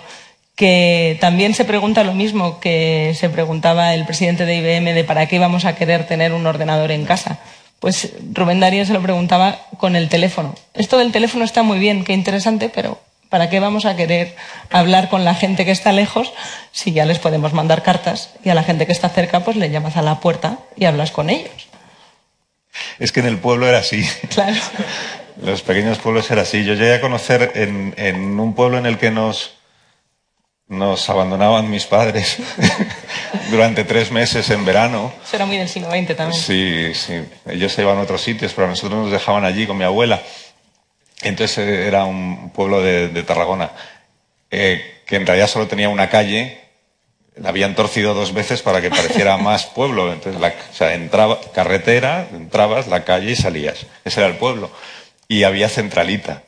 que 0.56 1.16
también 1.20 1.54
se 1.54 1.64
pregunta 1.64 2.04
lo 2.04 2.14
mismo 2.14 2.60
que 2.60 3.14
se 3.14 3.30
preguntaba 3.30 3.94
el 3.94 4.04
presidente 4.04 4.44
de 4.44 4.56
IBM 4.56 4.92
de 4.92 5.04
para 5.04 5.26
qué 5.26 5.36
íbamos 5.36 5.64
a 5.64 5.74
querer 5.74 6.06
tener 6.06 6.32
un 6.32 6.46
ordenador 6.46 6.90
en 6.90 7.04
casa. 7.04 7.38
Pues 7.78 8.12
Rubén 8.32 8.58
Darío 8.58 8.84
se 8.84 8.92
lo 8.92 9.00
preguntaba 9.00 9.58
con 9.76 9.94
el 9.94 10.08
teléfono. 10.08 10.54
Esto 10.74 10.98
del 10.98 11.12
teléfono 11.12 11.44
está 11.44 11.62
muy 11.62 11.78
bien, 11.78 12.04
qué 12.04 12.12
interesante, 12.12 12.68
pero 12.68 12.98
¿para 13.28 13.50
qué 13.50 13.60
vamos 13.60 13.84
a 13.84 13.96
querer 13.96 14.34
hablar 14.70 15.08
con 15.08 15.24
la 15.24 15.34
gente 15.34 15.64
que 15.64 15.70
está 15.70 15.92
lejos 15.92 16.32
si 16.72 16.92
ya 16.92 17.04
les 17.04 17.18
podemos 17.18 17.52
mandar 17.52 17.82
cartas 17.82 18.30
y 18.44 18.50
a 18.50 18.54
la 18.54 18.62
gente 18.62 18.86
que 18.86 18.92
está 18.92 19.08
cerca 19.08 19.40
pues 19.40 19.56
le 19.56 19.70
llamas 19.70 19.96
a 19.96 20.02
la 20.02 20.20
puerta 20.20 20.58
y 20.76 20.84
hablas 20.84 21.10
con 21.10 21.30
ellos? 21.30 21.68
Es 22.98 23.12
que 23.12 23.20
en 23.20 23.26
el 23.26 23.38
pueblo 23.38 23.66
era 23.66 23.78
así. 23.78 24.06
Claro. 24.28 24.56
Los 25.42 25.62
pequeños 25.62 25.98
pueblos 25.98 26.28
era 26.32 26.42
así. 26.42 26.64
Yo 26.64 26.74
llegué 26.74 26.94
a 26.94 27.00
conocer 27.00 27.52
en, 27.54 28.40
un 28.40 28.54
pueblo 28.54 28.76
en 28.76 28.86
el 28.86 28.98
que 28.98 29.12
nos, 29.12 29.54
nos 30.66 31.08
abandonaban 31.08 31.70
mis 31.70 31.86
padres 31.86 32.38
durante 33.50 33.84
tres 33.84 34.10
meses 34.10 34.50
en 34.50 34.64
verano. 34.64 35.12
Eso 35.24 35.36
era 35.36 35.46
muy 35.46 35.56
del 35.56 35.68
siglo 35.68 35.90
XX 35.90 36.16
también. 36.16 36.32
Sí, 36.32 36.92
sí. 36.92 37.24
Ellos 37.46 37.72
se 37.72 37.82
iban 37.82 37.98
a 37.98 38.00
otros 38.00 38.20
sitios, 38.20 38.52
pero 38.52 38.66
a 38.66 38.70
nosotros 38.70 39.00
nos 39.00 39.12
dejaban 39.12 39.44
allí 39.44 39.64
con 39.64 39.78
mi 39.78 39.84
abuela. 39.84 40.20
Entonces 41.22 41.58
eh, 41.58 41.86
era 41.86 42.04
un 42.04 42.50
pueblo 42.50 42.80
de, 42.80 43.22
Tarragona 43.22 43.72
eh, 44.50 45.02
que 45.06 45.16
en 45.16 45.26
realidad 45.26 45.48
solo 45.48 45.66
tenía 45.66 45.88
una 45.88 46.08
calle 46.08 46.68
la 47.40 47.50
habían 47.50 47.74
torcido 47.74 48.14
dos 48.14 48.32
veces 48.32 48.62
para 48.62 48.80
que 48.80 48.90
pareciera 48.90 49.36
más 49.38 49.66
pueblo. 49.66 50.12
Entonces, 50.12 50.40
la, 50.40 50.48
o 50.48 50.74
sea, 50.74 50.94
entraba, 50.94 51.38
carretera, 51.52 52.28
entrabas, 52.32 52.88
la 52.88 53.04
calle 53.04 53.32
y 53.32 53.36
salías. 53.36 53.86
Ese 54.04 54.20
era 54.20 54.28
el 54.28 54.36
pueblo. 54.36 54.70
Y 55.28 55.44
había 55.44 55.68
centralita. 55.68 56.42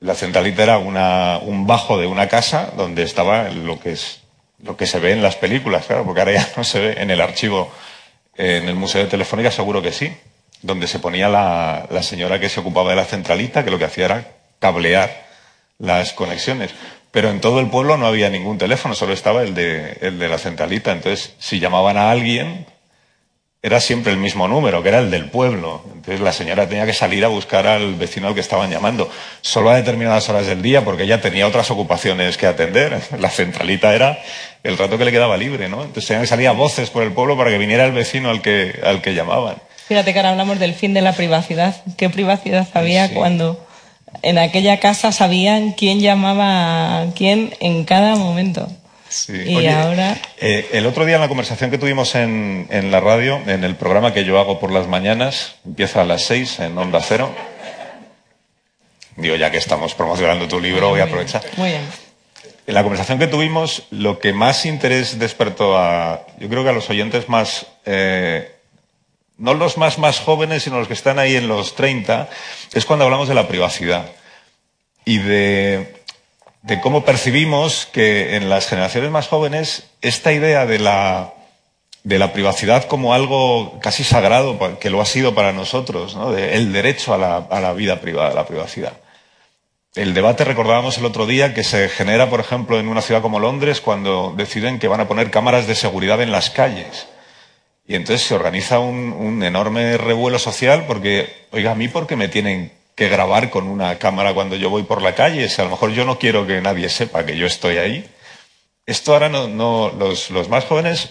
La 0.00 0.14
centralita 0.14 0.64
era 0.64 0.78
una, 0.78 1.38
un 1.38 1.66
bajo 1.66 1.98
de 1.98 2.06
una 2.06 2.28
casa 2.28 2.72
donde 2.76 3.04
estaba 3.04 3.50
lo 3.50 3.78
que 3.78 3.92
es, 3.92 4.22
lo 4.62 4.76
que 4.76 4.86
se 4.86 4.98
ve 4.98 5.12
en 5.12 5.22
las 5.22 5.36
películas, 5.36 5.86
claro, 5.86 6.04
porque 6.04 6.20
ahora 6.20 6.32
ya 6.32 6.48
no 6.56 6.64
se 6.64 6.80
ve 6.80 6.94
en 6.98 7.10
el 7.10 7.20
archivo, 7.20 7.70
en 8.36 8.68
el 8.68 8.74
Museo 8.74 9.04
de 9.04 9.10
Telefónica 9.10 9.50
seguro 9.50 9.82
que 9.82 9.92
sí, 9.92 10.12
donde 10.62 10.86
se 10.86 10.98
ponía 10.98 11.28
la, 11.28 11.86
señora 12.02 12.40
que 12.40 12.48
se 12.48 12.60
ocupaba 12.60 12.90
de 12.90 12.96
la 12.96 13.04
centralita, 13.04 13.64
que 13.64 13.70
lo 13.70 13.78
que 13.78 13.84
hacía 13.84 14.06
era 14.06 14.32
cablear 14.58 15.26
las 15.78 16.12
conexiones. 16.12 16.70
Pero 17.10 17.30
en 17.30 17.40
todo 17.40 17.60
el 17.60 17.68
pueblo 17.68 17.96
no 17.98 18.06
había 18.06 18.30
ningún 18.30 18.58
teléfono, 18.58 18.94
solo 18.94 19.12
estaba 19.12 19.42
el 19.42 19.54
de, 19.54 19.98
el 20.00 20.18
de 20.18 20.28
la 20.28 20.38
centralita. 20.38 20.92
Entonces, 20.92 21.34
si 21.38 21.58
llamaban 21.58 21.96
a 21.96 22.10
alguien, 22.10 22.66
era 23.64 23.78
siempre 23.78 24.12
el 24.12 24.18
mismo 24.18 24.48
número, 24.48 24.82
que 24.82 24.88
era 24.88 24.98
el 24.98 25.10
del 25.10 25.30
pueblo. 25.30 25.84
Entonces 25.94 26.20
la 26.20 26.32
señora 26.32 26.68
tenía 26.68 26.84
que 26.84 26.92
salir 26.92 27.24
a 27.24 27.28
buscar 27.28 27.68
al 27.68 27.94
vecino 27.94 28.26
al 28.26 28.34
que 28.34 28.40
estaban 28.40 28.70
llamando, 28.70 29.08
solo 29.40 29.70
a 29.70 29.76
determinadas 29.76 30.28
horas 30.28 30.46
del 30.46 30.62
día, 30.62 30.84
porque 30.84 31.04
ella 31.04 31.20
tenía 31.20 31.46
otras 31.46 31.70
ocupaciones 31.70 32.36
que 32.36 32.48
atender. 32.48 33.00
La 33.20 33.30
centralita 33.30 33.94
era 33.94 34.18
el 34.64 34.76
rato 34.76 34.98
que 34.98 35.04
le 35.04 35.12
quedaba 35.12 35.36
libre, 35.36 35.68
¿no? 35.68 35.82
Entonces 35.82 36.06
tenía 36.06 36.22
que 36.22 36.26
salir 36.26 36.48
a 36.48 36.52
voces 36.52 36.90
por 36.90 37.04
el 37.04 37.12
pueblo 37.12 37.36
para 37.36 37.50
que 37.50 37.58
viniera 37.58 37.84
el 37.84 37.92
vecino 37.92 38.30
al 38.30 38.42
que, 38.42 38.80
al 38.84 39.00
que 39.00 39.14
llamaban. 39.14 39.56
Fíjate 39.86 40.12
que 40.12 40.18
ahora 40.18 40.30
hablamos 40.30 40.58
del 40.58 40.74
fin 40.74 40.94
de 40.94 41.02
la 41.02 41.12
privacidad. 41.12 41.76
¿Qué 41.96 42.08
privacidad 42.08 42.66
había 42.74 43.12
cuando 43.12 43.58
en 44.20 44.38
aquella 44.38 44.78
casa 44.78 45.12
sabían 45.12 45.72
quién 45.72 46.00
llamaba 46.00 47.00
a 47.00 47.06
quién 47.14 47.54
en 47.60 47.84
cada 47.84 48.16
momento. 48.16 48.68
Sí. 49.08 49.34
Y 49.34 49.66
ahora. 49.66 50.16
Eh, 50.40 50.70
el 50.72 50.86
otro 50.86 51.04
día 51.04 51.16
en 51.16 51.20
la 51.20 51.28
conversación 51.28 51.70
que 51.70 51.78
tuvimos 51.78 52.14
en, 52.14 52.66
en, 52.70 52.90
la 52.90 53.00
radio, 53.00 53.40
en 53.46 53.64
el 53.64 53.76
programa 53.76 54.14
que 54.14 54.24
yo 54.24 54.38
hago 54.38 54.58
por 54.58 54.70
las 54.70 54.86
mañanas, 54.86 55.56
empieza 55.66 56.02
a 56.02 56.04
las 56.04 56.22
seis 56.22 56.58
en 56.60 56.76
Onda 56.78 57.00
Cero. 57.00 57.34
Digo, 59.16 59.36
ya 59.36 59.50
que 59.50 59.58
estamos 59.58 59.94
promocionando 59.94 60.48
tu 60.48 60.58
libro, 60.58 60.90
voy 60.90 61.00
a 61.00 61.04
aprovechar. 61.04 61.42
Muy 61.56 61.70
bien. 61.70 61.82
En 62.66 62.74
la 62.74 62.82
conversación 62.82 63.18
que 63.18 63.26
tuvimos, 63.26 63.82
lo 63.90 64.18
que 64.18 64.32
más 64.32 64.64
interés 64.64 65.18
despertó 65.18 65.76
a, 65.76 66.26
yo 66.38 66.48
creo 66.48 66.62
que 66.62 66.70
a 66.70 66.72
los 66.72 66.88
oyentes 66.88 67.28
más 67.28 67.66
eh, 67.84 68.50
no 69.38 69.54
los 69.54 69.78
más 69.78 69.98
más 69.98 70.20
jóvenes, 70.20 70.62
sino 70.62 70.78
los 70.78 70.88
que 70.88 70.94
están 70.94 71.18
ahí 71.18 71.36
en 71.36 71.48
los 71.48 71.74
30, 71.74 72.28
es 72.72 72.84
cuando 72.84 73.04
hablamos 73.04 73.28
de 73.28 73.34
la 73.34 73.48
privacidad 73.48 74.10
y 75.04 75.18
de, 75.18 75.94
cómo 76.82 77.04
percibimos 77.04 77.86
que 77.86 78.36
en 78.36 78.48
las 78.48 78.68
generaciones 78.68 79.10
más 79.10 79.28
jóvenes 79.28 79.84
esta 80.00 80.32
idea 80.32 80.66
de 80.66 80.78
la, 80.78 81.34
de 82.04 82.18
la 82.18 82.32
privacidad 82.32 82.84
como 82.84 83.14
algo 83.14 83.78
casi 83.80 84.04
sagrado, 84.04 84.58
que 84.78 84.90
lo 84.90 85.00
ha 85.00 85.06
sido 85.06 85.34
para 85.34 85.52
nosotros, 85.52 86.14
¿no? 86.14 86.36
el 86.36 86.72
derecho 86.72 87.14
a 87.14 87.18
la, 87.18 87.36
a 87.36 87.60
la 87.60 87.72
vida 87.72 88.00
privada, 88.00 88.30
a 88.30 88.34
la 88.34 88.46
privacidad. 88.46 88.92
El 89.94 90.14
debate 90.14 90.44
recordábamos 90.44 90.96
el 90.96 91.04
otro 91.04 91.26
día 91.26 91.52
que 91.52 91.64
se 91.64 91.90
genera, 91.90 92.30
por 92.30 92.40
ejemplo, 92.40 92.80
en 92.80 92.88
una 92.88 93.02
ciudad 93.02 93.20
como 93.20 93.40
Londres 93.40 93.82
cuando 93.82 94.32
deciden 94.34 94.78
que 94.78 94.88
van 94.88 95.00
a 95.00 95.08
poner 95.08 95.30
cámaras 95.30 95.66
de 95.66 95.74
seguridad 95.74 96.22
en 96.22 96.32
las 96.32 96.48
calles. 96.48 97.08
Y 97.86 97.94
entonces 97.94 98.26
se 98.26 98.34
organiza 98.34 98.78
un, 98.78 99.42
enorme 99.42 99.96
revuelo 99.96 100.38
social 100.38 100.84
porque, 100.86 101.46
oiga, 101.50 101.72
a 101.72 101.74
mí 101.74 101.88
por 101.88 102.06
qué 102.06 102.16
me 102.16 102.28
tienen 102.28 102.72
que 102.94 103.08
grabar 103.08 103.50
con 103.50 103.66
una 103.66 103.98
cámara 103.98 104.34
cuando 104.34 104.56
yo 104.56 104.70
voy 104.70 104.84
por 104.84 105.02
la 105.02 105.14
calle, 105.14 105.48
si 105.48 105.60
a 105.60 105.64
lo 105.64 105.70
mejor 105.70 105.92
yo 105.92 106.04
no 106.04 106.18
quiero 106.18 106.46
que 106.46 106.60
nadie 106.60 106.88
sepa 106.88 107.26
que 107.26 107.36
yo 107.36 107.46
estoy 107.46 107.78
ahí. 107.78 108.08
Esto 108.86 109.12
ahora 109.12 109.28
no, 109.28 109.48
no 109.48 109.92
los, 109.98 110.30
los 110.30 110.48
más 110.48 110.64
jóvenes 110.64 111.10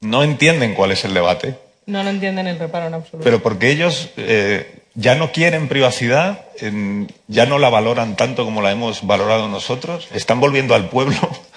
no 0.00 0.22
entienden 0.22 0.74
cuál 0.74 0.92
es 0.92 1.04
el 1.04 1.14
debate. 1.14 1.56
No 1.86 2.02
lo 2.02 2.10
entienden 2.10 2.46
el 2.46 2.58
reparo 2.58 2.86
en 2.86 2.94
absoluto. 2.94 3.24
Pero 3.24 3.42
porque 3.42 3.70
ellos 3.70 4.10
eh, 4.16 4.82
ya 4.94 5.14
no 5.14 5.32
quieren 5.32 5.68
privacidad, 5.68 6.44
ya 7.28 7.46
no 7.46 7.58
la 7.58 7.70
valoran 7.70 8.16
tanto 8.16 8.44
como 8.44 8.62
la 8.62 8.72
hemos 8.72 9.06
valorado 9.06 9.48
nosotros, 9.48 10.08
están 10.12 10.40
volviendo 10.40 10.74
al 10.74 10.88
pueblo 10.88 11.16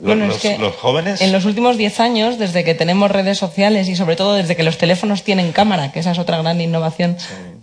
los, 0.00 0.44
los, 0.58 0.74
jóvenes. 0.76 1.20
En 1.20 1.32
los 1.32 1.44
últimos 1.44 1.76
10 1.76 2.00
años, 2.00 2.38
desde 2.38 2.64
que 2.64 2.74
tenemos 2.74 3.10
redes 3.10 3.38
sociales 3.38 3.88
y 3.88 3.96
sobre 3.96 4.16
todo 4.16 4.34
desde 4.34 4.56
que 4.56 4.62
los 4.62 4.78
teléfonos 4.78 5.22
tienen 5.22 5.52
cámara, 5.52 5.92
que 5.92 6.00
esa 6.00 6.10
es 6.10 6.18
otra 6.18 6.38
gran 6.38 6.60
innovación 6.60 7.16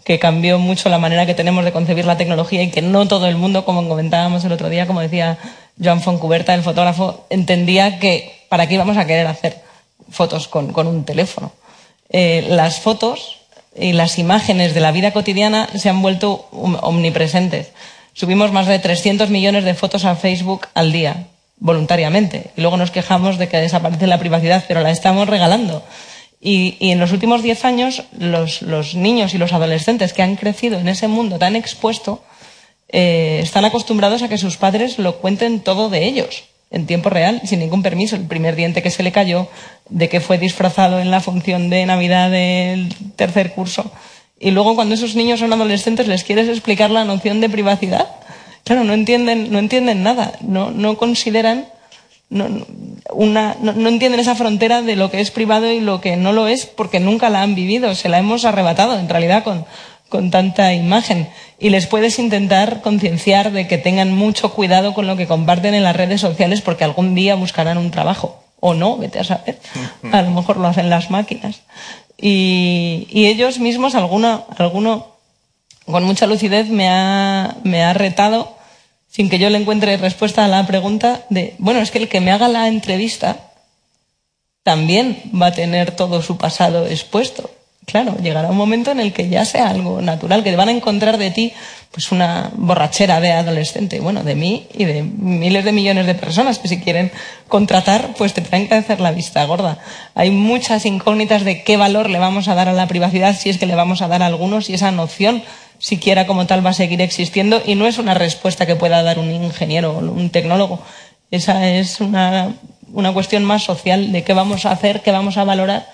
que 0.04 0.20
cambió 0.20 0.58
mucho 0.58 0.90
la 0.90 0.98
manera 0.98 1.26
que 1.26 1.34
tenemos 1.34 1.66
de 1.66 1.72
concebir 1.72 2.06
la 2.06 2.18
tecnología 2.18 2.64
y 2.64 2.72
que 2.72 2.82
no 2.82 3.08
todo 3.08 3.28
el 3.28 3.36
mundo, 3.36 3.66
como 3.66 3.88
comentábamos 3.88 4.46
el 4.46 4.52
otro 4.52 4.70
día, 4.70 4.88
como 4.88 5.02
decía 5.02 5.38
Joan 5.84 6.02
Foncuberta, 6.02 6.54
el 6.54 6.64
fotógrafo, 6.64 7.26
entendía 7.30 8.00
que 8.00 8.46
para 8.50 8.68
qué 8.68 8.76
íbamos 8.76 8.98
a 8.98 9.06
querer 9.06 9.28
hacer 9.28 9.62
fotos 10.10 10.48
con, 10.48 10.72
con 10.72 10.88
un 10.88 11.04
teléfono. 11.04 11.52
Eh, 12.10 12.46
las 12.50 12.80
fotos 12.80 13.38
y 13.76 13.94
las 13.94 14.18
imágenes 14.18 14.74
de 14.74 14.80
la 14.80 14.92
vida 14.92 15.12
cotidiana 15.12 15.70
se 15.76 15.90
han 15.90 16.02
vuelto 16.02 16.48
omnipresentes. 16.52 17.72
Subimos 18.14 18.52
más 18.52 18.68
de 18.68 18.80
300 18.80 19.30
millones 19.30 19.64
de 19.64 19.76
fotos 19.76 20.06
a 20.06 20.16
Facebook 20.16 20.68
al 20.74 20.92
día 20.92 21.28
voluntariamente. 21.60 22.52
Y 22.56 22.62
luego 22.62 22.78
nos 22.78 22.92
quejamos 22.92 23.38
de 23.38 23.48
que 23.48 23.58
desaparece 23.58 24.08
la 24.08 24.20
privacidad, 24.20 24.64
pero 24.68 24.82
la 24.82 24.92
estamos 24.92 25.28
regalando. 25.28 25.84
Y, 26.42 26.78
en 26.80 27.00
los 27.00 27.12
últimos 27.12 27.44
diez 27.44 27.66
años, 27.66 28.04
los, 28.18 28.62
niños 28.96 29.34
y 29.34 29.38
los 29.38 29.52
adolescentes 29.52 30.14
que 30.14 30.22
han 30.22 30.38
crecido 30.38 30.80
en 30.80 30.88
ese 30.88 31.08
mundo 31.08 31.38
tan 31.38 31.56
expuesto 31.56 32.24
eh, 32.88 33.42
están 33.44 33.66
acostumbrados 33.66 34.24
a 34.24 34.30
que 34.30 34.38
sus 34.38 34.56
padres 34.56 35.00
lo 35.00 35.18
cuenten 35.18 35.60
todo 35.60 35.90
de 35.90 36.06
ellos, 36.06 36.46
en 36.72 36.88
tiempo 36.88 37.10
real, 37.10 37.42
sin 37.44 37.60
ningún 37.60 37.84
permiso. 37.84 38.16
El 38.16 38.26
primer 38.26 38.56
diente 38.56 38.82
que 38.82 38.90
se 38.90 39.04
le 39.04 39.12
cayó, 39.12 39.50
de 39.90 40.08
que 40.08 40.22
fue 40.22 40.38
disfrazado 40.38 41.00
en 41.00 41.12
la 41.12 41.20
función 41.20 41.70
de 41.70 41.86
Navidad 41.86 42.32
del 42.32 42.96
tercer 43.18 43.52
curso. 43.52 43.92
Y 44.40 44.52
luego, 44.52 44.76
cuando 44.76 44.96
esos 44.96 45.16
niños 45.16 45.42
son 45.42 45.52
adolescentes, 45.52 46.08
les 46.08 46.24
quieres 46.24 46.48
explicar 46.48 46.90
la 46.90 47.04
noción 47.04 47.42
de 47.42 47.50
privacidad 47.50 48.08
claro, 48.70 48.84
no 48.84 48.94
entienden, 48.94 49.52
no 49.52 49.58
entienden 49.58 50.04
nada, 50.04 50.34
no, 50.42 50.70
no 50.70 50.96
consideran, 50.96 51.66
no, 52.30 52.46
una, 53.12 53.56
no, 53.60 53.72
entienden 53.90 54.20
esa 54.20 54.36
frontera 54.36 54.84
de 54.84 54.96
lo 54.96 55.10
que 55.10 55.22
es 55.22 55.32
privado 55.32 55.72
y 55.72 55.80
lo 55.80 56.02
que 56.02 56.18
no 56.18 56.34
lo 56.34 56.48
es 56.48 56.68
porque 56.68 57.00
nunca 57.00 57.32
la 57.32 57.42
han 57.42 57.56
vivido, 57.56 57.96
se 57.96 58.10
la 58.10 58.20
hemos 58.20 58.46
arrebatado 58.46 59.00
en 59.00 59.10
realidad 59.10 59.44
con, 59.44 59.66
con 60.08 60.30
tanta 60.30 60.72
imagen. 60.76 61.30
y 61.58 61.72
les 61.72 61.88
puedes 61.88 62.20
intentar 62.20 62.82
concienciar 62.82 63.52
de 63.52 63.68
que 63.68 63.80
tengan 63.80 64.14
mucho 64.14 64.54
cuidado 64.54 64.94
con 64.94 65.08
lo 65.08 65.18
que 65.18 65.26
comparten 65.26 65.74
en 65.74 65.82
las 65.82 65.96
redes 65.96 66.22
sociales 66.22 66.62
porque 66.62 66.84
algún 66.84 67.16
día 67.16 67.34
buscarán 67.34 67.80
un 67.80 67.90
trabajo. 67.90 68.44
O 68.60 68.76
no, 68.76 68.98
vete 68.98 69.18
a 69.18 69.24
saber. 69.24 69.58
A 70.12 70.22
lo 70.22 70.30
mejor 70.30 70.58
lo 70.58 70.68
hacen 70.68 70.92
las 70.92 71.10
máquinas. 71.10 71.62
Y, 72.22 73.08
ellos 73.14 73.58
mismos, 73.58 73.96
alguno, 73.96 74.46
alguno 74.58 75.08
con 75.86 76.04
mucha 76.04 76.28
lucidez 76.28 76.70
me 76.70 76.88
ha, 76.88 77.56
me 77.64 77.84
ha 77.84 77.94
retado, 77.94 78.59
sin 79.10 79.30
que 79.30 79.40
yo 79.40 79.50
le 79.50 79.58
encuentre 79.58 79.98
respuesta 79.98 80.46
a 80.46 80.48
la 80.48 80.66
pregunta 80.68 81.26
de, 81.30 81.56
bueno, 81.58 81.82
es 81.82 81.92
que 81.92 81.98
el 81.98 82.10
que 82.10 82.22
me 82.22 82.32
haga 82.32 82.48
la 82.48 82.68
entrevista 82.68 83.52
también 84.64 85.22
va 85.40 85.48
a 85.48 85.54
tener 85.54 85.96
todo 85.96 86.22
su 86.22 86.38
pasado 86.38 86.86
expuesto 86.86 87.50
claro, 87.90 88.16
llegará 88.22 88.50
un 88.50 88.58
momento 88.58 88.92
en 88.92 89.00
el 89.00 89.14
que 89.14 89.30
ya 89.30 89.46
sea 89.46 89.70
algo 89.70 90.02
natural, 90.02 90.44
que 90.44 90.56
van 90.56 90.70
a 90.70 90.72
encontrar 90.72 91.18
de 91.18 91.32
ti 91.32 91.54
pues 91.92 92.12
una 92.12 92.52
borrachera 92.54 93.20
de 93.20 93.32
adolescente, 93.32 94.00
bueno, 94.00 94.24
de 94.24 94.36
mí 94.36 94.68
y 94.76 94.86
de 94.86 95.02
miles 95.02 95.66
de 95.66 95.72
millones 95.72 96.06
de 96.06 96.14
personas 96.14 96.60
que 96.60 96.68
si 96.68 96.80
quieren 96.80 97.12
contratar, 97.48 98.14
pues 98.16 98.34
te 98.34 98.42
tienen 98.42 98.68
que 98.68 98.76
hacer 98.76 99.00
la 99.00 99.12
vista 99.12 99.44
gorda. 99.46 99.80
Hay 100.14 100.30
muchas 100.30 100.86
incógnitas 100.86 101.44
de 101.44 101.64
qué 101.64 101.78
valor 101.78 102.10
le 102.10 102.20
vamos 102.20 102.48
a 102.48 102.54
dar 102.54 102.70
a 102.70 102.74
la 102.74 102.88
privacidad, 102.88 103.36
si 103.36 103.50
es 103.50 103.58
que 103.58 103.66
le 103.66 103.74
vamos 103.74 104.04
a 104.04 104.08
dar 104.08 104.22
a 104.22 104.28
algunos, 104.28 104.70
y 104.70 104.76
esa 104.76 104.92
noción 104.92 105.42
siquiera 105.80 106.28
como 106.28 106.46
tal 106.46 106.66
va 106.66 106.72
a 106.72 106.74
seguir 106.74 107.02
existiendo 107.02 107.62
y 107.66 107.76
no 107.76 107.88
es 107.88 107.98
una 107.98 108.14
respuesta 108.14 108.66
que 108.66 108.76
pueda 108.76 109.02
dar 109.02 109.18
un 109.18 109.32
ingeniero 109.32 109.94
o 109.94 110.00
un 110.00 110.30
tecnólogo. 110.30 110.82
Esa 111.32 111.68
es 111.70 112.02
una, 112.02 112.54
una 112.92 113.14
cuestión 113.14 113.46
más 113.46 113.64
social 113.64 114.12
de 114.12 114.24
qué 114.24 114.34
vamos 114.34 114.66
a 114.66 114.72
hacer, 114.72 115.02
qué 115.02 115.12
vamos 115.12 115.38
a 115.38 115.44
valorar 115.44 115.88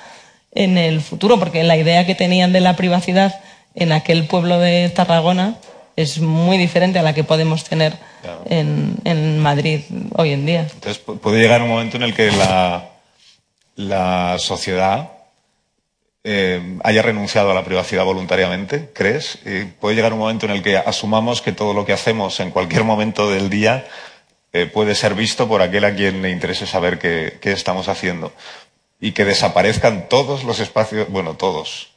en 0.51 0.77
el 0.77 1.01
futuro, 1.01 1.38
porque 1.39 1.63
la 1.63 1.77
idea 1.77 2.05
que 2.05 2.15
tenían 2.15 2.53
de 2.53 2.61
la 2.61 2.75
privacidad 2.75 3.39
en 3.75 3.91
aquel 3.91 4.25
pueblo 4.25 4.59
de 4.59 4.89
Tarragona 4.89 5.55
es 5.95 6.19
muy 6.19 6.57
diferente 6.57 6.99
a 6.99 7.03
la 7.03 7.13
que 7.13 7.23
podemos 7.23 7.63
tener 7.65 7.93
en, 8.45 8.97
en, 9.03 9.39
Madrid 9.39 9.81
hoy 10.15 10.31
en 10.31 10.45
día. 10.45 10.61
Entonces 10.73 10.97
puede 10.97 11.39
llegar 11.39 11.61
un 11.61 11.69
momento 11.69 11.97
en 11.97 12.03
el 12.03 12.13
que 12.13 12.31
la, 12.31 12.89
la 13.75 14.38
sociedad 14.39 15.14
eh, 16.28 16.80
haya 16.84 17.03
renunciado 17.03 17.51
a 17.51 17.53
la 17.53 17.63
privacidad 17.63 18.03
voluntariamente, 18.03 18.89
¿crees? 18.93 19.38
Puede 19.80 19.95
llegar 19.95 20.11
un 20.11 20.19
momento 20.19 20.47
en 20.47 20.53
el 20.53 20.63
que 20.63 20.76
asumamos 20.76 21.43
que 21.43 21.51
todo 21.51 21.76
lo 21.76 21.86
que 21.86 21.93
hacemos 21.93 22.39
en 22.39 22.49
cualquier 22.49 22.84
momento 22.91 23.30
del 23.30 23.49
día 23.49 23.86
eh, 24.51 24.65
puede 24.65 24.95
ser 24.95 25.13
visto 25.13 25.47
por 25.47 25.61
aquel 25.61 25.84
a 25.86 25.93
quien 25.93 26.21
le 26.21 26.32
interese 26.32 26.65
saber 26.65 26.97
qué, 26.97 27.38
qué 27.41 27.51
estamos 27.51 27.89
haciendo 27.89 28.34
y 28.99 29.11
que 29.11 29.26
desaparezcan 29.26 30.09
todos 30.09 30.43
los 30.43 30.59
espacios, 30.59 31.09
bueno, 31.09 31.36
todos, 31.36 31.89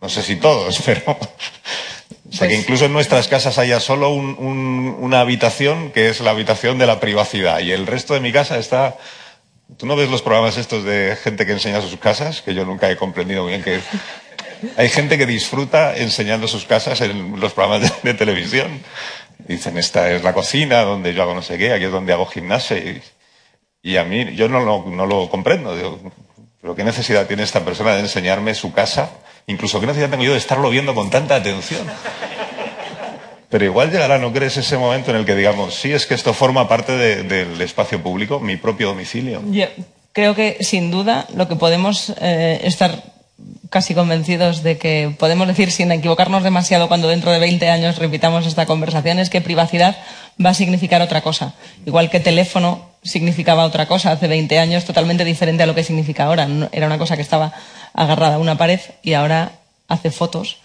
no 0.00 0.10
sé 0.10 0.22
si 0.22 0.36
todos, 0.36 0.82
pero... 0.84 1.00
o 1.12 2.32
sea, 2.32 2.48
que 2.48 2.54
pues 2.54 2.58
incluso 2.58 2.84
en 2.84 2.92
nuestras 2.92 3.28
casas 3.28 3.58
haya 3.58 3.80
solo 3.80 4.10
una 4.10 5.20
habitación 5.20 5.90
que 5.92 6.10
es 6.10 6.20
la 6.20 6.32
habitación 6.32 6.78
de 6.78 6.86
la 6.86 7.00
privacidad 7.00 7.60
y 7.60 7.72
el 7.72 7.86
resto 7.86 8.12
de 8.12 8.20
mi 8.20 8.30
casa 8.30 8.58
está... 8.58 8.98
¿Tú 9.76 9.86
no 9.86 9.96
ves 9.96 10.10
los 10.10 10.22
programas 10.22 10.56
estos 10.56 10.84
de 10.84 11.16
gente 11.22 11.46
que 11.46 11.52
enseña 11.52 11.80
sus 11.80 11.96
casas? 11.96 12.42
Que 12.42 12.54
yo 12.54 12.64
nunca 12.64 12.90
he 12.90 12.96
comprendido 12.96 13.46
bien 13.46 13.62
que... 13.62 13.80
Hay 14.76 14.88
gente 14.88 15.18
que 15.18 15.26
disfruta 15.26 15.96
enseñando 15.96 16.48
sus 16.48 16.64
casas 16.64 17.00
en 17.00 17.38
los 17.38 17.52
programas 17.52 18.02
de, 18.02 18.14
televisión. 18.14 18.82
Dicen, 19.38 19.76
esta 19.76 20.10
es 20.10 20.22
la 20.22 20.32
cocina 20.32 20.82
donde 20.82 21.12
yo 21.12 21.22
hago 21.22 21.34
no 21.34 21.42
sé 21.42 21.58
qué, 21.58 21.72
aquí 21.72 21.84
es 21.84 21.90
donde 21.90 22.12
hago 22.12 22.26
gimnasia. 22.26 22.78
Y, 23.82 23.96
a 23.96 24.04
mí, 24.04 24.34
yo 24.34 24.48
no 24.48 24.60
lo, 24.60 24.84
no 24.86 25.06
lo 25.06 25.28
comprendo. 25.28 25.76
Digo, 25.76 26.00
pero 26.62 26.74
¿qué 26.74 26.84
necesidad 26.84 27.26
tiene 27.26 27.42
esta 27.42 27.64
persona 27.64 27.94
de 27.94 28.00
enseñarme 28.00 28.54
su 28.54 28.72
casa? 28.72 29.10
Incluso 29.46 29.80
¿qué 29.80 29.86
necesidad 29.86 30.10
tengo 30.10 30.24
yo 30.24 30.32
de 30.32 30.38
estarlo 30.38 30.70
viendo 30.70 30.94
con 30.94 31.10
tanta 31.10 31.36
atención? 31.36 31.86
Pero 33.50 33.64
igual 33.64 33.90
llegará, 33.90 34.18
¿no 34.18 34.32
crees, 34.32 34.56
ese 34.56 34.76
momento 34.76 35.10
en 35.10 35.18
el 35.18 35.26
que 35.26 35.34
digamos, 35.34 35.74
sí, 35.74 35.92
es 35.92 36.06
que 36.06 36.14
esto 36.14 36.34
forma 36.34 36.68
parte 36.68 36.96
del 36.96 37.60
espacio 37.60 38.02
público, 38.02 38.40
mi 38.40 38.56
propio 38.56 38.88
domicilio? 38.88 39.42
Creo 40.12 40.34
que, 40.34 40.58
sin 40.60 40.90
duda, 40.90 41.26
lo 41.34 41.48
que 41.48 41.56
podemos 41.56 42.12
eh, 42.20 42.60
estar 42.64 43.02
casi 43.70 43.94
convencidos 43.94 44.62
de 44.62 44.78
que 44.78 45.12
podemos 45.18 45.48
decir 45.48 45.72
sin 45.72 45.90
equivocarnos 45.90 46.44
demasiado 46.44 46.86
cuando 46.86 47.08
dentro 47.08 47.32
de 47.32 47.40
20 47.40 47.68
años 47.68 47.98
repitamos 47.98 48.46
esta 48.46 48.66
conversación 48.66 49.18
es 49.18 49.30
que 49.30 49.40
privacidad 49.40 49.96
va 50.44 50.50
a 50.50 50.54
significar 50.54 51.02
otra 51.02 51.22
cosa. 51.22 51.54
Igual 51.84 52.10
que 52.10 52.20
teléfono 52.20 52.90
significaba 53.02 53.64
otra 53.64 53.86
cosa 53.86 54.12
hace 54.12 54.28
20 54.28 54.58
años, 54.60 54.84
totalmente 54.84 55.24
diferente 55.24 55.64
a 55.64 55.66
lo 55.66 55.74
que 55.74 55.82
significa 55.82 56.26
ahora. 56.26 56.48
Era 56.70 56.86
una 56.86 56.98
cosa 56.98 57.16
que 57.16 57.22
estaba 57.22 57.52
agarrada 57.92 58.36
a 58.36 58.38
una 58.38 58.56
pared 58.56 58.80
y 59.02 59.14
ahora 59.14 59.52
hace 59.88 60.10
fotos 60.10 60.58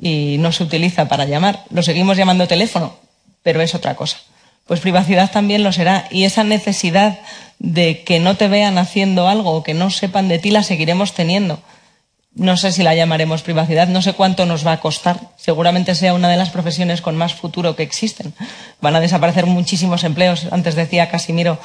y 0.00 0.36
no 0.38 0.52
se 0.52 0.62
utiliza 0.62 1.08
para 1.08 1.24
llamar. 1.24 1.64
Lo 1.70 1.82
seguimos 1.82 2.16
llamando 2.16 2.48
teléfono, 2.48 2.96
pero 3.42 3.60
es 3.60 3.74
otra 3.74 3.96
cosa. 3.96 4.18
Pues 4.66 4.80
privacidad 4.80 5.30
también 5.30 5.62
lo 5.62 5.72
será. 5.72 6.06
Y 6.10 6.24
esa 6.24 6.44
necesidad 6.44 7.18
de 7.58 8.02
que 8.02 8.18
no 8.18 8.36
te 8.36 8.48
vean 8.48 8.78
haciendo 8.78 9.28
algo 9.28 9.52
o 9.52 9.62
que 9.62 9.74
no 9.74 9.90
sepan 9.90 10.28
de 10.28 10.38
ti 10.38 10.50
la 10.50 10.62
seguiremos 10.62 11.12
teniendo 11.12 11.60
no 12.34 12.56
sé 12.56 12.72
si 12.72 12.82
la 12.82 12.94
llamaremos 12.94 13.42
privacidad, 13.42 13.86
no 13.88 14.02
sé 14.02 14.12
cuánto 14.12 14.44
nos 14.44 14.66
va 14.66 14.72
a 14.72 14.80
costar. 14.80 15.20
Seguramente 15.36 15.94
sea 15.94 16.14
una 16.14 16.28
de 16.28 16.36
las 16.36 16.50
profesiones 16.50 17.00
con 17.00 17.16
más 17.16 17.34
futuro 17.34 17.76
que 17.76 17.84
existen. 17.84 18.34
Van 18.80 18.96
a 18.96 19.00
desaparecer 19.00 19.46
muchísimos 19.46 20.02
empleos. 20.02 20.48
Antes 20.50 20.74
decía 20.74 21.08
Casimiro 21.08 21.58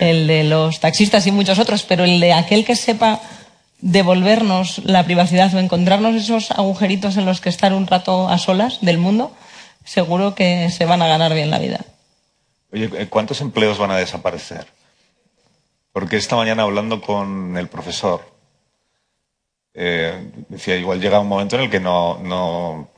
el 0.00 0.26
de 0.26 0.44
los 0.44 0.80
taxistas 0.80 1.26
y 1.26 1.32
muchos 1.32 1.58
otros, 1.58 1.82
pero 1.82 2.04
el 2.04 2.20
de 2.20 2.32
aquel 2.32 2.64
que 2.64 2.74
sepa 2.74 3.20
devolvernos 3.84 4.78
la 4.78 5.04
privacidad 5.04 5.54
o 5.54 5.58
encontrarnos 5.58 6.14
esos 6.14 6.50
agujeritos 6.50 7.18
en 7.18 7.26
los 7.26 7.42
que 7.42 7.50
estar 7.50 7.74
un 7.74 7.86
rato 7.86 8.28
a 8.28 8.38
solas 8.38 8.78
del 8.80 8.96
mundo, 8.96 9.30
seguro 9.84 10.34
que 10.34 10.70
se 10.70 10.86
van 10.86 11.02
a 11.02 11.06
ganar 11.06 11.34
bien 11.34 11.50
la 11.50 11.58
vida. 11.58 11.80
Oye, 12.72 12.88
¿cuántos 13.08 13.42
empleos 13.42 13.76
van 13.76 13.90
a 13.90 13.98
desaparecer? 13.98 14.66
Porque 15.92 16.16
esta 16.16 16.34
mañana 16.34 16.62
hablando 16.62 17.02
con 17.02 17.58
el 17.58 17.68
profesor, 17.68 18.22
eh, 19.74 20.30
decía, 20.48 20.76
igual 20.76 21.00
llega 21.00 21.20
un 21.20 21.28
momento 21.28 21.56
en 21.56 21.64
el 21.64 21.70
que 21.70 21.78
no, 21.78 22.18
no, 22.22 22.88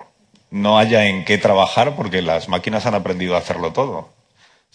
no 0.53 0.78
haya 0.78 1.07
en 1.07 1.24
qué 1.24 1.37
trabajar 1.37 1.97
porque 1.97 2.22
las 2.22 2.49
máquinas 2.49 2.87
han 2.87 2.95
aprendido 2.95 3.34
a 3.34 3.39
hacerlo 3.39 3.72
todo. 3.72 4.16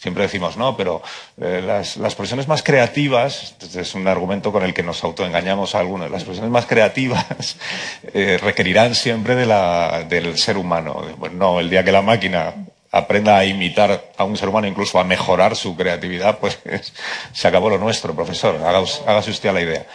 Siempre 0.02 0.24
decimos, 0.24 0.58
no, 0.58 0.76
pero 0.76 1.04
eh, 1.40 1.62
las, 1.64 1.96
las, 1.98 2.16
profesiones 2.16 2.48
más 2.48 2.64
creativas, 2.64 3.54
este 3.62 3.82
es 3.82 3.94
un 3.94 4.08
argumento 4.08 4.52
con 4.52 4.64
el 4.64 4.74
que 4.74 4.82
nos 4.82 5.04
autoengañamos 5.04 5.76
a 5.76 5.80
algunos, 5.80 6.10
las 6.10 6.24
profesiones 6.24 6.52
más 6.52 6.66
creativas 6.66 7.58
eh, 8.16 8.40
requerirán 8.42 8.96
siempre 8.96 9.36
de 9.36 9.46
la, 9.46 10.04
del 10.10 10.40
ser 10.40 10.58
humano. 10.58 11.06
Bueno, 11.20 11.36
no, 11.36 11.60
el 11.60 11.70
día 11.70 11.84
que 11.84 11.92
la 11.92 12.02
máquina 12.02 12.56
aprenda 12.92 13.38
a 13.38 13.46
imitar 13.46 14.12
a 14.18 14.24
un 14.24 14.38
ser 14.38 14.50
humano, 14.50 14.66
incluso 14.66 14.98
a 14.98 15.04
mejorar 15.04 15.56
su 15.56 15.78
creatividad, 15.78 16.40
pues 16.40 16.58
se 17.32 17.48
acabó 17.48 17.70
lo 17.70 17.78
nuestro, 17.78 18.16
profesor. 18.16 18.58
hágase 19.06 19.30
usted 19.30 19.50
a 19.50 19.54
la 19.54 19.62
idea. 19.62 19.86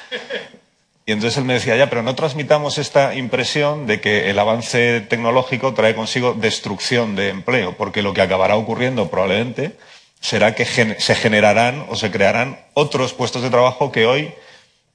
Y 1.04 1.10
entonces 1.10 1.36
él 1.36 1.44
me 1.44 1.54
decía, 1.54 1.74
ya, 1.74 1.90
pero 1.90 2.04
no 2.04 2.14
transmitamos 2.14 2.78
esta 2.78 3.16
impresión 3.16 3.88
de 3.88 4.00
que 4.00 4.30
el 4.30 4.38
avance 4.38 5.00
tecnológico 5.00 5.74
trae 5.74 5.96
consigo 5.96 6.34
destrucción 6.34 7.16
de 7.16 7.30
empleo, 7.30 7.76
porque 7.76 8.02
lo 8.02 8.14
que 8.14 8.22
acabará 8.22 8.54
ocurriendo 8.54 9.10
probablemente 9.10 9.76
será 10.20 10.54
que 10.54 10.64
se 10.64 11.14
generarán 11.14 11.86
o 11.88 11.96
se 11.96 12.10
crearán 12.10 12.58
otros 12.74 13.12
puestos 13.12 13.42
de 13.42 13.50
trabajo 13.50 13.92
que 13.92 14.06
hoy, 14.06 14.32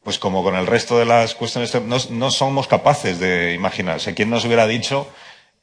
pues 0.03 0.19
como 0.19 0.43
con 0.43 0.55
el 0.55 0.67
resto 0.67 0.97
de 0.97 1.05
las 1.05 1.36
cuestiones, 1.36 1.76
no, 2.09 2.32
somos 2.32 2.67
capaces 2.67 3.19
de 3.19 3.53
imaginarse. 3.53 4.13
¿Quién 4.13 4.30
nos 4.30 4.45
hubiera 4.45 4.67
dicho 4.67 5.07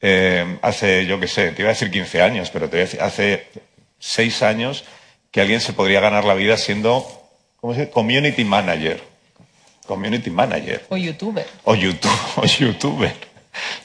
eh, 0.01 0.59
hace, 0.63 1.07
yo 1.07 1.19
qué 1.19 1.27
sé, 1.27 1.51
te 1.51 1.63
iba 1.63 1.71
a 1.71 1.75
decir 1.75 1.91
15 1.91 2.23
años, 2.23 2.51
pero 2.51 2.69
te 2.69 2.77
voy 2.77 2.81
a 2.81 2.85
decir, 2.85 3.03
hace 3.03 3.49
6 3.99 4.43
años 4.43 4.85
que 5.31 5.41
alguien 5.41 5.61
se 5.61 5.73
podría 5.73 6.01
ganar 6.01 6.25
la 6.25 6.35
vida 6.35 6.57
siendo, 6.57 7.07
¿cómo 7.61 7.75
se 7.75 7.81
dice? 7.81 7.93
Community 7.93 8.45
manager 8.45 9.03
community 9.89 10.31
manager. 10.31 10.85
O 10.91 10.97
youtuber. 10.97 11.47
O, 11.65 11.75
YouTube, 11.75 12.21
o 12.37 12.45
youtuber. 12.45 13.15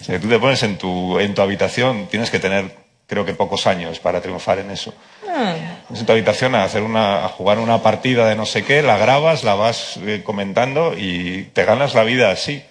Si 0.01 0.19
tú 0.19 0.28
te 0.28 0.38
pones 0.38 0.61
en 0.61 0.78
tu, 0.78 1.17
en 1.17 1.34
tu 1.34 1.41
habitación, 1.41 2.07
tienes 2.11 2.30
que 2.30 2.39
tener, 2.39 2.76
creo 3.14 3.26
que 3.26 3.34
pocos 3.34 3.68
años 3.68 3.99
para 3.99 4.22
triunfar 4.22 4.59
en 4.59 4.72
eso. 4.72 4.93
Ah. 5.30 5.55
En 5.89 6.05
tu 6.05 6.11
habitación 6.11 6.55
a, 6.55 6.64
hacer 6.64 6.84
una, 6.84 7.26
a 7.26 7.30
jugar 7.30 7.59
una 7.59 7.82
partida 7.82 8.28
de 8.28 8.36
no 8.36 8.45
sé 8.45 8.64
qué, 8.64 8.82
la 8.82 8.97
grabas, 8.97 9.43
la 9.43 9.55
vas 9.55 9.97
eh, 9.97 10.22
comentando 10.24 10.93
y 10.97 11.43
te 11.53 11.66
ganas 11.66 11.93
la 11.93 12.03
vida 12.03 12.32
así. 12.32 12.64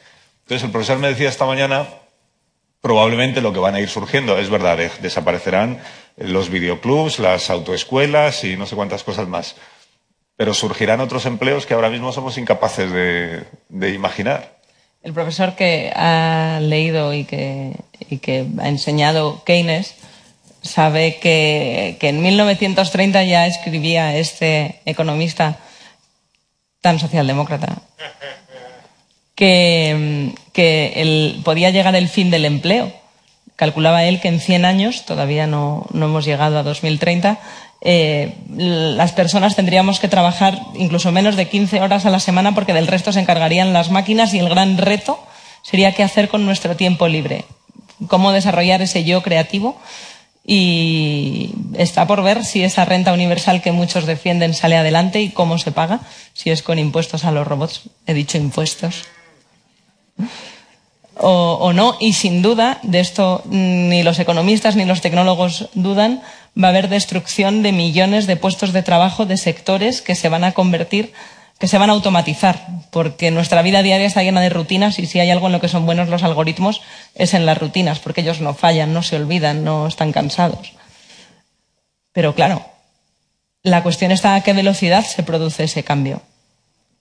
Entonces 0.42 0.64
el 0.64 0.70
profesor 0.70 0.98
me 0.98 1.08
decía 1.08 1.28
esta 1.28 1.46
mañana, 1.46 1.86
probablemente 2.80 3.40
lo 3.40 3.52
que 3.52 3.60
van 3.60 3.76
a 3.76 3.80
ir 3.80 3.88
surgiendo, 3.88 4.38
es 4.38 4.50
verdad, 4.50 4.78
desaparecerán 5.00 5.80
los 6.16 6.50
videoclubs, 6.50 7.18
las 7.18 7.48
autoescuelas 7.48 8.44
y 8.44 8.56
no 8.56 8.66
sé 8.66 8.76
cuántas 8.76 9.04
cosas 9.04 9.28
más 9.28 9.54
pero 10.36 10.54
surgirán 10.54 11.00
otros 11.00 11.26
empleos 11.26 11.66
que 11.66 11.74
ahora 11.74 11.88
mismo 11.88 12.12
somos 12.12 12.36
incapaces 12.36 12.90
de, 12.90 13.94
imaginar. 13.94 14.56
El 15.02 15.12
profesor 15.12 15.54
que 15.54 15.92
ha 15.94 16.58
leído 16.60 17.14
y 17.14 17.24
que, 17.24 17.76
que 18.20 18.46
ha 18.58 18.68
enseñado 18.68 19.44
Keynes 19.44 19.94
sabe 20.62 21.18
que, 21.18 21.98
en 22.00 22.22
1930 22.22 23.24
ya 23.24 23.46
escribía 23.46 24.16
este 24.16 24.80
economista 24.86 25.58
tan 26.80 26.98
socialdemócrata 26.98 27.82
que, 29.34 30.32
podía 31.44 31.70
llegar 31.70 31.94
el 31.94 32.08
fin 32.08 32.30
del 32.30 32.44
empleo. 32.44 32.92
Calculaba 33.56 34.04
él 34.04 34.20
que 34.20 34.28
en 34.28 34.40
100 34.40 34.64
años, 34.64 35.04
todavía 35.04 35.46
no, 35.46 35.86
no 35.92 36.06
hemos 36.06 36.24
llegado 36.24 36.58
a 36.58 36.62
2030, 36.62 37.38
eh, 37.84 38.34
las 38.56 39.12
personas 39.12 39.56
tendríamos 39.56 39.98
que 39.98 40.06
trabajar 40.06 40.60
incluso 40.74 41.10
menos 41.10 41.34
de 41.34 41.48
15 41.48 41.80
horas 41.80 42.06
a 42.06 42.10
la 42.10 42.20
semana 42.20 42.54
porque 42.54 42.72
del 42.72 42.86
resto 42.86 43.12
se 43.12 43.18
encargarían 43.18 43.72
las 43.72 43.90
máquinas 43.90 44.32
y 44.34 44.38
el 44.38 44.48
gran 44.48 44.78
reto 44.78 45.18
sería 45.62 45.92
qué 45.92 46.04
hacer 46.04 46.28
con 46.28 46.46
nuestro 46.46 46.76
tiempo 46.76 47.08
libre, 47.08 47.44
cómo 48.06 48.30
desarrollar 48.30 48.82
ese 48.82 49.02
yo 49.02 49.22
creativo 49.22 49.80
y 50.44 51.54
está 51.74 52.06
por 52.06 52.22
ver 52.22 52.44
si 52.44 52.64
esa 52.64 52.84
renta 52.84 53.12
universal 53.12 53.62
que 53.62 53.72
muchos 53.72 54.06
defienden 54.06 54.54
sale 54.54 54.76
adelante 54.76 55.20
y 55.20 55.30
cómo 55.30 55.58
se 55.58 55.72
paga, 55.72 56.00
si 56.34 56.50
es 56.50 56.62
con 56.62 56.78
impuestos 56.78 57.24
a 57.24 57.32
los 57.32 57.46
robots. 57.46 57.82
He 58.06 58.14
dicho 58.14 58.38
impuestos. 58.38 59.04
O, 61.14 61.72
no, 61.72 61.96
y 62.00 62.14
sin 62.14 62.42
duda, 62.42 62.80
de 62.82 63.00
esto 63.00 63.42
ni 63.44 64.02
los 64.02 64.18
economistas 64.18 64.76
ni 64.76 64.84
los 64.84 65.00
tecnólogos 65.00 65.68
dudan, 65.74 66.22
va 66.60 66.68
a 66.68 66.70
haber 66.70 66.88
destrucción 66.88 67.62
de 67.62 67.72
millones 67.72 68.26
de 68.26 68.36
puestos 68.36 68.72
de 68.72 68.82
trabajo 68.82 69.26
de 69.26 69.36
sectores 69.36 70.02
que 70.02 70.14
se 70.14 70.28
van 70.28 70.42
a 70.42 70.52
convertir 70.52 71.12
que 71.58 71.68
se 71.68 71.78
van 71.78 71.90
a 71.90 71.92
automatizar, 71.92 72.66
porque 72.90 73.30
nuestra 73.30 73.62
vida 73.62 73.82
diaria 73.82 74.06
está 74.06 74.22
llena 74.22 74.40
de 74.40 74.48
rutinas 74.48 74.98
y 74.98 75.06
si 75.06 75.20
hay 75.20 75.30
algo 75.30 75.46
en 75.46 75.52
lo 75.52 75.60
que 75.60 75.68
son 75.68 75.86
buenos 75.86 76.08
los 76.08 76.22
algoritmos 76.22 76.82
es 77.14 77.34
en 77.34 77.46
las 77.46 77.58
rutinas, 77.58 78.00
porque 78.00 78.22
ellos 78.22 78.40
no 78.40 78.54
fallan, 78.54 78.92
no 78.92 79.02
se 79.02 79.16
olvidan, 79.16 79.64
no 79.64 79.86
están 79.86 80.12
cansados. 80.12 80.72
Pero 82.12 82.34
claro, 82.34 82.64
la 83.62 83.82
cuestión 83.82 84.10
está 84.10 84.34
a 84.34 84.42
qué 84.42 84.52
velocidad 84.52 85.04
se 85.04 85.22
produce 85.22 85.64
ese 85.64 85.84
cambio. 85.84 86.22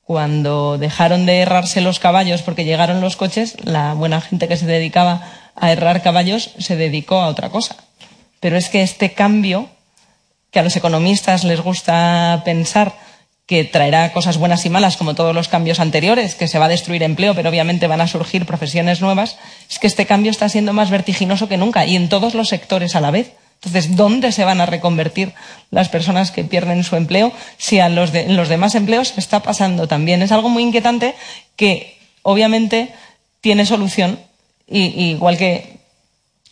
Cuando 0.03 0.77
dejaron 0.77 1.25
de 1.25 1.39
errarse 1.39 1.81
los 1.81 1.99
caballos 1.99 2.41
porque 2.41 2.65
llegaron 2.65 3.01
los 3.01 3.15
coches, 3.15 3.55
la 3.63 3.93
buena 3.93 4.21
gente 4.21 4.47
que 4.47 4.57
se 4.57 4.65
dedicaba 4.65 5.27
a 5.55 5.71
errar 5.71 6.01
caballos 6.03 6.51
se 6.59 6.75
dedicó 6.75 7.19
a 7.19 7.27
otra 7.27 7.49
cosa. 7.49 7.75
Pero 8.39 8.57
es 8.57 8.69
que 8.69 8.81
este 8.83 9.13
cambio, 9.13 9.69
que 10.51 10.59
a 10.59 10.63
los 10.63 10.75
economistas 10.75 11.43
les 11.43 11.61
gusta 11.61 12.41
pensar, 12.45 12.93
que 13.51 13.65
traerá 13.65 14.13
cosas 14.13 14.37
buenas 14.37 14.65
y 14.65 14.69
malas, 14.69 14.95
como 14.95 15.13
todos 15.13 15.35
los 15.35 15.49
cambios 15.49 15.81
anteriores, 15.81 16.35
que 16.35 16.47
se 16.47 16.57
va 16.57 16.67
a 16.67 16.69
destruir 16.69 17.03
empleo, 17.03 17.35
pero 17.35 17.49
obviamente 17.49 17.85
van 17.85 17.99
a 17.99 18.07
surgir 18.07 18.45
profesiones 18.45 19.01
nuevas, 19.01 19.35
es 19.69 19.77
que 19.77 19.87
este 19.87 20.05
cambio 20.05 20.31
está 20.31 20.47
siendo 20.47 20.71
más 20.71 20.89
vertiginoso 20.89 21.49
que 21.49 21.57
nunca 21.57 21.85
y 21.85 21.97
en 21.97 22.07
todos 22.07 22.33
los 22.33 22.47
sectores 22.47 22.95
a 22.95 23.01
la 23.01 23.11
vez. 23.11 23.33
Entonces, 23.55 23.97
¿dónde 23.97 24.31
se 24.31 24.45
van 24.45 24.61
a 24.61 24.67
reconvertir 24.67 25.33
las 25.69 25.89
personas 25.89 26.31
que 26.31 26.45
pierden 26.45 26.85
su 26.85 26.95
empleo 26.95 27.33
si 27.57 27.79
a 27.79 27.89
los, 27.89 28.13
de, 28.13 28.29
los 28.29 28.47
demás 28.47 28.73
empleos 28.73 29.15
está 29.17 29.41
pasando 29.41 29.85
también? 29.85 30.21
Es 30.21 30.31
algo 30.31 30.47
muy 30.47 30.63
inquietante 30.63 31.13
que 31.57 31.97
obviamente 32.21 32.93
tiene 33.41 33.65
solución, 33.65 34.17
y 34.65 35.11
igual 35.11 35.37
que 35.37 35.80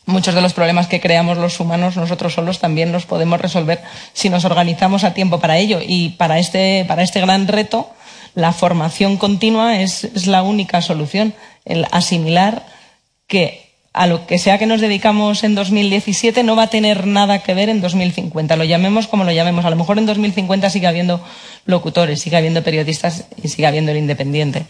muchos 0.10 0.36
de 0.36 0.41
los 0.41 0.53
problemas 0.53 0.88
que 0.88 0.99
creamos 0.99 1.38
los 1.38 1.60
humanos 1.60 1.95
nosotros 1.95 2.34
solos 2.34 2.60
también 2.60 2.91
los 2.91 3.05
podemos 3.05 3.39
resolver 3.39 3.82
si 4.14 4.30
nos 4.30 4.45
organizamos 4.45 5.03
a 5.03 5.14
tiempo 5.14 5.39
para 5.39 5.57
ello. 5.57 5.80
Y 5.86 6.10
para 6.10 6.39
este, 6.39 6.86
para 6.88 7.03
este 7.03 7.22
gran 7.22 7.47
reto, 7.47 7.89
la 8.36 8.51
formación 8.51 9.18
continua 9.18 9.82
es, 9.82 10.03
es 10.03 10.28
la 10.28 10.43
única 10.43 10.82
solución. 10.82 11.34
El 11.66 11.86
asimilar 11.91 12.66
que 13.28 13.70
a 13.93 14.07
lo 14.07 14.28
que 14.28 14.38
sea 14.38 14.57
que 14.57 14.66
nos 14.66 14.82
dedicamos 14.82 15.43
en 15.43 15.55
2017 15.55 16.43
no 16.43 16.55
va 16.55 16.64
a 16.64 16.68
tener 16.68 17.07
nada 17.07 17.39
que 17.39 17.53
ver 17.53 17.70
en 17.70 17.82
2050. 17.82 18.55
Lo 18.55 18.64
llamemos 18.64 19.07
como 19.07 19.24
lo 19.24 19.32
llamemos. 19.32 19.66
A 19.66 19.70
lo 19.70 19.76
mejor 19.76 19.97
en 19.97 20.05
2050 20.05 20.70
sigue 20.70 20.88
habiendo 20.88 21.22
locutores, 21.66 22.22
sigue 22.22 22.38
habiendo 22.38 22.64
periodistas 22.64 23.26
y 23.41 23.47
sigue 23.47 23.68
habiendo 23.68 23.91
el 23.91 23.97
independiente. 23.97 24.66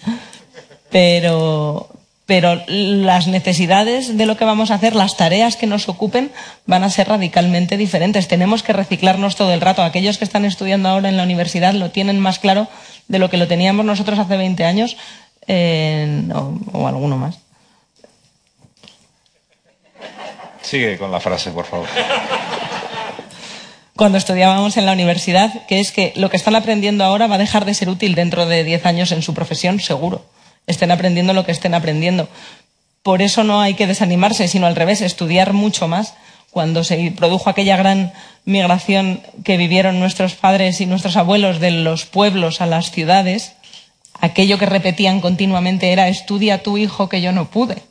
Pero, 0.90 1.90
pero 2.30 2.62
las 2.68 3.26
necesidades 3.26 4.16
de 4.16 4.28
lo 4.28 4.38
que 4.38 4.46
vamos 4.46 4.70
a 4.70 4.76
hacer, 4.76 4.96
las 4.96 5.18
tareas 5.18 5.56
que 5.56 5.66
nos 5.66 5.90
ocupen, 5.90 6.32
van 6.68 6.84
a 6.84 6.92
ser 6.92 7.08
radicalmente 7.08 7.76
diferentes. 7.76 8.28
Tenemos 8.28 8.62
que 8.62 8.72
reciclarnos 8.72 9.36
todo 9.36 9.52
el 9.52 9.62
rato. 9.62 9.82
Aquellos 9.82 10.20
que 10.20 10.26
están 10.26 10.46
estudiando 10.46 10.90
ahora 10.90 11.10
en 11.10 11.18
la 11.18 11.24
universidad 11.24 11.74
lo 11.74 11.90
tienen 11.90 12.20
más 12.20 12.38
claro 12.38 12.68
de 13.08 13.18
lo 13.18 13.32
que 13.32 13.38
lo 13.38 13.48
teníamos 13.48 13.84
nosotros 13.84 14.20
hace 14.20 14.38
20 14.38 14.64
años 14.64 14.96
eh, 15.48 16.30
o, 16.32 16.54
o 16.72 16.88
alguno 16.88 17.18
más. 17.18 17.40
Sigue 20.62 21.00
con 21.00 21.12
la 21.12 21.20
frase, 21.20 21.50
por 21.50 21.66
favor. 21.66 21.88
Cuando 23.96 24.20
estudiábamos 24.20 24.78
en 24.78 24.86
la 24.86 24.92
universidad, 24.92 25.66
que 25.66 25.80
es 25.80 25.92
que 25.92 26.14
lo 26.16 26.30
que 26.30 26.38
están 26.38 26.56
aprendiendo 26.56 27.04
ahora 27.04 27.26
va 27.26 27.36
a 27.36 27.40
dejar 27.40 27.66
de 27.66 27.74
ser 27.74 27.90
útil 27.90 28.14
dentro 28.14 28.46
de 28.46 28.64
10 28.64 28.86
años 28.86 29.12
en 29.12 29.24
su 29.24 29.34
profesión, 29.34 29.80
seguro 29.80 30.24
estén 30.70 30.92
aprendiendo 30.92 31.34
lo 31.34 31.46
que 31.46 31.52
estén 31.52 31.74
aprendiendo. 31.74 32.30
Por 33.04 33.22
eso 33.22 33.44
no 33.44 33.60
hay 33.60 33.74
que 33.74 33.88
desanimarse, 33.88 34.48
sino 34.48 34.68
al 34.68 34.76
revés, 34.76 35.02
estudiar 35.02 35.54
mucho 35.54 35.88
más. 35.88 36.14
Cuando 36.52 36.84
se 36.84 37.12
produjo 37.16 37.50
aquella 37.50 37.78
gran 37.78 38.14
migración 38.46 39.22
que 39.44 39.58
vivieron 39.58 40.00
nuestros 40.00 40.36
padres 40.36 40.80
y 40.82 40.86
nuestros 40.86 41.18
abuelos 41.18 41.60
de 41.60 41.72
los 41.72 42.06
pueblos 42.06 42.62
a 42.62 42.66
las 42.66 42.92
ciudades, 42.92 43.54
aquello 44.20 44.58
que 44.58 44.66
repetían 44.66 45.22
continuamente 45.22 45.92
era 45.92 46.08
estudia 46.08 46.64
tu 46.64 46.78
hijo 46.78 47.10
que 47.10 47.22
yo 47.22 47.32
no 47.32 47.50
pude. 47.50 47.84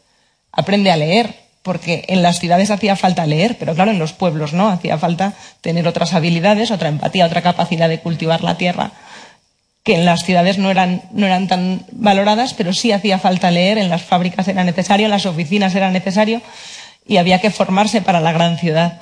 Aprende 0.52 0.90
a 0.90 0.96
leer, 0.96 1.36
porque 1.62 2.04
en 2.08 2.22
las 2.22 2.38
ciudades 2.38 2.70
hacía 2.70 2.96
falta 2.96 3.26
leer, 3.26 3.56
pero 3.58 3.74
claro, 3.74 3.90
en 3.90 3.98
los 3.98 4.12
pueblos 4.12 4.52
no, 4.52 4.68
hacía 4.68 4.98
falta 4.98 5.34
tener 5.60 5.86
otras 5.86 6.14
habilidades, 6.14 6.70
otra 6.70 6.88
empatía, 6.88 7.26
otra 7.26 7.42
capacidad 7.42 7.88
de 7.88 8.00
cultivar 8.00 8.42
la 8.42 8.56
tierra 8.56 8.92
que 9.88 9.94
en 9.94 10.04
las 10.04 10.22
ciudades 10.22 10.58
no 10.58 10.70
eran, 10.70 11.00
no 11.12 11.24
eran 11.24 11.48
tan 11.48 11.80
valoradas, 11.92 12.52
pero 12.52 12.74
sí 12.74 12.92
hacía 12.92 13.18
falta 13.18 13.50
leer, 13.50 13.78
en 13.78 13.88
las 13.88 14.02
fábricas 14.02 14.46
era 14.46 14.62
necesario, 14.62 15.06
en 15.06 15.10
las 15.10 15.24
oficinas 15.24 15.74
era 15.74 15.90
necesario 15.90 16.42
y 17.06 17.16
había 17.16 17.40
que 17.40 17.50
formarse 17.50 18.02
para 18.02 18.20
la 18.20 18.32
gran 18.32 18.58
ciudad. 18.58 19.00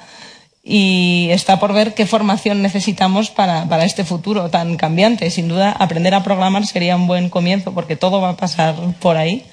Y 0.62 1.26
está 1.32 1.58
por 1.58 1.72
ver 1.72 1.94
qué 1.94 2.06
formación 2.06 2.62
necesitamos 2.62 3.30
para, 3.30 3.64
para 3.64 3.84
este 3.84 4.04
futuro 4.04 4.48
tan 4.48 4.76
cambiante. 4.76 5.28
Sin 5.32 5.48
duda, 5.48 5.72
aprender 5.72 6.14
a 6.14 6.22
programar 6.22 6.64
sería 6.68 6.94
un 6.94 7.08
buen 7.08 7.30
comienzo 7.30 7.74
porque 7.74 7.96
todo 7.96 8.20
va 8.20 8.28
a 8.28 8.36
pasar 8.36 8.76
por 9.00 9.16
ahí. 9.16 9.44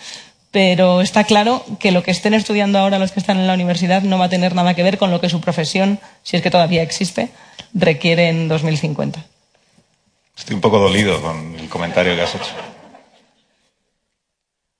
Pero 0.51 1.01
está 1.01 1.23
claro 1.23 1.65
que 1.79 1.91
lo 1.91 2.03
que 2.03 2.11
estén 2.11 2.35
estudiando 2.35 2.77
ahora 2.77 2.99
los 2.99 3.11
que 3.11 3.19
están 3.19 3.39
en 3.39 3.47
la 3.47 3.55
universidad 3.55 4.03
no 4.03 4.19
va 4.19 4.25
a 4.25 4.29
tener 4.29 4.53
nada 4.53 4.75
que 4.75 4.83
ver 4.83 4.99
con 4.99 5.09
lo 5.09 5.19
que 5.19 5.29
su 5.29 5.41
profesión, 5.41 5.99
si 6.21 6.37
es 6.37 6.43
que 6.43 6.51
todavía 6.51 6.83
existe, 6.83 7.29
requiere 7.73 8.29
en 8.29 8.47
2050. 8.49 9.32
Estoy 10.37 10.55
un 10.55 10.61
poco 10.61 10.79
dolido 10.79 11.21
con 11.21 11.55
el 11.55 11.69
comentario 11.69 12.15
que 12.15 12.21
has 12.21 12.35
hecho. 12.35 12.51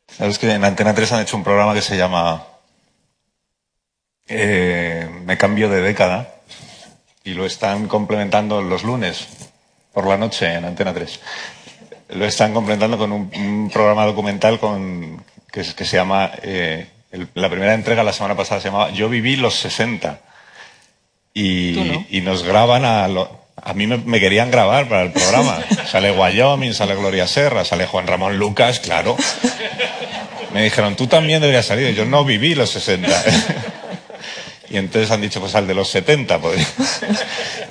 Sabes 0.08 0.38
que 0.38 0.52
en 0.52 0.64
Antena 0.64 0.94
3 0.94 1.12
han 1.12 1.22
hecho 1.22 1.38
un 1.38 1.44
programa 1.44 1.74
que 1.74 1.82
se 1.82 1.98
llama 1.98 2.46
eh, 4.28 5.10
Me 5.26 5.38
cambio 5.38 5.70
de 5.70 5.82
década 5.82 6.36
y 7.24 7.34
lo 7.34 7.46
están 7.46 7.88
complementando 7.88 8.62
los 8.62 8.84
lunes 8.84 9.28
por 9.94 10.08
la 10.08 10.18
noche 10.18 10.54
en 10.54 10.66
Antena 10.66 10.94
3. 10.94 11.20
Lo 12.10 12.26
están 12.26 12.54
complementando 12.54 12.98
con 12.98 13.12
un, 13.12 13.32
un 13.36 13.70
programa 13.72 14.06
documental 14.06 14.60
con, 14.60 15.24
que, 15.52 15.62
que 15.62 15.86
se 15.86 15.98
llama, 15.98 16.32
eh, 16.42 16.88
el, 17.12 17.30
la 17.36 17.50
primera 17.50 17.74
entrega 17.74 18.04
la 18.04 18.14
semana 18.14 18.36
pasada 18.36 18.60
se 18.60 18.68
llamaba 18.70 18.92
Yo 18.92 19.08
viví 19.08 19.36
los 19.36 19.56
60. 19.56 20.20
Y, 21.36 21.92
no? 21.92 22.06
y 22.10 22.22
nos 22.22 22.44
graban 22.44 22.86
a, 22.86 23.08
lo, 23.08 23.43
a 23.66 23.74
mí 23.74 23.88
me, 23.88 24.20
querían 24.20 24.52
grabar 24.52 24.90
para 24.90 25.04
el 25.04 25.12
programa. 25.12 25.64
Sale 25.90 26.12
Wyoming, 26.12 26.74
sale 26.74 26.96
Gloria 26.96 27.28
Serra, 27.28 27.64
sale 27.64 27.86
Juan 27.86 28.08
Ramón 28.08 28.38
Lucas, 28.38 28.80
claro. 28.80 29.16
Me 30.54 30.64
dijeron, 30.64 30.96
tú 30.96 31.08
también 31.08 31.40
deberías 31.40 31.66
salir. 31.66 31.96
Yo 31.96 32.04
no 32.06 32.26
viví 32.26 32.56
los 32.56 32.72
60. 32.72 33.08
y 34.70 34.78
entonces 34.78 35.10
han 35.12 35.22
dicho, 35.22 35.40
pues 35.40 35.56
al 35.56 35.66
de 35.66 35.76
los 35.76 35.90
70 35.90 36.40
podría. 36.40 36.68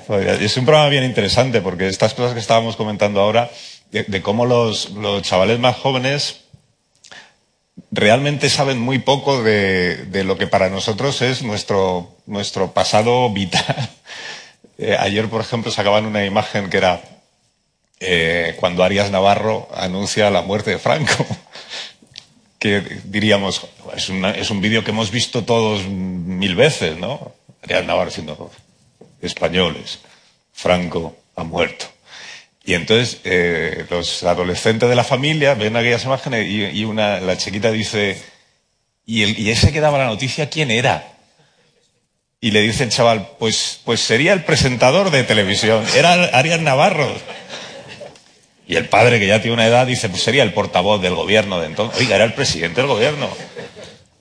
es 0.40 0.56
un 0.56 0.64
programa 0.64 0.88
bien 0.88 1.04
interesante 1.04 1.60
porque 1.60 1.88
estas 1.88 2.14
cosas 2.14 2.32
que 2.32 2.40
estábamos 2.40 2.76
comentando 2.76 3.20
ahora, 3.20 3.50
de, 3.90 4.04
de 4.04 4.22
cómo 4.22 4.46
los, 4.46 4.90
los, 4.92 5.22
chavales 5.22 5.58
más 5.58 5.76
jóvenes 5.76 6.40
realmente 7.90 8.48
saben 8.48 8.78
muy 8.78 8.98
poco 8.98 9.42
de, 9.42 10.06
de 10.06 10.24
lo 10.24 10.38
que 10.38 10.46
para 10.46 10.70
nosotros 10.70 11.20
es 11.20 11.42
nuestro, 11.42 12.16
nuestro 12.26 12.72
pasado 12.72 13.28
vital. 13.30 13.90
Eh, 14.84 14.96
ayer, 14.98 15.28
por 15.28 15.40
ejemplo, 15.40 15.70
sacaban 15.70 16.06
una 16.06 16.24
imagen 16.24 16.68
que 16.68 16.76
era 16.76 17.00
eh, 18.00 18.56
cuando 18.58 18.82
Arias 18.82 19.12
Navarro 19.12 19.68
anuncia 19.72 20.28
la 20.28 20.42
muerte 20.42 20.72
de 20.72 20.78
Franco. 20.80 21.24
que 22.58 22.80
diríamos, 23.04 23.64
es, 23.96 24.10
es 24.10 24.50
un 24.50 24.60
vídeo 24.60 24.82
que 24.82 24.90
hemos 24.90 25.12
visto 25.12 25.44
todos 25.44 25.86
mil 25.86 26.56
veces, 26.56 26.96
¿no? 26.96 27.32
Arias 27.62 27.84
Navarro 27.86 28.10
diciendo, 28.10 28.50
españoles, 29.20 30.00
Franco 30.52 31.16
ha 31.36 31.44
muerto. 31.44 31.86
Y 32.64 32.74
entonces 32.74 33.20
eh, 33.22 33.86
los 33.88 34.24
adolescentes 34.24 34.88
de 34.88 34.96
la 34.96 35.04
familia 35.04 35.54
ven 35.54 35.76
aquellas 35.76 36.04
imágenes 36.04 36.48
y, 36.48 36.64
y 36.64 36.84
una, 36.84 37.20
la 37.20 37.36
chiquita 37.36 37.70
dice, 37.70 38.20
¿y, 39.06 39.22
el, 39.22 39.38
¿y 39.38 39.50
ese 39.50 39.72
que 39.72 39.80
daba 39.80 39.98
la 39.98 40.06
noticia 40.06 40.50
quién 40.50 40.72
era? 40.72 41.11
Y 42.44 42.50
le 42.50 42.60
dice 42.60 42.82
el 42.82 42.90
chaval, 42.90 43.28
pues, 43.38 43.78
pues 43.84 44.00
sería 44.00 44.32
el 44.32 44.42
presentador 44.42 45.10
de 45.12 45.22
televisión, 45.22 45.84
era 45.96 46.12
Arias 46.12 46.60
Navarro. 46.60 47.08
Y 48.66 48.74
el 48.74 48.88
padre, 48.88 49.20
que 49.20 49.28
ya 49.28 49.40
tiene 49.40 49.54
una 49.54 49.66
edad, 49.66 49.86
dice, 49.86 50.08
pues 50.08 50.22
sería 50.22 50.42
el 50.42 50.52
portavoz 50.52 51.00
del 51.00 51.14
gobierno 51.14 51.60
de 51.60 51.66
entonces. 51.66 52.00
Oiga, 52.00 52.16
era 52.16 52.24
el 52.24 52.32
presidente 52.32 52.80
del 52.80 52.88
gobierno. 52.88 53.28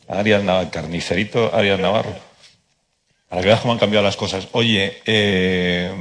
Arias 0.07 0.43
Navarro, 0.43 0.69
carnicerito 0.69 1.53
Arias 1.55 1.80
Navarro. 1.80 2.15
Para 3.28 3.41
que 3.41 3.47
veas 3.47 3.61
cómo 3.61 3.74
han 3.74 3.80
cambiado 3.80 4.05
las 4.05 4.17
cosas. 4.17 4.47
Oye, 4.51 5.01
eh, 5.05 5.91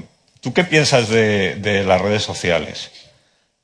¿tú 0.41 0.53
qué 0.53 0.65
piensas 0.65 1.09
de, 1.09 1.55
de 1.55 1.85
las 1.85 2.03
redes 2.03 2.23
sociales? 2.23 2.91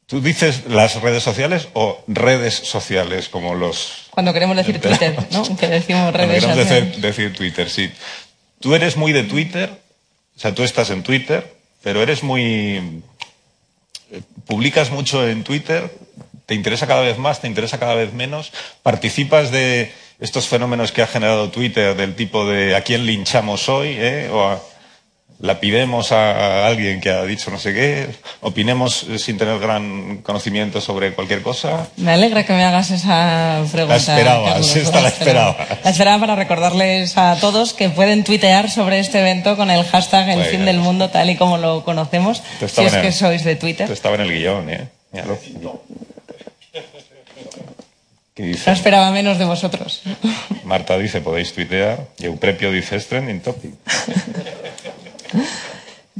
¿Tú 0.06 0.22
dices 0.22 0.62
las 0.68 1.02
redes 1.02 1.22
sociales 1.22 1.68
o 1.74 2.02
redes 2.06 2.54
sociales 2.54 3.28
como 3.28 3.54
los... 3.54 4.06
Cuando 4.10 4.32
queremos 4.32 4.56
decir 4.56 4.80
Twitter, 4.80 5.14
¿no? 5.32 5.56
Que 5.58 5.66
decimos 5.66 6.12
redes 6.14 6.44
Cuando 6.44 6.54
queremos 6.54 6.56
sociales. 6.56 6.86
decir, 6.86 7.02
decir 7.02 7.32
Twitter, 7.34 7.68
sí. 7.68 7.90
Tú 8.66 8.74
eres 8.74 8.96
muy 8.96 9.12
de 9.12 9.22
Twitter, 9.22 9.70
o 10.36 10.40
sea, 10.40 10.52
tú 10.52 10.64
estás 10.64 10.90
en 10.90 11.04
Twitter, 11.04 11.54
pero 11.84 12.02
eres 12.02 12.24
muy... 12.24 13.00
eh, 14.10 14.22
Publicas 14.44 14.90
mucho 14.90 15.24
en 15.28 15.44
Twitter, 15.44 15.88
te 16.46 16.54
interesa 16.56 16.88
cada 16.88 17.02
vez 17.02 17.16
más, 17.16 17.40
te 17.40 17.46
interesa 17.46 17.78
cada 17.78 17.94
vez 17.94 18.12
menos, 18.12 18.52
participas 18.82 19.52
de 19.52 19.92
estos 20.18 20.48
fenómenos 20.48 20.90
que 20.90 21.02
ha 21.02 21.06
generado 21.06 21.48
Twitter 21.50 21.94
del 21.96 22.16
tipo 22.16 22.44
de 22.44 22.74
a 22.74 22.80
quién 22.80 23.06
linchamos 23.06 23.68
hoy, 23.68 23.94
¿eh? 23.96 24.28
La 25.38 25.60
pidemos 25.60 26.12
a, 26.12 26.66
alguien 26.66 27.00
que 27.00 27.10
ha 27.10 27.24
dicho 27.24 27.50
no 27.50 27.58
sé 27.58 27.74
qué, 27.74 28.08
opinemos 28.40 29.04
eh, 29.04 29.18
sin 29.18 29.36
tener 29.36 29.58
gran 29.58 30.18
conocimiento 30.18 30.80
sobre 30.80 31.12
cualquier 31.12 31.42
cosa. 31.42 31.88
Me 31.96 32.12
alegra 32.12 32.44
que 32.44 32.52
me 32.54 32.64
hagas 32.64 32.90
esa 32.90 33.62
pregunta. 33.70 33.94
La 33.94 33.96
esperaba, 33.96 34.48
Carlos, 34.48 34.66
sí, 34.66 34.78
esta 34.78 35.00
la 35.00 35.08
esperaba. 35.08 35.56
La 35.84 35.90
esperaba 35.90 36.20
para 36.20 36.36
recordarles 36.36 37.16
a 37.18 37.36
todos 37.40 37.74
que 37.74 37.90
pueden 37.90 38.24
tuitear 38.24 38.70
sobre 38.70 38.98
este 38.98 39.20
evento 39.20 39.56
con 39.56 39.70
el 39.70 39.84
hashtag 39.84 40.28
El 40.30 40.44
fin 40.44 40.64
del 40.64 40.78
mundo 40.78 41.10
tal 41.10 41.28
y 41.28 41.36
como 41.36 41.58
lo 41.58 41.84
conocemos, 41.84 42.42
si 42.58 42.84
es 42.84 42.94
el- 42.94 43.02
que 43.02 43.12
sois 43.12 43.44
de 43.44 43.56
Twitter. 43.56 43.90
estaba 43.90 44.14
en 44.14 44.22
el 44.22 44.32
guion, 44.32 44.70
¿eh? 44.70 44.88
Míralo. 45.12 45.38
¿Qué 48.34 48.54
No 48.66 48.72
esperaba 48.72 49.10
menos 49.12 49.38
de 49.38 49.46
vosotros. 49.46 50.02
Marta 50.64 50.98
dice, 50.98 51.22
podéis 51.22 51.54
tuitear. 51.54 52.06
Y 52.18 52.26
Euprepio 52.26 52.70
dice, 52.70 52.96
es 52.96 53.06
trending 53.06 53.40
topic. 53.40 53.72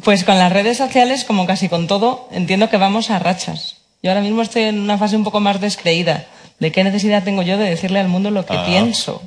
Pues 0.03 0.25
con 0.25 0.39
las 0.39 0.53
redes 0.53 0.77
sociales, 0.77 1.25
como 1.25 1.47
casi 1.47 1.69
con 1.69 1.87
todo, 1.87 2.29
entiendo 2.31 2.69
que 2.69 2.77
vamos 2.77 3.11
a 3.11 3.19
rachas. 3.19 3.77
Yo 4.03 4.11
ahora 4.11 4.21
mismo 4.21 4.43
estoy 4.43 4.65
en 4.65 4.79
una 4.81 4.99
fase 4.99 5.17
un 5.17 5.25
poco 5.25 5.41
más 5.41 5.61
descreída. 5.61 6.27
¿De 6.61 6.71
qué 6.73 6.85
necesidad 6.85 7.25
tengo 7.25 7.43
yo 7.43 7.57
de 7.59 7.69
decirle 7.69 7.99
al 8.01 8.09
mundo 8.09 8.31
lo 8.31 8.45
que 8.47 8.57
Ah. 8.57 8.65
pienso? 8.67 9.23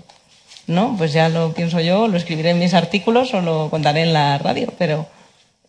¿No? 0.68 0.96
Pues 0.98 1.12
ya 1.14 1.30
lo 1.30 1.54
pienso 1.54 1.80
yo, 1.80 2.08
lo 2.08 2.18
escribiré 2.18 2.52
en 2.52 2.60
mis 2.60 2.76
artículos 2.76 3.34
o 3.34 3.42
lo 3.42 3.70
contaré 3.72 4.04
en 4.04 4.14
la 4.14 4.38
radio, 4.38 4.72
pero 4.78 5.08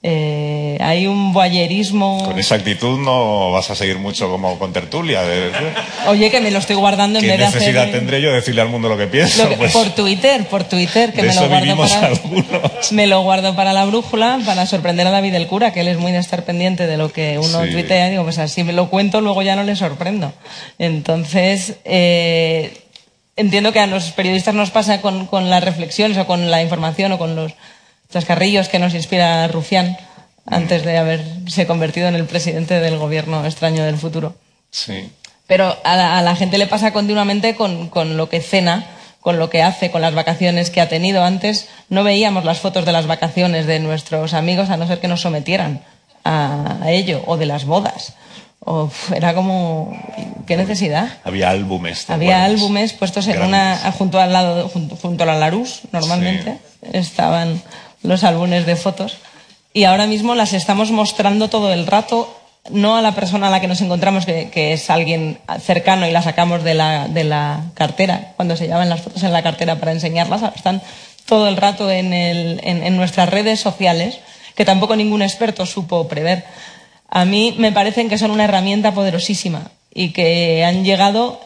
eh, 0.02 0.78
hay 0.80 1.06
un 1.06 1.34
voyerismo. 1.34 2.24
Con 2.24 2.38
esa 2.38 2.54
actitud 2.54 2.98
no 2.98 3.50
vas 3.52 3.70
a 3.70 3.74
seguir 3.74 3.98
mucho 3.98 4.30
como 4.30 4.58
con 4.58 4.72
tertulia. 4.72 5.22
de- 5.22 5.50
Oye, 6.08 6.30
que 6.30 6.40
me 6.40 6.50
lo 6.50 6.58
estoy 6.58 6.76
guardando 6.76 7.18
en 7.18 7.24
¿Qué 7.26 7.30
vez 7.32 7.38
de 7.38 7.44
necesidad 7.44 7.82
hacer. 7.82 7.94
tendré 7.98 8.22
yo 8.22 8.30
de 8.30 8.36
decirle 8.36 8.62
al 8.62 8.68
mundo 8.68 8.88
lo 8.88 8.96
que 8.96 9.06
pienso? 9.08 9.42
Lo 9.44 9.50
que- 9.50 9.56
Pues, 9.56 9.72
por 9.72 9.90
Twitter, 9.90 10.46
por 10.46 10.64
Twitter, 10.64 11.12
que 11.12 11.20
de 11.22 11.28
me 11.28 11.34
lo 11.34 11.48
guardo 11.48 11.76
para. 11.76 12.06
algunos. 12.06 12.46
Me 12.92 13.06
lo 13.06 13.22
guardo 13.22 13.54
para 13.54 13.72
la 13.74 13.84
brújula, 13.84 14.40
para 14.46 14.64
sorprender 14.66 15.06
a 15.06 15.10
David 15.10 15.34
el 15.34 15.46
cura, 15.46 15.72
que 15.72 15.80
él 15.82 15.88
es 15.88 15.98
muy 15.98 16.12
de 16.12 16.18
estar 16.18 16.44
pendiente 16.44 16.86
de 16.86 16.96
lo 16.96 17.12
que 17.12 17.38
uno 17.38 17.64
Sí. 17.64 17.70
tuitea. 17.72 18.08
Digo, 18.08 18.24
pues 18.24 18.38
así 18.38 18.64
me 18.64 18.72
lo 18.72 18.88
cuento, 18.88 19.20
luego 19.20 19.42
ya 19.42 19.54
no 19.54 19.64
le 19.64 19.76
sorprendo. 19.76 20.32
Entonces, 20.78 21.74
eh, 21.84 22.72
entiendo 23.36 23.72
que 23.72 23.80
a 23.80 23.86
los 23.86 24.04
periodistas 24.12 24.54
nos 24.54 24.70
pasa 24.70 25.00
con, 25.02 25.26
con 25.26 25.50
las 25.50 25.62
reflexiones 25.62 26.16
o 26.18 26.26
con 26.26 26.50
la 26.50 26.62
información 26.62 27.12
o 27.12 27.18
con 27.18 27.36
los 27.36 27.52
chascarrillos 28.10 28.68
que 28.68 28.78
nos 28.78 28.94
inspira 28.94 29.46
Rufián 29.48 29.96
antes 30.46 30.84
de 30.84 30.98
haberse 30.98 31.66
convertido 31.66 32.08
en 32.08 32.14
el 32.16 32.24
presidente 32.24 32.80
del 32.80 32.98
gobierno 32.98 33.44
extraño 33.46 33.84
del 33.84 33.98
futuro. 33.98 34.34
Sí. 34.70 35.10
Pero 35.46 35.76
a 35.84 35.96
la, 35.96 36.18
a 36.18 36.22
la 36.22 36.36
gente 36.36 36.58
le 36.58 36.66
pasa 36.66 36.92
continuamente 36.92 37.54
con, 37.56 37.88
con 37.88 38.16
lo 38.16 38.28
que 38.28 38.40
cena, 38.40 38.86
con 39.20 39.38
lo 39.38 39.50
que 39.50 39.62
hace, 39.62 39.90
con 39.90 40.00
las 40.00 40.14
vacaciones 40.14 40.70
que 40.70 40.80
ha 40.80 40.88
tenido. 40.88 41.24
Antes 41.24 41.68
no 41.88 42.04
veíamos 42.04 42.44
las 42.44 42.58
fotos 42.60 42.84
de 42.84 42.92
las 42.92 43.06
vacaciones 43.06 43.66
de 43.66 43.80
nuestros 43.80 44.32
amigos 44.34 44.70
a 44.70 44.76
no 44.76 44.86
ser 44.86 45.00
que 45.00 45.08
nos 45.08 45.20
sometieran 45.22 45.82
a, 46.24 46.78
a 46.82 46.90
ello, 46.90 47.22
o 47.26 47.36
de 47.36 47.46
las 47.46 47.64
bodas. 47.64 48.14
O, 48.62 48.90
era 49.14 49.34
como, 49.34 49.96
¿qué 50.46 50.56
necesidad? 50.56 51.08
Había 51.24 51.50
álbumes. 51.50 52.06
¿te 52.06 52.12
Había 52.12 52.36
acuerdas? 52.44 52.50
álbumes 52.60 52.92
puestos 52.92 53.26
en 53.26 53.32
Grandes. 53.34 53.48
una, 53.82 53.92
junto 53.92 54.20
al 54.20 54.32
lado, 54.32 54.68
junto, 54.68 54.96
junto 54.96 55.22
a 55.24 55.26
la 55.26 55.36
Larus, 55.36 55.80
normalmente. 55.92 56.58
Estaban 56.92 57.60
los 58.02 58.24
álbumes 58.24 58.66
de 58.66 58.76
fotos. 58.76 59.18
Y 59.72 59.84
ahora 59.84 60.06
mismo 60.06 60.34
las 60.34 60.52
estamos 60.52 60.90
mostrando 60.90 61.48
todo 61.48 61.72
el 61.72 61.86
rato, 61.86 62.36
no 62.70 62.96
a 62.96 63.02
la 63.02 63.14
persona 63.14 63.48
a 63.48 63.50
la 63.50 63.60
que 63.60 63.68
nos 63.68 63.80
encontramos, 63.80 64.26
que, 64.26 64.50
que 64.50 64.72
es 64.72 64.90
alguien 64.90 65.38
cercano 65.60 66.06
y 66.06 66.10
la 66.10 66.22
sacamos 66.22 66.64
de 66.64 66.74
la, 66.74 67.08
de 67.08 67.24
la 67.24 67.64
cartera, 67.74 68.32
cuando 68.36 68.56
se 68.56 68.66
llevan 68.66 68.88
las 68.88 69.02
fotos 69.02 69.22
en 69.22 69.32
la 69.32 69.42
cartera 69.42 69.76
para 69.78 69.92
enseñarlas, 69.92 70.42
están 70.54 70.82
todo 71.26 71.48
el 71.48 71.56
rato 71.56 71.90
en, 71.90 72.12
el, 72.12 72.60
en, 72.64 72.82
en 72.82 72.96
nuestras 72.96 73.28
redes 73.28 73.60
sociales, 73.60 74.18
que 74.56 74.64
tampoco 74.64 74.96
ningún 74.96 75.22
experto 75.22 75.64
supo 75.66 76.08
prever. 76.08 76.44
A 77.08 77.24
mí 77.24 77.54
me 77.58 77.72
parecen 77.72 78.08
que 78.08 78.18
son 78.18 78.30
una 78.30 78.44
herramienta 78.44 78.92
poderosísima 78.92 79.70
y 79.94 80.10
que 80.10 80.64
han 80.64 80.84
llegado 80.84 81.40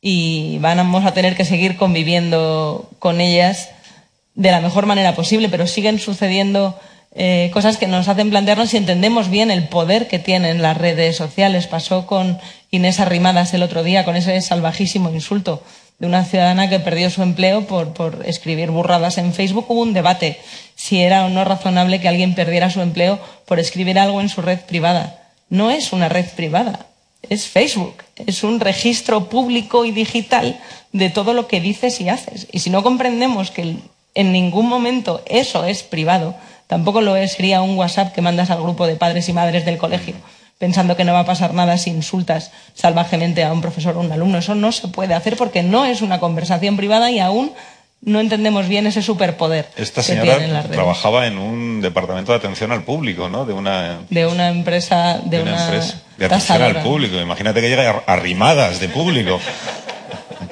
y 0.00 0.58
vamos 0.58 1.06
a 1.06 1.14
tener 1.14 1.36
que 1.36 1.44
seguir 1.44 1.76
conviviendo 1.76 2.90
con 2.98 3.20
ellas 3.20 3.70
de 4.34 4.50
la 4.50 4.60
mejor 4.60 4.86
manera 4.86 5.14
posible, 5.14 5.48
pero 5.48 5.66
siguen 5.66 5.98
sucediendo 5.98 6.78
eh, 7.14 7.50
cosas 7.52 7.76
que 7.76 7.86
nos 7.86 8.08
hacen 8.08 8.30
plantearnos 8.30 8.70
si 8.70 8.76
entendemos 8.76 9.30
bien 9.30 9.50
el 9.50 9.68
poder 9.68 10.08
que 10.08 10.18
tienen 10.18 10.62
las 10.62 10.76
redes 10.76 11.16
sociales. 11.16 11.66
Pasó 11.66 12.06
con 12.06 12.38
Inés 12.70 12.98
Arrimadas 12.98 13.54
el 13.54 13.62
otro 13.62 13.84
día 13.84 14.04
con 14.04 14.16
ese 14.16 14.40
salvajísimo 14.40 15.10
insulto 15.10 15.62
de 15.98 16.08
una 16.08 16.24
ciudadana 16.24 16.68
que 16.68 16.80
perdió 16.80 17.08
su 17.10 17.22
empleo 17.22 17.66
por, 17.66 17.92
por 17.92 18.24
escribir 18.26 18.72
burradas 18.72 19.18
en 19.18 19.32
Facebook. 19.32 19.66
Hubo 19.68 19.82
un 19.82 19.92
debate 19.92 20.40
si 20.74 21.00
era 21.00 21.24
o 21.24 21.28
no 21.28 21.44
razonable 21.44 22.00
que 22.00 22.08
alguien 22.08 22.34
perdiera 22.34 22.70
su 22.70 22.80
empleo 22.80 23.20
por 23.46 23.60
escribir 23.60 23.98
algo 23.98 24.20
en 24.20 24.28
su 24.28 24.42
red 24.42 24.58
privada. 24.60 25.30
No 25.48 25.70
es 25.70 25.92
una 25.92 26.08
red 26.08 26.26
privada, 26.34 26.86
es 27.30 27.46
Facebook. 27.46 28.02
Es 28.26 28.42
un 28.42 28.60
registro 28.60 29.28
público 29.28 29.84
y 29.84 29.92
digital 29.92 30.58
de 30.92 31.10
todo 31.10 31.32
lo 31.32 31.46
que 31.46 31.60
dices 31.60 32.00
y 32.00 32.08
haces. 32.08 32.48
Y 32.50 32.60
si 32.60 32.70
no 32.70 32.82
comprendemos 32.82 33.50
que 33.50 33.76
en 34.14 34.32
ningún 34.32 34.68
momento 34.68 35.22
eso 35.26 35.64
es 35.64 35.82
privado, 35.82 36.34
tampoco 36.66 37.00
lo 37.00 37.16
es, 37.16 37.32
sería 37.32 37.62
un 37.62 37.76
WhatsApp 37.76 38.14
que 38.14 38.22
mandas 38.22 38.50
al 38.50 38.62
grupo 38.62 38.86
de 38.86 38.96
padres 38.96 39.28
y 39.28 39.32
madres 39.32 39.64
del 39.64 39.78
colegio 39.78 40.14
pensando 40.58 40.96
que 40.96 41.04
no 41.04 41.12
va 41.12 41.20
a 41.20 41.26
pasar 41.26 41.52
nada 41.52 41.76
si 41.78 41.90
insultas 41.90 42.50
salvajemente 42.74 43.42
a 43.44 43.52
un 43.52 43.60
profesor 43.60 43.96
o 43.96 44.00
un 44.00 44.12
alumno. 44.12 44.38
Eso 44.38 44.54
no 44.54 44.72
se 44.72 44.88
puede 44.88 45.12
hacer 45.14 45.36
porque 45.36 45.62
no 45.62 45.84
es 45.84 46.00
una 46.00 46.20
conversación 46.20 46.76
privada 46.76 47.10
y 47.10 47.18
aún 47.18 47.52
no 48.00 48.20
entendemos 48.20 48.68
bien 48.68 48.86
ese 48.86 49.02
superpoder 49.02 49.68
Esta 49.76 50.02
que 50.02 50.08
señora 50.08 50.36
tienen 50.36 50.52
las 50.52 50.64
redes. 50.64 50.76
trabajaba 50.76 51.26
en 51.26 51.38
un 51.38 51.80
departamento 51.80 52.32
de 52.32 52.38
atención 52.38 52.70
al 52.70 52.84
público, 52.84 53.28
¿no? 53.28 53.46
De 53.46 53.54
una, 53.54 54.00
de 54.10 54.26
una 54.26 54.48
empresa 54.48 55.20
de, 55.24 55.38
de 55.38 55.42
una 55.42 55.52
una, 55.54 55.64
empresa 55.64 56.02
de 56.18 56.26
atención 56.26 56.58
tasadora. 56.58 56.80
al 56.80 56.86
público. 56.86 57.18
Imagínate 57.20 57.60
que 57.60 57.68
llega 57.68 58.02
arrimadas 58.06 58.78
de 58.80 58.88
público. 58.88 59.40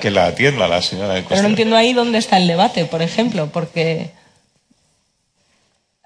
Que 0.03 0.11
la 0.11 0.27
atienda 0.27 0.67
la 0.67 0.83
señora 0.83 1.15
de 1.15 1.23
Pero 1.23 1.43
no 1.43 1.49
entiendo 1.49 1.77
ahí 1.77 1.93
dónde 1.93 2.19
está 2.19 2.37
el 2.37 2.49
debate, 2.49 2.87
por 2.87 3.03
ejemplo, 3.03 3.51
porque 3.53 4.11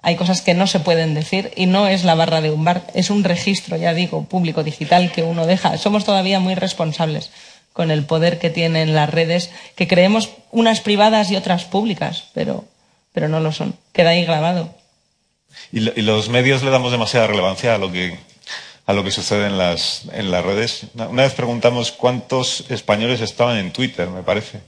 hay 0.03 0.15
cosas 0.15 0.43
que 0.43 0.53
no 0.53 0.67
se 0.67 0.79
pueden 0.79 1.15
decir 1.15 1.51
y 1.55 1.65
no 1.65 1.87
es 1.87 2.03
la 2.03 2.13
barra 2.13 2.41
de 2.41 2.51
un 2.51 2.63
bar, 2.63 2.85
es 2.93 3.09
un 3.09 3.23
registro, 3.23 3.75
ya 3.75 3.95
digo, 3.95 4.25
público 4.25 4.63
digital 4.63 5.11
que 5.11 5.23
uno 5.23 5.47
deja. 5.47 5.79
Somos 5.79 6.05
todavía 6.05 6.39
muy 6.39 6.53
responsables 6.53 7.31
con 7.73 7.89
el 7.89 8.05
poder 8.05 8.37
que 8.37 8.51
tienen 8.51 8.93
las 8.93 9.09
redes, 9.09 9.49
que 9.75 9.87
creemos 9.87 10.29
unas 10.51 10.79
privadas 10.81 11.31
y 11.31 11.35
otras 11.35 11.65
públicas, 11.65 12.25
pero, 12.35 12.65
pero 13.13 13.29
no 13.29 13.39
lo 13.39 13.51
son. 13.51 13.73
Queda 13.93 14.11
ahí 14.11 14.25
grabado. 14.25 14.75
Y 15.71 15.79
los 15.79 16.29
medios 16.29 16.61
le 16.61 16.69
damos 16.69 16.91
demasiada 16.91 17.25
relevancia 17.25 17.73
a 17.73 17.77
lo 17.79 17.91
que, 17.91 18.19
a 18.87 18.93
lo 18.93 19.03
que 19.03 19.11
sucede 19.11 19.47
en 19.47 19.57
las, 19.57 20.03
en 20.13 20.31
las 20.31 20.43
redes. 20.43 20.87
Una, 20.95 21.23
vez 21.23 21.33
preguntamos 21.33 21.91
cuántos 21.91 22.63
españoles 22.69 23.19
estaban 23.19 23.57
en 23.57 23.71
Twitter, 23.71 24.09
me 24.09 24.23
parece. 24.23 24.61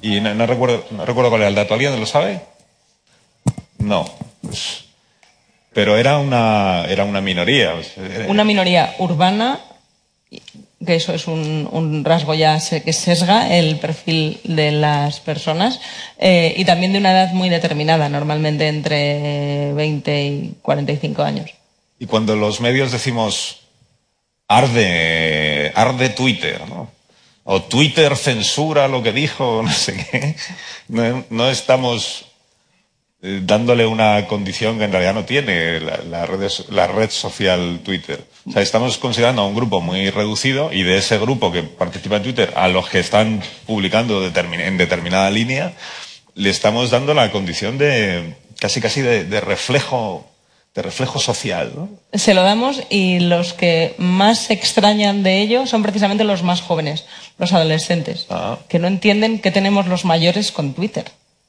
Y 0.00 0.20
no, 0.20 0.34
no 0.34 0.46
recuerdo, 0.46 0.84
no 0.90 1.04
recuerdo 1.04 1.30
cuál 1.30 1.42
era 1.42 1.48
el 1.50 1.54
dato. 1.54 1.74
¿Alguien 1.74 2.00
lo 2.00 2.06
sabe? 2.06 2.40
No. 3.78 4.06
Pues- 4.42 4.84
pero 5.74 5.96
era 5.96 6.18
una, 6.18 6.86
era 6.88 7.04
una 7.04 7.20
minoría. 7.20 7.74
Una 8.26 8.42
minoría 8.42 8.96
urbana, 8.98 9.60
que 10.84 10.94
eso 10.96 11.12
es 11.14 11.28
un, 11.28 11.68
un 11.70 12.04
rasgo 12.04 12.34
ya 12.34 12.58
que 12.58 12.92
sesga 12.92 13.54
el 13.54 13.76
perfil 13.78 14.40
de 14.42 14.72
las 14.72 15.20
personas, 15.20 15.80
eh, 16.18 16.54
y 16.56 16.64
también 16.64 16.92
de 16.94 16.98
una 16.98 17.12
edad 17.12 17.32
muy 17.32 17.48
determinada, 17.48 18.08
normalmente 18.08 18.66
entre 18.66 19.72
20 19.74 20.26
y 20.26 20.54
45 20.62 21.22
años. 21.22 21.50
Y 21.98 22.06
cuando 22.06 22.36
los 22.36 22.60
medios 22.60 22.92
decimos 22.92 23.60
arde, 24.46 25.72
arde 25.74 26.08
Twitter. 26.10 26.60
O 27.44 27.62
Twitter 27.62 28.16
censura 28.16 28.88
lo 28.88 29.02
que 29.02 29.12
dijo, 29.12 29.62
no 29.64 29.72
sé 29.72 30.06
qué, 30.10 30.36
no, 30.88 31.24
no 31.30 31.48
estamos 31.48 32.28
eh, 33.20 33.40
dándole 33.42 33.84
una 33.84 34.28
condición 34.28 34.78
que 34.78 34.84
en 34.84 34.92
realidad 34.92 35.12
no 35.12 35.24
tiene 35.24 35.80
la, 35.80 36.24
red, 36.24 36.48
la 36.68 36.86
red 36.86 37.10
social 37.10 37.80
Twitter. 37.82 38.22
O 38.46 38.52
sea, 38.52 38.62
estamos 38.62 38.96
considerando 38.96 39.42
a 39.42 39.46
un 39.46 39.56
grupo 39.56 39.80
muy 39.80 40.08
reducido 40.10 40.72
y 40.72 40.84
de 40.84 40.98
ese 40.98 41.18
grupo 41.18 41.50
que 41.50 41.64
participa 41.64 42.16
en 42.16 42.22
Twitter 42.22 42.52
a 42.54 42.68
los 42.68 42.88
que 42.88 43.00
están 43.00 43.42
publicando 43.66 44.24
en 44.24 44.76
determinada 44.78 45.30
línea, 45.32 45.74
le 46.36 46.50
estamos 46.50 46.90
dando 46.92 47.12
la 47.12 47.32
condición 47.32 47.76
de 47.76 48.36
casi 48.60 48.80
casi 48.80 49.02
de, 49.02 49.40
reflejo 49.40 50.24
de 50.74 50.82
reflejo 50.82 51.18
social. 51.18 51.72
¿no? 51.74 51.88
Se 52.12 52.34
lo 52.34 52.42
damos 52.42 52.82
y 52.90 53.20
los 53.20 53.52
que 53.52 53.94
más 53.98 54.38
se 54.38 54.52
extrañan 54.52 55.22
de 55.22 55.40
ello 55.40 55.66
son 55.66 55.82
precisamente 55.82 56.24
los 56.24 56.42
más 56.42 56.60
jóvenes, 56.60 57.04
los 57.38 57.52
adolescentes, 57.52 58.26
ah. 58.30 58.58
que 58.68 58.78
no 58.78 58.86
entienden 58.86 59.40
qué 59.40 59.50
tenemos 59.50 59.86
los 59.86 60.04
mayores 60.04 60.52
con 60.52 60.74
Twitter 60.74 61.06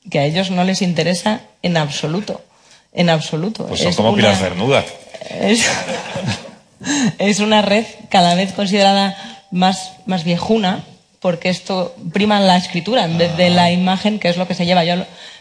que 0.10 0.20
a 0.20 0.26
ellos 0.26 0.52
no 0.52 0.64
les 0.64 0.82
interesa 0.82 1.42
en 1.62 1.78
absoluto. 1.78 2.42
En 2.94 3.10
absoluto. 3.10 3.68
Pues 3.68 3.82
son 3.82 3.94
como 3.94 4.16
pilas 4.16 4.42
desnudas. 4.42 4.86
Es, 7.20 7.42
una 7.42 7.62
red 7.62 7.86
cada 8.10 8.36
vez 8.36 8.54
considerada 8.54 9.18
más, 9.52 9.92
más 10.06 10.24
viejuna, 10.24 10.86
porque 11.20 11.50
esto 11.50 11.94
prima 12.14 12.40
la 12.40 12.56
escritura 12.56 13.04
en 13.04 13.18
vez 13.18 13.36
de 13.36 13.50
la 13.50 13.66
ah. 13.66 13.72
imagen, 13.72 14.18
que 14.18 14.30
es 14.30 14.38
lo 14.38 14.48
que 14.48 14.56
se 14.56 14.66
lleva. 14.66 14.86
Yo 14.86 14.96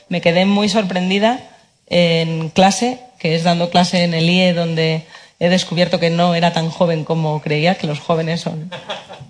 me 0.08 0.20
quedé 0.20 0.46
muy 0.46 0.68
sorprendida 0.68 1.38
en 1.86 2.48
clase, 2.50 2.98
que 3.18 3.34
es 3.34 3.44
dando 3.44 3.70
clase 3.70 4.04
en 4.04 4.14
el 4.14 4.28
IE, 4.28 4.54
donde 4.54 5.04
he 5.40 5.48
descubierto 5.48 6.00
que 6.00 6.10
no 6.10 6.34
era 6.34 6.52
tan 6.52 6.70
joven 6.70 7.04
como 7.04 7.40
creía, 7.40 7.76
que 7.76 7.86
los 7.86 8.00
jóvenes 8.00 8.40
son, 8.40 8.70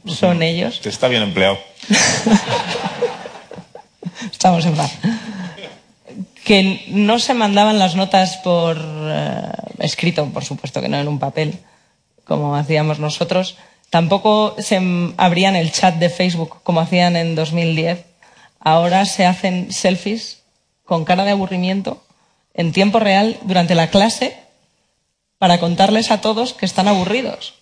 son 0.06 0.42
ellos. 0.42 0.80
Te 0.80 0.88
está 0.88 1.08
bien 1.08 1.22
empleado. 1.22 1.58
Estamos 4.32 4.64
en 4.66 4.74
paz. 4.74 4.92
Que 6.44 6.84
no 6.88 7.18
se 7.18 7.34
mandaban 7.34 7.78
las 7.78 7.94
notas 7.94 8.38
por 8.38 8.78
eh, 8.80 9.42
escrito, 9.80 10.24
por 10.26 10.44
supuesto 10.44 10.80
que 10.80 10.88
no 10.88 10.98
en 10.98 11.08
un 11.08 11.18
papel, 11.18 11.58
como 12.24 12.56
hacíamos 12.56 12.98
nosotros. 12.98 13.56
Tampoco 13.90 14.56
se 14.58 14.80
abrían 15.16 15.56
el 15.56 15.72
chat 15.72 15.96
de 15.96 16.10
Facebook 16.10 16.62
como 16.62 16.80
hacían 16.80 17.16
en 17.16 17.34
2010. 17.34 18.04
Ahora 18.60 19.04
se 19.04 19.26
hacen 19.26 19.72
selfies 19.72 20.42
con 20.84 21.04
cara 21.04 21.24
de 21.24 21.32
aburrimiento 21.32 22.02
en 22.58 22.72
tiempo 22.72 22.98
real 22.98 23.38
durante 23.42 23.74
la 23.76 23.88
clase 23.88 24.36
para 25.38 25.58
contarles 25.60 26.10
a 26.10 26.20
todos 26.20 26.52
que 26.52 26.66
están 26.66 26.88
aburridos. 26.88 27.54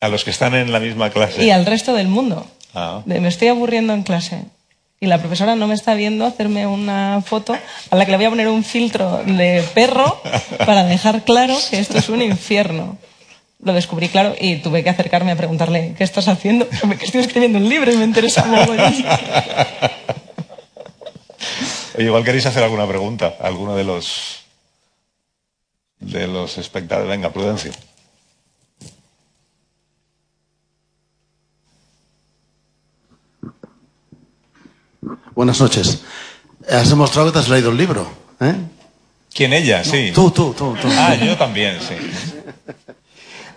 A 0.00 0.08
los 0.08 0.24
que 0.24 0.30
están 0.30 0.54
en 0.54 0.72
la 0.72 0.80
misma 0.80 1.10
clase. 1.10 1.44
Y 1.44 1.50
al 1.50 1.64
resto 1.64 1.94
del 1.94 2.08
mundo. 2.08 2.44
Ah. 2.74 3.02
me 3.06 3.28
estoy 3.28 3.48
aburriendo 3.48 3.92
en 3.92 4.02
clase 4.02 4.44
y 4.98 5.06
la 5.06 5.18
profesora 5.18 5.54
no 5.54 5.66
me 5.66 5.74
está 5.74 5.94
viendo 5.94 6.24
hacerme 6.24 6.66
una 6.66 7.22
foto 7.24 7.56
a 7.90 7.96
la 7.96 8.04
que 8.04 8.10
le 8.10 8.16
voy 8.16 8.26
a 8.26 8.30
poner 8.30 8.48
un 8.48 8.64
filtro 8.64 9.22
de 9.24 9.62
perro 9.74 10.20
para 10.58 10.84
dejar 10.84 11.22
claro 11.22 11.56
que 11.70 11.78
esto 11.78 11.98
es 11.98 12.08
un 12.08 12.22
infierno. 12.22 12.98
Lo 13.62 13.72
descubrí 13.72 14.08
claro 14.08 14.34
y 14.40 14.56
tuve 14.56 14.82
que 14.82 14.90
acercarme 14.90 15.30
a 15.30 15.36
preguntarle, 15.36 15.94
¿qué 15.96 16.02
estás 16.02 16.26
haciendo? 16.26 16.68
Que 16.98 17.04
estoy 17.04 17.20
escribiendo 17.20 17.58
un 17.58 17.68
libro 17.68 17.92
y 17.92 17.96
me 17.96 18.04
interesa 18.04 18.44
mucho. 18.44 18.72
Oye, 21.96 22.06
igual 22.06 22.24
queréis 22.24 22.46
hacer 22.46 22.62
alguna 22.62 22.86
pregunta 22.86 23.34
a 23.40 23.46
alguno 23.46 23.76
de 23.76 23.84
los 23.84 24.44
de 26.00 26.26
los 26.26 26.58
espectadores. 26.58 27.08
Venga, 27.08 27.30
Prudencio. 27.30 27.72
Buenas 35.34 35.60
noches. 35.60 36.02
Has 36.68 36.88
demostrado 36.90 37.28
que 37.28 37.32
te 37.34 37.38
has 37.40 37.48
leído 37.48 37.70
el 37.70 37.76
libro, 37.76 38.06
¿eh? 38.40 38.54
¿Quién 39.34 39.52
ella? 39.52 39.82
sí. 39.82 40.12
Tú, 40.14 40.30
tú, 40.30 40.52
tú, 40.52 40.76
tú. 40.80 40.88
Ah, 40.90 41.14
yo 41.14 41.36
también, 41.36 41.78
sí. 41.80 41.94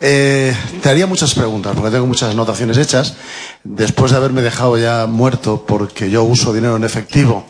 Eh, 0.07 0.55
te 0.83 0.89
haría 0.89 1.07
muchas 1.07 1.33
preguntas, 1.33 1.73
porque 1.73 1.89
tengo 1.89 2.05
muchas 2.05 2.29
anotaciones 2.29 2.77
hechas, 2.77 3.15
después 3.63 4.11
de 4.11 4.17
haberme 4.17 4.43
dejado 4.43 4.77
ya 4.77 5.07
muerto 5.07 5.65
porque 5.67 6.11
yo 6.11 6.23
uso 6.23 6.53
dinero 6.53 6.75
en 6.75 6.83
efectivo 6.83 7.47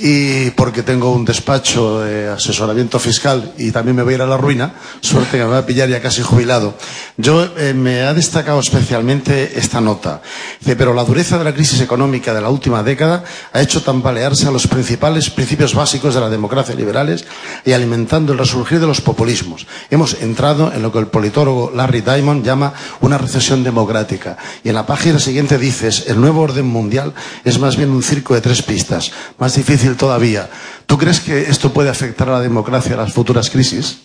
y 0.00 0.48
porque 0.52 0.82
tengo 0.82 1.12
un 1.12 1.26
despacho 1.26 2.00
de 2.00 2.30
asesoramiento 2.30 2.98
fiscal 2.98 3.52
y 3.58 3.72
también 3.72 3.94
me 3.94 4.02
voy 4.02 4.14
a 4.14 4.16
ir 4.16 4.22
a 4.22 4.26
la 4.26 4.38
ruina, 4.38 4.72
suerte 5.02 5.36
que 5.36 5.44
me 5.44 5.50
va 5.50 5.58
a 5.58 5.66
pillar 5.66 5.90
ya 5.90 6.00
casi 6.00 6.22
jubilado. 6.22 6.74
Yo 7.18 7.44
eh, 7.58 7.74
me 7.74 8.00
ha 8.00 8.14
destacado 8.14 8.58
especialmente 8.60 9.58
esta 9.58 9.82
nota. 9.82 10.22
Dice, 10.60 10.76
pero 10.76 10.94
la 10.94 11.04
dureza 11.04 11.36
de 11.36 11.44
la 11.44 11.52
crisis 11.52 11.82
económica 11.82 12.32
de 12.32 12.40
la 12.40 12.48
última 12.48 12.82
década 12.82 13.22
ha 13.52 13.60
hecho 13.60 13.82
tambalearse 13.82 14.48
a 14.48 14.50
los 14.50 14.66
principales 14.66 15.28
principios 15.28 15.74
básicos 15.74 16.14
de 16.14 16.20
la 16.20 16.30
democracia 16.30 16.74
liberales 16.74 17.26
y 17.66 17.72
alimentando 17.72 18.32
el 18.32 18.38
resurgir 18.38 18.80
de 18.80 18.86
los 18.86 19.02
populismos. 19.02 19.66
Hemos 19.90 20.14
entrado 20.22 20.72
en 20.72 20.80
lo 20.80 20.90
que 20.90 20.98
el 20.98 21.08
politólogo 21.08 21.70
Larry 21.82 22.00
Diamond 22.00 22.44
llama 22.44 22.72
una 23.00 23.18
recesión 23.18 23.64
democrática. 23.64 24.36
Y 24.62 24.68
en 24.68 24.76
la 24.76 24.86
página 24.86 25.18
siguiente 25.18 25.58
dices, 25.58 26.04
el 26.06 26.20
nuevo 26.20 26.42
orden 26.42 26.66
mundial 26.66 27.12
es 27.44 27.58
más 27.58 27.76
bien 27.76 27.90
un 27.90 28.04
circo 28.04 28.34
de 28.34 28.40
tres 28.40 28.62
pistas, 28.62 29.10
más 29.38 29.56
difícil 29.56 29.96
todavía. 29.96 30.48
¿Tú 30.86 30.96
crees 30.96 31.18
que 31.18 31.42
esto 31.42 31.72
puede 31.72 31.90
afectar 31.90 32.28
a 32.28 32.34
la 32.34 32.40
democracia 32.40 32.94
a 32.94 32.98
las 32.98 33.12
futuras 33.12 33.50
crisis? 33.50 33.98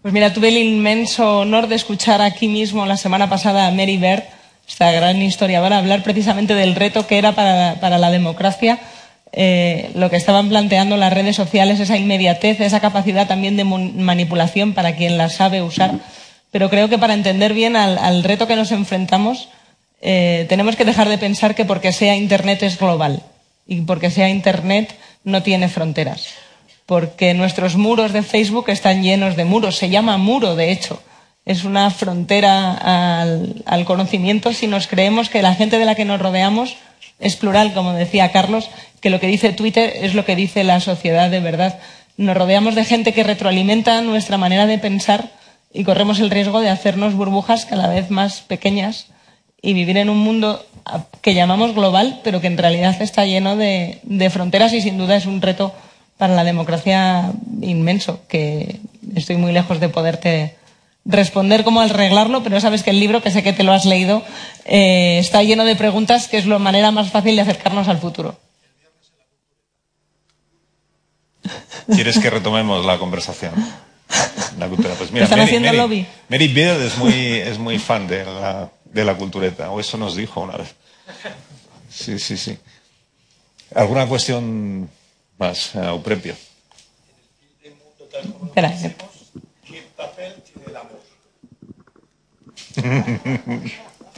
Pues 0.00 0.14
mira, 0.14 0.32
tuve 0.32 0.48
el 0.48 0.58
inmenso 0.58 1.40
honor 1.40 1.66
de 1.66 1.74
escuchar 1.74 2.22
aquí 2.22 2.46
mismo 2.46 2.86
la 2.86 2.96
semana 2.96 3.28
pasada 3.28 3.66
a 3.66 3.72
Mary 3.72 3.96
Bird, 3.96 4.22
esta 4.68 4.92
gran 4.92 5.20
historiadora, 5.20 5.78
hablar 5.78 6.04
precisamente 6.04 6.54
del 6.54 6.76
reto 6.76 7.08
que 7.08 7.18
era 7.18 7.32
para, 7.32 7.98
la 7.98 8.10
democracia 8.12 8.78
eh, 9.32 9.90
lo 9.94 10.08
que 10.08 10.16
estaban 10.16 10.48
planteando 10.48 10.96
las 10.96 11.12
redes 11.12 11.34
sociales, 11.34 11.80
esa 11.80 11.96
inmediatez, 11.96 12.60
esa 12.60 12.80
capacidad 12.80 13.26
también 13.26 13.56
de 13.56 13.64
manipulación 13.64 14.72
para 14.72 14.94
quien 14.96 15.18
la 15.18 15.28
sabe 15.28 15.62
usar 15.62 15.94
pero 16.50 16.68
creo 16.68 16.88
que 16.88 16.98
para 16.98 17.14
entender 17.14 17.54
bien 17.54 17.76
al, 17.76 18.24
reto 18.24 18.46
que 18.46 18.56
nos 18.56 18.72
enfrentamos, 18.72 19.48
eh, 20.00 20.46
tenemos 20.48 20.76
que 20.76 20.84
dejar 20.84 21.08
de 21.08 21.18
pensar 21.18 21.54
que 21.54 21.64
porque 21.64 21.92
sea 21.92 22.16
Internet 22.16 22.62
es 22.62 22.78
global 22.78 23.22
y 23.66 23.82
porque 23.82 24.10
sea 24.10 24.28
Internet 24.28 24.96
no 25.22 25.42
tiene 25.42 25.68
fronteras. 25.68 26.28
Porque 26.86 27.34
nuestros 27.34 27.76
muros 27.76 28.12
de 28.12 28.22
Facebook 28.22 28.68
están 28.68 29.02
llenos 29.02 29.36
de 29.36 29.44
muros. 29.44 29.76
Se 29.76 29.90
llama 29.90 30.18
muro, 30.18 30.56
de 30.56 30.72
hecho. 30.72 31.00
Es 31.44 31.64
una 31.64 31.90
frontera 31.90 32.72
al, 32.72 33.62
al 33.64 33.84
conocimiento 33.84 34.52
si 34.52 34.66
nos 34.66 34.88
creemos 34.88 35.28
que 35.28 35.42
la 35.42 35.54
gente 35.54 35.78
de 35.78 35.84
la 35.84 35.94
que 35.94 36.04
nos 36.04 36.20
rodeamos 36.20 36.76
es 37.20 37.36
plural, 37.36 37.72
como 37.74 37.92
decía 37.92 38.32
Carlos, 38.32 38.70
que 39.00 39.10
lo 39.10 39.20
que 39.20 39.28
dice 39.28 39.52
Twitter 39.52 39.92
es 40.02 40.14
lo 40.14 40.24
que 40.24 40.36
dice 40.36 40.64
la 40.64 40.80
sociedad 40.80 41.30
de 41.30 41.40
verdad. 41.40 41.78
Nos 42.16 42.36
rodeamos 42.36 42.74
de 42.74 42.84
gente 42.84 43.12
que 43.12 43.22
retroalimenta 43.22 44.00
nuestra 44.02 44.36
manera 44.36 44.66
de 44.66 44.78
pensar 44.78 45.30
y 45.72 45.84
corremos 45.84 46.18
el 46.20 46.30
riesgo 46.30 46.60
de 46.60 46.68
hacernos 46.68 47.14
burbujas 47.14 47.64
cada 47.64 47.88
vez 47.88 48.10
más 48.10 48.40
pequeñas 48.40 49.06
y 49.62 49.72
vivir 49.72 49.96
en 49.98 50.10
un 50.10 50.18
mundo 50.18 50.64
que 51.20 51.34
llamamos 51.34 51.74
global, 51.74 52.20
pero 52.24 52.40
que 52.40 52.46
en 52.46 52.58
realidad 52.58 53.00
está 53.00 53.24
lleno 53.24 53.56
de, 53.56 54.00
fronteras 54.32 54.72
y 54.72 54.80
sin 54.80 54.98
duda 54.98 55.16
es 55.16 55.26
un 55.26 55.40
reto 55.42 55.72
para 56.16 56.34
la 56.34 56.44
democracia 56.44 57.32
inmenso, 57.60 58.20
que 58.28 58.80
estoy 59.14 59.36
muy 59.36 59.52
lejos 59.52 59.80
de 59.80 59.88
poderte 59.88 60.56
responder 61.04 61.64
cómo 61.64 61.80
arreglarlo, 61.80 62.42
pero 62.42 62.60
sabes 62.60 62.82
que 62.82 62.90
el 62.90 63.00
libro, 63.00 63.22
que 63.22 63.30
sé 63.30 63.42
que 63.42 63.52
te 63.52 63.64
lo 63.64 63.72
has 63.72 63.86
leído, 63.86 64.22
eh, 64.66 65.18
está 65.18 65.42
lleno 65.42 65.64
de 65.64 65.76
preguntas, 65.76 66.28
que 66.28 66.38
es 66.38 66.46
la 66.46 66.58
manera 66.58 66.90
más 66.90 67.10
fácil 67.10 67.36
de 67.36 67.42
acercarnos 67.42 67.88
al 67.88 67.98
futuro. 67.98 68.36
¿Quieres 71.86 72.18
que 72.18 72.30
retomemos 72.30 72.84
la 72.84 72.98
conversación? 72.98 73.54
La 74.58 74.68
cultura. 74.68 74.94
Pues 74.94 75.10
mira, 75.10 75.24
¿Están 75.24 75.40
haciendo 75.40 75.72
lobby? 75.72 76.06
Mary 76.28 76.48
Beard 76.48 76.82
es 76.82 76.96
muy, 76.98 77.14
es 77.14 77.58
muy 77.58 77.78
fan 77.78 78.06
de 78.06 78.24
la, 78.24 78.70
de 78.84 79.04
la 79.04 79.14
cultureta, 79.16 79.70
o 79.70 79.80
eso 79.80 79.96
nos 79.96 80.16
dijo 80.16 80.40
una 80.40 80.56
vez. 80.56 80.74
Sí, 81.90 82.18
sí, 82.18 82.36
sí. 82.36 82.58
¿Alguna 83.74 84.06
cuestión 84.06 84.90
más, 85.38 85.74
uh, 85.74 85.80
Euprepio? 85.80 86.34
Espera. 88.44 88.72
¿Qué 89.66 89.82
papel 89.96 90.34
tiene 90.42 90.66
el 90.68 90.76
amor? 90.76 91.00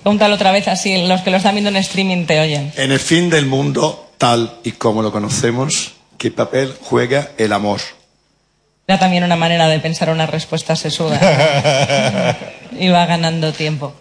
Pregúntalo 0.03 0.35
otra 0.35 0.53
vez, 0.53 0.67
así 0.69 1.07
los 1.07 1.21
que 1.21 1.31
lo 1.31 1.37
están 1.37 1.55
viendo 1.55 1.71
en 1.71 1.77
streaming 1.77 2.27
te 2.27 2.41
oyen. 2.41 2.73
En 2.77 2.91
el 2.91 2.99
fin 2.99 3.31
del 3.31 3.47
mundo, 3.47 4.11
tal 4.19 4.59
y 4.65 4.73
como 4.73 5.03
lo 5.03 5.13
conocemos, 5.13 5.93
¿qué 6.19 6.31
papel 6.31 6.75
juega 6.81 7.31
el 7.39 7.53
amor? 7.53 7.81
Era 8.87 8.99
también 8.99 9.25
una 9.25 9.37
manera 9.37 9.69
de 9.69 9.79
pensar 9.79 10.11
una 10.11 10.27
respuesta 10.27 10.75
sesuda. 10.75 12.37
Iba 12.79 13.07
ganando 13.07 13.53
tiempo. 13.53 13.95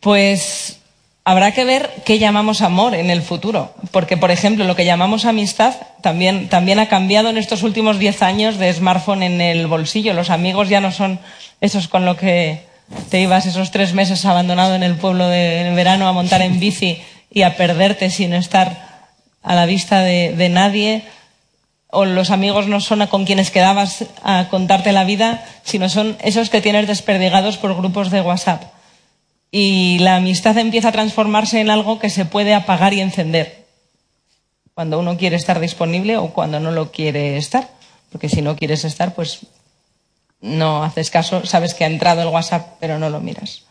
Pues 0.00 0.78
habrá 1.24 1.50
que 1.52 1.64
ver 1.64 1.90
qué 2.04 2.20
llamamos 2.20 2.62
amor 2.62 2.94
en 2.94 3.10
el 3.10 3.22
futuro. 3.22 3.74
Porque, 3.90 4.16
por 4.16 4.30
ejemplo, 4.30 4.64
lo 4.64 4.76
que 4.76 4.84
llamamos 4.84 5.24
amistad 5.24 5.74
también, 6.00 6.48
también 6.48 6.78
ha 6.78 6.88
cambiado 6.88 7.28
en 7.28 7.38
estos 7.38 7.64
últimos 7.64 7.98
diez 7.98 8.22
años 8.22 8.56
de 8.58 8.72
smartphone 8.72 9.24
en 9.24 9.40
el 9.40 9.66
bolsillo. 9.66 10.14
Los 10.14 10.30
amigos 10.30 10.68
ya 10.68 10.80
no 10.80 10.92
son 10.92 11.18
esos 11.60 11.88
con 11.88 12.04
los 12.04 12.16
que 12.16 12.64
te 13.10 13.20
ibas 13.20 13.46
esos 13.46 13.72
tres 13.72 13.94
meses 13.94 14.24
abandonado 14.24 14.76
en 14.76 14.84
el 14.84 14.94
pueblo 14.94 15.26
de, 15.26 15.72
verano 15.74 16.06
a 16.06 16.12
montar 16.12 16.40
en 16.42 16.60
bici 16.60 17.02
y 17.32 17.42
a 17.42 17.56
perderte 17.56 18.10
sin 18.10 18.32
estar 18.32 19.10
a 19.42 19.56
la 19.56 19.66
vista 19.66 20.02
de 20.02 20.48
nadie 20.48 21.02
o 21.96 22.04
los 22.04 22.30
amigos 22.30 22.66
no 22.66 22.82
son 22.82 23.06
con 23.06 23.24
quienes 23.24 23.50
quedabas 23.50 24.04
a 24.22 24.48
contarte 24.50 24.92
la 24.92 25.04
vida, 25.04 25.42
sino 25.64 25.88
son 25.88 26.18
esos 26.20 26.50
que 26.50 26.60
tienes 26.60 26.86
desperdigados 26.86 27.56
por 27.56 27.74
grupos 27.74 28.10
de 28.10 28.20
WhatsApp. 28.20 28.64
Y 29.50 29.98
la 30.00 30.16
amistad 30.16 30.58
empieza 30.58 30.88
a 30.88 30.92
transformarse 30.92 31.58
en 31.58 31.70
algo 31.70 31.98
que 31.98 32.10
se 32.10 32.26
puede 32.26 32.52
apagar 32.52 32.92
y 32.92 33.00
encender 33.00 33.64
cuando 34.74 34.98
uno 34.98 35.16
quiere 35.16 35.36
estar 35.36 35.58
disponible 35.58 36.18
o 36.18 36.34
cuando 36.34 36.60
no 36.60 36.70
lo 36.70 36.92
quiere 36.92 37.38
estar. 37.38 37.70
Porque 38.12 38.28
si 38.28 38.42
no 38.42 38.56
quieres 38.56 38.84
estar, 38.84 39.14
pues 39.14 39.46
no 40.42 40.84
haces 40.84 41.10
caso, 41.10 41.46
sabes 41.46 41.72
que 41.72 41.84
ha 41.84 41.86
entrado 41.86 42.20
el 42.20 42.28
WhatsApp, 42.28 42.74
pero 42.78 42.98
no 42.98 43.08
lo 43.08 43.20
miras. 43.20 43.62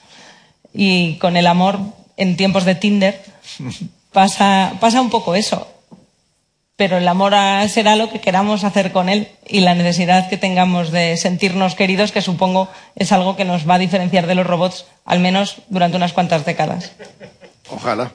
Y 0.74 1.18
con 1.20 1.38
el 1.38 1.46
amor, 1.46 1.80
en 2.18 2.38
tiempos 2.38 2.66
de 2.66 2.74
Tinder, 2.74 3.24
pasa, 4.12 4.74
pasa 4.80 5.00
un 5.00 5.12
poco 5.12 5.36
eso. 5.36 5.75
Pero 6.78 6.98
el 6.98 7.08
amor 7.08 7.34
será 7.70 7.96
lo 7.96 8.10
que 8.10 8.20
queramos 8.20 8.66
hacer 8.66 8.92
con 8.92 9.08
él 9.08 9.30
y 9.48 9.62
la 9.62 9.76
necesidad 9.76 10.30
que 10.30 10.38
tengamos 10.38 10.92
de 10.92 11.16
sentirnos 11.16 11.74
queridos, 11.74 12.12
que 12.12 12.22
supongo 12.22 12.70
es 12.96 13.14
algo 13.14 13.38
que 13.38 13.46
nos 13.46 13.70
va 13.70 13.76
a 13.76 13.80
diferenciar 13.80 14.28
de 14.28 14.36
los 14.36 14.46
robots, 14.46 14.86
al 15.06 15.20
menos 15.20 15.62
durante 15.70 15.96
unas 15.96 16.12
cuantas 16.12 16.46
décadas. 16.46 16.92
Ojalá. 17.70 18.12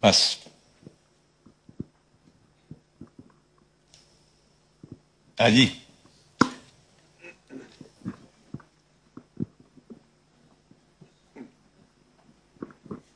Más. 0.00 0.38
Allí. 5.36 5.78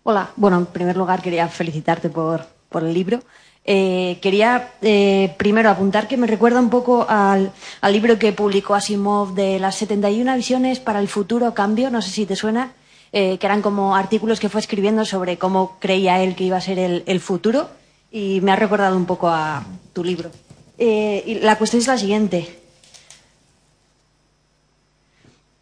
Hola, 0.03 0.31
bueno, 0.37 0.59
en 0.59 0.67
primer 0.67 0.97
lugar 0.97 1.23
quería 1.23 1.49
felicitarte 1.49 2.11
por, 2.11 2.47
por 2.77 2.85
el 2.85 2.93
libro. 2.93 3.23
Eh, 3.65 4.19
quería 4.21 4.75
eh, 4.83 5.35
primero 5.39 5.71
apuntar 5.71 6.09
que 6.09 6.19
me 6.19 6.27
recuerda 6.27 6.61
un 6.61 6.69
poco 6.69 7.07
al, 7.09 7.53
libro 7.91 8.19
que 8.19 8.35
publicó 8.35 8.75
Asimov 8.75 9.33
de 9.33 9.59
las 9.59 9.77
71 9.77 10.37
visiones 10.37 10.79
para 10.79 11.01
el 11.01 11.09
futuro 11.09 11.55
cambio, 11.55 11.89
no 11.91 12.03
sé 12.03 12.11
si 12.11 12.27
te 12.27 12.37
suena, 12.37 12.73
eh, 13.13 13.39
que 13.39 13.47
eran 13.47 13.63
como 13.63 13.97
artículos 13.97 14.41
que 14.41 14.51
fue 14.51 14.61
escribiendo 14.61 15.07
sobre 15.07 15.39
cómo 15.39 15.79
creía 15.81 16.23
él 16.23 16.35
que 16.37 16.45
iba 16.45 16.59
a 16.59 16.61
ser 16.61 16.79
el, 16.79 17.03
el 17.07 17.19
futuro 17.21 17.71
y 18.13 18.43
me 18.43 18.53
ha 18.53 18.57
recordado 18.57 18.95
un 18.95 19.07
poco 19.07 19.31
a 19.31 19.65
tu 19.95 20.05
libro. 20.05 20.31
Y 20.77 21.39
la 21.41 21.57
cuestión 21.57 21.81
es 21.81 21.89
la 21.89 21.97
siguiente. 21.97 22.61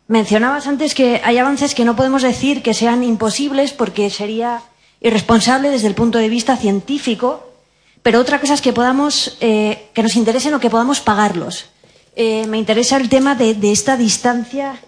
Mencionabas 0.09 0.67
antes 0.67 0.97
que 0.97 1.21
hay 1.23 1.39
avances 1.39 1.77
que 1.77 1.85
no 1.85 1.95
podemos 1.95 2.23
decir 2.23 2.61
que 2.61 2.75
sean 2.75 3.05
imposibles 3.05 3.73
porque 3.73 4.11
sería 4.11 4.63
irresponsable 5.05 5.71
desde 5.71 5.87
el 5.87 5.95
punto 5.95 6.19
de 6.19 6.31
vista 6.31 6.57
científico, 6.57 7.53
pero 8.03 8.19
otra 8.19 8.41
cosa 8.41 8.55
es 8.55 8.63
que 8.63 8.73
podamos, 8.73 9.37
eh, 9.41 9.91
que 9.95 10.03
nos 10.03 10.17
interesen 10.17 10.55
o 10.55 10.61
que 10.61 10.71
podamos 10.71 11.01
pagarlos. 11.01 11.67
Eh, 12.17 12.47
me 12.49 12.59
interesa 12.59 12.97
el 12.97 13.09
tema 13.09 13.35
de, 13.35 13.57
esta 13.71 13.97
distancia 13.97 14.81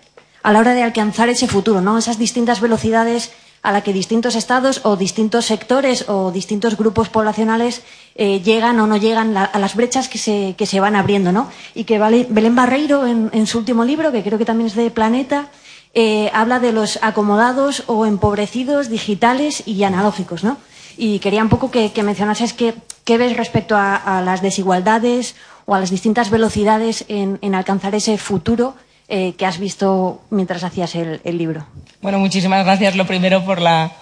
a 0.42 0.52
la 0.52 0.60
hora 0.60 0.72
de 0.74 0.82
alcanzar 0.82 1.28
ese 1.28 1.46
futuro, 1.46 1.82
¿no? 1.82 1.98
Esas 1.98 2.18
distintas 2.18 2.60
velocidades 2.60 3.30
a 3.62 3.72
la 3.72 3.82
que 3.82 3.92
distintos 3.92 4.36
estados 4.36 4.80
o 4.84 4.96
distintos 4.96 5.44
sectores 5.44 6.08
o 6.08 6.30
distintos 6.30 6.76
grupos 6.78 7.08
poblacionales 7.08 7.82
eh, 8.14 8.40
llegan 8.40 8.80
o 8.80 8.86
no 8.86 8.96
llegan 8.96 9.34
la, 9.34 9.44
a 9.44 9.58
las 9.58 9.74
brechas 9.74 10.08
que 10.08 10.18
se, 10.18 10.54
que 10.56 10.64
se 10.64 10.80
van 10.80 10.96
abriendo, 10.96 11.30
¿no? 11.30 11.50
Y 11.74 11.84
que 11.84 11.98
Belén 11.98 12.54
Barreiro, 12.54 13.06
en, 13.06 13.46
su 13.46 13.58
último 13.58 13.84
libro, 13.84 14.12
que 14.12 14.22
creo 14.22 14.38
que 14.38 14.46
también 14.46 14.68
es 14.68 14.76
de 14.76 14.90
Planeta, 14.90 15.50
eh, 15.94 16.30
habla 16.32 16.60
de 16.60 16.72
los 16.72 16.98
acomodados 17.02 17.84
o 17.86 18.06
empobrecidos 18.06 18.88
digitales 18.88 19.62
y 19.66 19.82
analógicos, 19.84 20.44
¿no? 20.44 20.58
Y 20.96 21.18
quería 21.18 21.42
un 21.42 21.48
poco 21.48 21.70
que, 21.70 21.92
que 21.92 22.02
mencionases 22.02 22.52
qué, 22.54 22.74
ves 23.18 23.36
respecto 23.36 23.76
a, 23.76 24.22
las 24.24 24.40
desigualdades 24.42 25.36
o 25.66 25.74
a 25.74 25.80
las 25.80 25.90
distintas 25.90 26.30
velocidades 26.30 27.04
en, 27.08 27.54
alcanzar 27.54 27.94
ese 27.94 28.16
futuro 28.16 28.74
eh, 29.08 29.34
que 29.36 29.46
has 29.46 29.58
visto 29.58 30.22
mientras 30.30 30.64
hacías 30.64 30.94
el, 30.94 31.20
el, 31.24 31.38
libro. 31.38 31.66
Bueno, 32.00 32.18
muchísimas 32.18 32.64
gracias. 32.64 32.96
Lo 32.96 33.06
primero 33.06 33.44
por 33.44 33.60
la, 33.60 33.92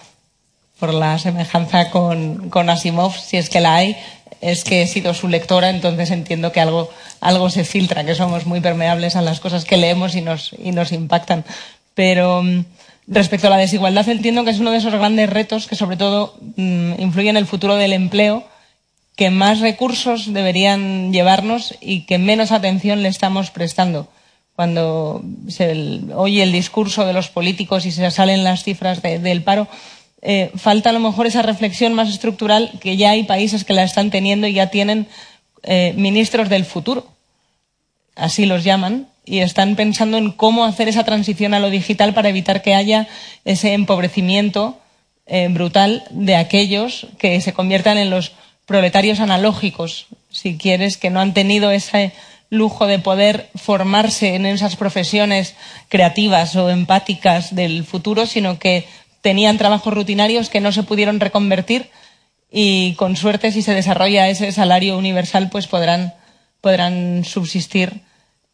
por 0.79 0.95
la 0.95 1.19
semejanza 1.19 1.91
con, 1.91 2.51
con, 2.51 2.71
Asimov, 2.71 3.15
si 3.15 3.37
es 3.37 3.49
que 3.49 3.61
la 3.61 3.77
hay. 3.77 3.97
Es 4.41 4.63
que 4.63 4.83
he 4.83 4.87
sido 4.87 5.15
su 5.15 5.29
lectora, 5.29 5.71
entonces 5.71 6.11
entiendo 6.11 6.53
que 6.53 6.61
algo, 6.61 6.91
algo 7.21 7.49
se 7.49 7.65
filtra, 7.65 8.05
que 8.05 8.15
somos 8.15 8.45
muy 8.45 8.61
permeables 8.61 9.17
a 9.17 9.23
las 9.23 9.41
cosas 9.41 9.65
que 9.65 9.79
leemos 9.79 10.15
y 10.17 10.21
nos, 10.21 10.55
y 10.63 10.73
nos 10.73 10.93
impactan. 10.93 11.45
Pero 11.95 12.43
mm, 12.43 12.65
respecto 13.07 13.47
a 13.47 13.51
la 13.51 13.59
desigualdad, 13.59 14.09
entiendo 14.09 14.45
que 14.45 14.51
es 14.51 14.61
uno 14.61 14.71
de 14.71 14.79
esos 14.79 14.95
grandes 14.95 15.31
retos 15.31 15.67
que 15.67 15.77
sobre 15.77 15.97
todo 15.97 16.37
mmm, 16.57 16.93
influye 16.99 17.31
en 17.31 17.37
el 17.37 17.47
futuro 17.47 17.77
del 17.77 17.93
empleo, 17.93 18.45
que 19.17 19.31
más 19.31 19.61
recursos 19.61 20.33
deberían 20.33 21.13
llevarnos 21.13 21.75
y 21.81 22.07
que 22.07 22.19
menos 22.19 22.53
atención 22.53 23.03
le 23.03 23.09
estamos 23.09 23.51
prestando. 23.51 24.09
Cuando 24.57 25.23
se 25.49 26.01
oye 26.15 26.43
el 26.43 26.53
discurso 26.53 27.05
de 27.07 27.13
los 27.13 27.29
políticos 27.29 27.87
y 27.87 27.93
se 27.93 28.11
salen 28.11 28.45
las 28.45 28.63
cifras 28.63 29.03
de, 29.03 29.19
del 29.19 29.43
paro, 29.43 29.69
eh, 30.23 30.51
falta 30.57 30.91
a 30.91 30.93
lo 30.93 31.01
mejor 31.01 31.27
esa 31.27 31.43
reflexión 31.43 31.93
más 31.93 32.09
estructural 32.09 32.73
que 32.81 32.97
ya 32.97 33.11
hay 33.11 33.25
países 33.25 33.65
que 33.65 33.75
la 33.75 33.83
están 33.83 34.11
teniendo 34.11 34.47
y 34.47 34.55
ya 34.55 34.69
tienen 34.69 35.07
eh, 35.65 35.93
ministros 35.97 36.49
del 36.49 36.65
futuro, 36.65 37.07
así 38.17 38.47
los 38.47 38.65
llaman, 38.65 39.09
y 39.25 39.39
están 39.39 39.75
pensando 39.77 40.19
en 40.19 40.33
cómo 40.33 40.65
hacer 40.65 40.89
esa 40.89 41.05
transición 41.05 41.55
a 41.55 41.61
lo 41.61 41.71
digital 41.71 42.13
para 42.13 42.29
evitar 42.29 42.63
que 42.63 42.75
haya 42.75 43.09
ese 43.45 43.73
empobrecimiento 43.73 44.79
eh, 45.27 45.49
brutal 45.51 46.05
de 46.11 46.37
aquellos 46.37 47.07
que 47.19 47.41
se 47.41 47.55
conviertan 47.55 47.97
en 47.97 48.11
los 48.11 48.33
proletarios 48.67 49.21
analógicos, 49.21 50.07
si 50.31 50.59
quieres, 50.59 50.99
que 50.99 51.11
no 51.11 51.21
han 51.21 51.33
tenido 51.35 51.71
esa 51.71 52.13
lujo 52.51 52.87
de 52.87 52.99
poder 52.99 53.51
formarse 53.57 54.35
en 54.35 54.47
esas 54.47 54.77
profesiones 54.77 55.55
creativas 55.89 56.55
o 56.57 56.71
empáticas 56.71 57.55
del 57.55 57.85
futuro, 57.85 58.27
sino 58.27 58.59
que 58.59 58.87
tenían 59.21 59.59
trabajos 59.59 59.93
rutinarios 59.93 60.51
que 60.51 60.61
no 60.61 60.73
se 60.73 60.83
pudieron 60.83 61.21
reconvertir 61.21 61.91
y 62.51 62.95
con 62.95 63.17
suerte 63.17 63.51
si 63.53 63.63
se 63.63 63.75
desarrolla 63.75 64.29
ese 64.29 64.53
salario 64.53 64.97
universal 64.97 65.49
pues 65.51 65.67
podrán, 65.67 66.15
podrán 66.65 67.25
subsistir 67.25 68.01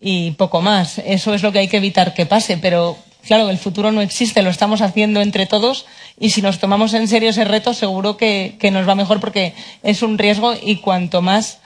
y 0.01 0.33
poco 0.33 0.61
más. 0.61 0.99
Eso 0.99 1.33
es 1.33 1.45
lo 1.45 1.53
que 1.53 1.61
hay 1.61 1.69
que 1.69 1.77
evitar 1.77 2.13
que 2.13 2.27
pase, 2.27 2.57
pero 2.57 2.99
claro, 3.25 3.49
el 3.51 3.59
futuro 3.59 3.93
no 3.93 4.01
existe, 4.01 4.43
lo 4.43 4.51
estamos 4.51 4.81
haciendo 4.83 5.21
entre 5.21 5.47
todos 5.47 5.87
y 6.19 6.31
si 6.31 6.43
nos 6.43 6.59
tomamos 6.59 6.93
en 6.95 7.07
serio 7.07 7.31
ese 7.31 7.45
reto 7.45 7.73
seguro 7.73 8.17
que, 8.17 8.57
que 8.59 8.73
nos 8.73 8.89
va 8.89 8.97
mejor 8.97 9.21
porque 9.21 9.55
es 9.85 10.03
un 10.03 10.19
riesgo 10.19 10.55
y 10.61 10.77
cuanto 10.77 11.23
más 11.23 11.61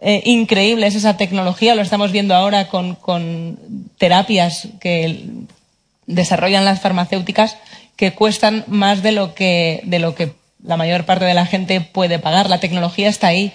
eh, 0.00 0.20
increíble 0.26 0.86
es 0.86 0.96
esa 0.96 1.16
tecnología, 1.16 1.74
lo 1.74 1.82
estamos 1.82 2.12
viendo 2.12 2.34
ahora 2.34 2.68
con, 2.68 2.94
con 2.94 3.58
terapias 3.96 4.68
que 4.80 5.24
desarrollan 6.06 6.66
las 6.66 6.80
farmacéuticas 6.80 7.56
que 7.96 8.12
cuestan 8.12 8.64
más 8.66 9.02
de 9.02 9.12
lo 9.12 9.34
que, 9.34 9.80
de 9.84 9.98
lo 9.98 10.14
que 10.14 10.32
la 10.62 10.76
mayor 10.76 11.04
parte 11.04 11.24
de 11.24 11.34
la 11.34 11.46
gente 11.46 11.80
puede 11.80 12.18
pagar. 12.18 12.48
La 12.50 12.60
tecnología 12.60 13.08
está 13.08 13.28
ahí. 13.28 13.52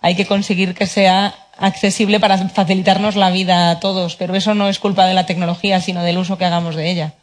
Hay 0.00 0.14
que 0.14 0.26
conseguir 0.26 0.74
que 0.74 0.86
sea 0.86 1.34
accesible 1.58 2.20
para 2.20 2.38
facilitarnos 2.48 3.16
la 3.16 3.30
vida 3.30 3.70
a 3.70 3.80
todos, 3.80 4.16
pero 4.16 4.34
eso 4.34 4.54
no 4.54 4.68
es 4.68 4.78
culpa 4.78 5.06
de 5.06 5.14
la 5.14 5.26
tecnología, 5.26 5.80
sino 5.80 6.02
del 6.02 6.18
uso 6.18 6.38
que 6.38 6.44
hagamos 6.44 6.76
de 6.76 6.90
ella. 6.90 7.14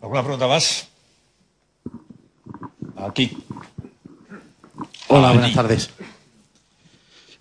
¿Alguna 0.00 0.22
pregunta 0.22 0.46
más? 0.46 0.88
Aquí. 2.96 3.36
Hola, 5.08 5.32
buenas 5.32 5.54
tardes. 5.54 5.90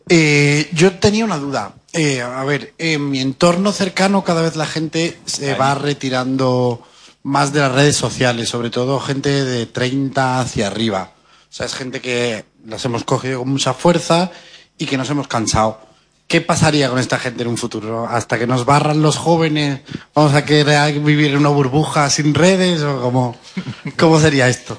Eh, 0.09 0.69
yo 0.73 0.93
tenía 0.99 1.25
una 1.25 1.37
duda. 1.37 1.73
Eh, 1.93 2.21
a 2.21 2.43
ver, 2.43 2.73
en 2.77 3.09
mi 3.09 3.19
entorno 3.19 3.71
cercano 3.71 4.23
cada 4.23 4.41
vez 4.41 4.55
la 4.55 4.65
gente 4.65 5.17
se 5.25 5.55
va 5.55 5.73
retirando 5.75 6.83
más 7.23 7.53
de 7.53 7.61
las 7.61 7.71
redes 7.71 7.95
sociales, 7.95 8.49
sobre 8.49 8.69
todo 8.69 8.99
gente 8.99 9.43
de 9.43 9.65
30 9.65 10.41
hacia 10.41 10.67
arriba. 10.67 11.11
O 11.49 11.53
sea, 11.53 11.65
es 11.65 11.73
gente 11.73 12.01
que 12.01 12.45
las 12.65 12.83
hemos 12.85 13.03
cogido 13.03 13.39
con 13.39 13.49
mucha 13.49 13.73
fuerza 13.73 14.31
y 14.77 14.85
que 14.85 14.97
nos 14.97 15.09
hemos 15.09 15.27
cansado. 15.27 15.79
¿Qué 16.27 16.41
pasaría 16.41 16.89
con 16.89 16.97
esta 16.97 17.19
gente 17.19 17.43
en 17.43 17.49
un 17.49 17.57
futuro? 17.57 18.07
¿Hasta 18.07 18.39
que 18.39 18.47
nos 18.47 18.65
barran 18.65 19.01
los 19.01 19.17
jóvenes? 19.17 19.81
¿Vamos 20.15 20.33
a 20.33 20.43
querer 20.43 20.99
vivir 20.99 21.31
en 21.31 21.37
una 21.37 21.49
burbuja 21.49 22.09
sin 22.09 22.33
redes? 22.33 22.81
¿O 22.81 23.01
cómo, 23.01 23.35
cómo 23.97 24.19
sería 24.19 24.47
esto? 24.47 24.77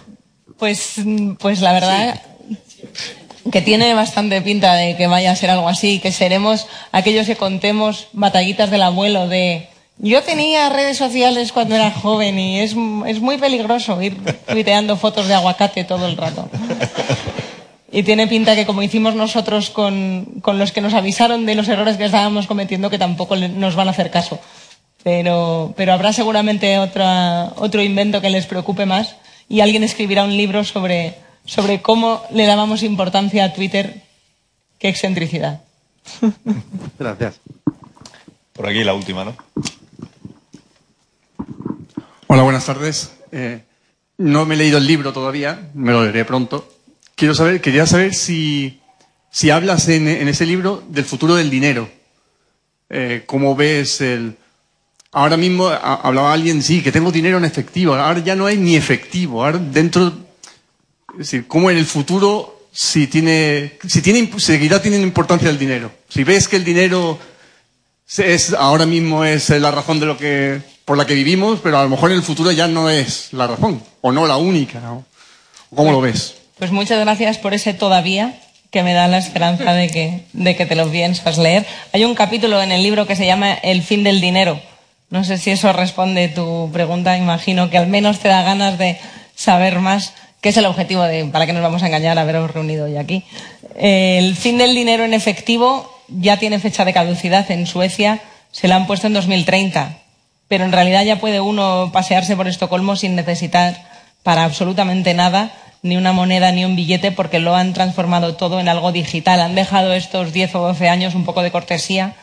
Pues, 0.59 0.95
pues 1.39 1.61
la 1.61 1.72
verdad, 1.72 2.20
sí 2.66 2.82
que 3.51 3.62
tiene 3.62 3.95
bastante 3.95 4.41
pinta 4.43 4.74
de 4.74 4.97
que 4.97 5.07
vaya 5.07 5.30
a 5.30 5.37
ser 5.37 5.51
algo 5.51 5.68
así, 5.68 6.01
que 6.01 6.12
seremos 6.12 6.66
aquellos 6.93 7.26
que 7.26 7.37
contemos 7.37 8.09
batallitas 8.12 8.70
del 8.70 8.82
abuelo 8.82 9.28
de 9.28 9.68
yo 9.99 10.22
tenía 10.22 10.68
redes 10.68 10.99
sociales 10.99 11.53
cuando 11.53 11.74
era 11.74 11.91
joven 11.91 12.39
y 12.39 12.61
es, 12.61 12.76
es 13.07 13.20
muy 13.20 13.39
peligroso 13.39 14.01
ir 14.03 14.18
tuiteando 14.47 14.97
fotos 14.97 15.26
de 15.26 15.34
aguacate 15.34 15.84
todo 15.84 16.07
el 16.07 16.16
rato. 16.16 16.51
Y 17.93 18.03
tiene 18.03 18.26
pinta 18.26 18.55
que 18.57 18.66
como 18.66 18.82
hicimos 18.82 19.14
nosotros 19.14 19.70
con, 19.70 20.41
con 20.43 20.59
los 20.59 20.72
que 20.72 20.80
nos 20.80 20.95
avisaron 20.95 21.47
de 21.47 21.55
los 21.55 21.68
errores 21.68 21.97
que 21.97 22.05
estábamos 22.05 22.47
cometiendo, 22.47 22.91
que 22.91 22.99
tampoco 22.99 23.37
nos 23.37 23.76
van 23.76 23.89
a 23.89 23.93
hacer 23.93 24.11
caso. 24.11 24.41
Pero, 25.05 25.72
pero 25.76 25.93
habrá 25.93 26.12
seguramente 26.12 26.78
otra, 26.78 27.53
otro 27.57 27.82
invento 27.82 28.20
que 28.20 28.30
les 28.30 28.47
preocupe 28.47 28.87
más 28.87 29.16
y 29.49 29.61
alguien 29.61 29.84
escribirá 29.84 30.24
un 30.24 30.37
libro 30.37 30.64
sobre 30.64 31.26
sobre 31.47 31.80
cómo 31.80 32.22
le 32.30 32.45
dábamos 32.45 32.82
importancia 32.82 33.45
a 33.45 33.53
Twitter. 33.55 34.03
Qué 34.78 34.89
excentricidad. 34.89 35.62
Gracias. 36.99 37.41
Por 38.53 38.66
aquí 38.66 38.84
la 38.84 38.95
última, 38.95 39.24
¿no? 39.24 39.37
Hola, 42.26 42.43
buenas 42.43 42.66
tardes. 42.66 43.12
Eh, 43.32 43.62
no 44.18 44.45
me 44.45 44.55
he 44.55 44.59
leído 44.59 44.78
el 44.78 44.87
libro 44.87 45.12
todavía, 45.12 45.70
me 45.74 45.93
lo 45.93 46.03
leeré 46.03 46.24
pronto. 46.24 46.68
Quiero 47.16 47.34
saber, 47.34 47.62
quería 47.62 47.86
saber 47.86 48.14
si, 48.14 48.78
si 49.30 49.48
hablas 49.48 49.88
en, 49.88 50.06
en 50.06 50.28
ese 50.28 50.44
libro 50.44 50.84
del 50.86 51.06
futuro 51.06 51.34
del 51.34 51.48
dinero. 51.48 51.88
Eh, 52.90 53.22
¿Cómo 53.24 53.56
ves 53.56 54.02
el...? 54.02 54.36
Ahora 55.12 55.38
mismo 55.38 55.68
hablaba 55.68 56.34
alguien, 56.34 56.62
sí, 56.62 56.82
que 56.82 56.92
tengo 56.92 57.10
dinero 57.10 57.38
en 57.38 57.46
efectivo. 57.46 57.94
Ahora 57.94 58.18
ya 58.18 58.36
no 58.36 58.44
hay 58.44 58.58
ni 58.58 58.76
efectivo. 58.76 59.42
Ahora 59.42 59.58
dentro... 59.58 60.12
Es 61.12 61.18
decir, 61.18 61.46
¿cómo 61.46 61.70
en 61.70 61.78
el 61.78 61.86
futuro 61.86 62.68
si 62.70 63.06
tiene, 63.06 63.78
si 63.88 64.02
tiene, 64.02 64.30
seguirá 64.36 64.82
teniendo 64.82 65.06
importancia 65.06 65.48
el 65.48 65.58
dinero? 65.58 65.90
Si 66.10 66.22
ves 66.22 66.48
que 66.48 66.56
el 66.56 66.64
dinero 66.64 67.18
es, 68.18 68.52
ahora 68.52 68.84
mismo 68.84 69.24
es 69.24 69.48
eh, 69.48 69.58
la 69.58 69.70
razón 69.70 69.98
de 70.00 70.04
lo 70.04 70.18
que, 70.18 70.60
por 70.84 70.98
la 70.98 71.06
que 71.06 71.14
vivimos, 71.14 71.60
pero 71.62 71.78
a 71.78 71.84
lo 71.84 71.88
mejor 71.88 72.10
en 72.10 72.18
el 72.18 72.22
futuro 72.22 72.52
ya 72.52 72.68
no 72.68 72.90
es 72.90 73.32
la 73.32 73.46
razón, 73.46 73.82
o 74.02 74.12
no 74.12 74.26
la 74.26 74.36
única. 74.36 74.80
¿no? 74.80 75.06
¿Cómo 75.74 75.92
lo 75.92 76.02
ves? 76.02 76.34
Pues 76.59 76.72
muchas 76.72 76.98
gracias 76.98 77.36
por 77.36 77.52
ese 77.52 77.74
todavía 77.74 78.32
que 78.70 78.82
me 78.82 78.94
da 78.94 79.09
la 79.09 79.18
esperanza 79.18 79.74
de 79.74 79.90
que, 79.90 80.22
de 80.32 80.57
que 80.57 80.64
te 80.64 80.74
lo 80.74 80.90
piensas 80.90 81.36
leer. 81.36 81.66
Hay 81.92 82.07
un 82.07 82.14
capítulo 82.14 82.62
en 82.62 82.72
el 82.72 82.82
libro 82.82 83.07
que 83.07 83.14
se 83.14 83.26
llama 83.26 83.52
El 83.52 83.82
fin 83.82 84.02
del 84.02 84.22
dinero. 84.22 84.59
No 85.11 85.22
sé 85.22 85.36
si 85.36 85.50
eso 85.50 85.74
responde 85.74 86.28
tu 86.28 86.70
pregunta. 86.72 87.18
Imagino 87.18 87.68
que 87.68 87.76
al 87.76 87.88
menos 87.88 88.20
te 88.20 88.28
da 88.28 88.42
ganas 88.42 88.78
de 88.78 88.96
saber 89.34 89.80
más, 89.80 90.14
que 90.40 90.48
es 90.48 90.57
el 90.57 90.64
objetivo 90.64 91.02
de, 91.02 91.26
para 91.26 91.44
que 91.44 91.52
nos 91.52 91.62
vamos 91.62 91.82
a 91.82 91.88
engañar, 91.88 92.18
haberos 92.18 92.50
reunido 92.50 92.86
hoy 92.86 92.96
aquí. 92.96 93.22
El 93.74 94.34
fin 94.34 94.57
del 94.57 94.74
dinero 94.74 95.04
en 95.04 95.12
efectivo 95.12 95.94
ya 96.09 96.38
tiene 96.38 96.59
fecha 96.59 96.86
de 96.86 96.94
caducidad 96.94 97.50
en 97.50 97.66
Suecia. 97.66 98.22
Se 98.50 98.66
la 98.66 98.76
han 98.76 98.86
puesto 98.86 99.09
en 99.09 99.12
2030. 99.12 99.98
Pero 100.48 100.64
en 100.64 100.72
realidad 100.72 101.04
ya 101.04 101.20
puede 101.20 101.38
uno 101.38 101.90
pasearse 101.92 102.34
por 102.34 102.48
Estocolmo 102.48 102.96
sin 102.96 103.14
necesitar 103.14 103.76
para 104.22 104.44
absolutamente 104.44 105.12
nada 105.12 105.52
ni 105.82 105.96
una 105.96 106.12
moneda 106.12 106.52
ni 106.52 106.64
un 106.64 106.76
billete 106.76 107.12
porque 107.12 107.38
lo 107.38 107.54
han 107.54 107.72
transformado 107.72 108.34
todo 108.36 108.60
en 108.60 108.68
algo 108.68 108.92
digital. 108.92 109.40
Han 109.40 109.54
dejado 109.54 109.92
estos 109.92 110.32
10 110.32 110.54
o 110.54 110.60
12 110.60 110.88
años 110.88 111.14
un 111.14 111.24
poco 111.24 111.42
de 111.42 111.50
cortesía 111.50 112.14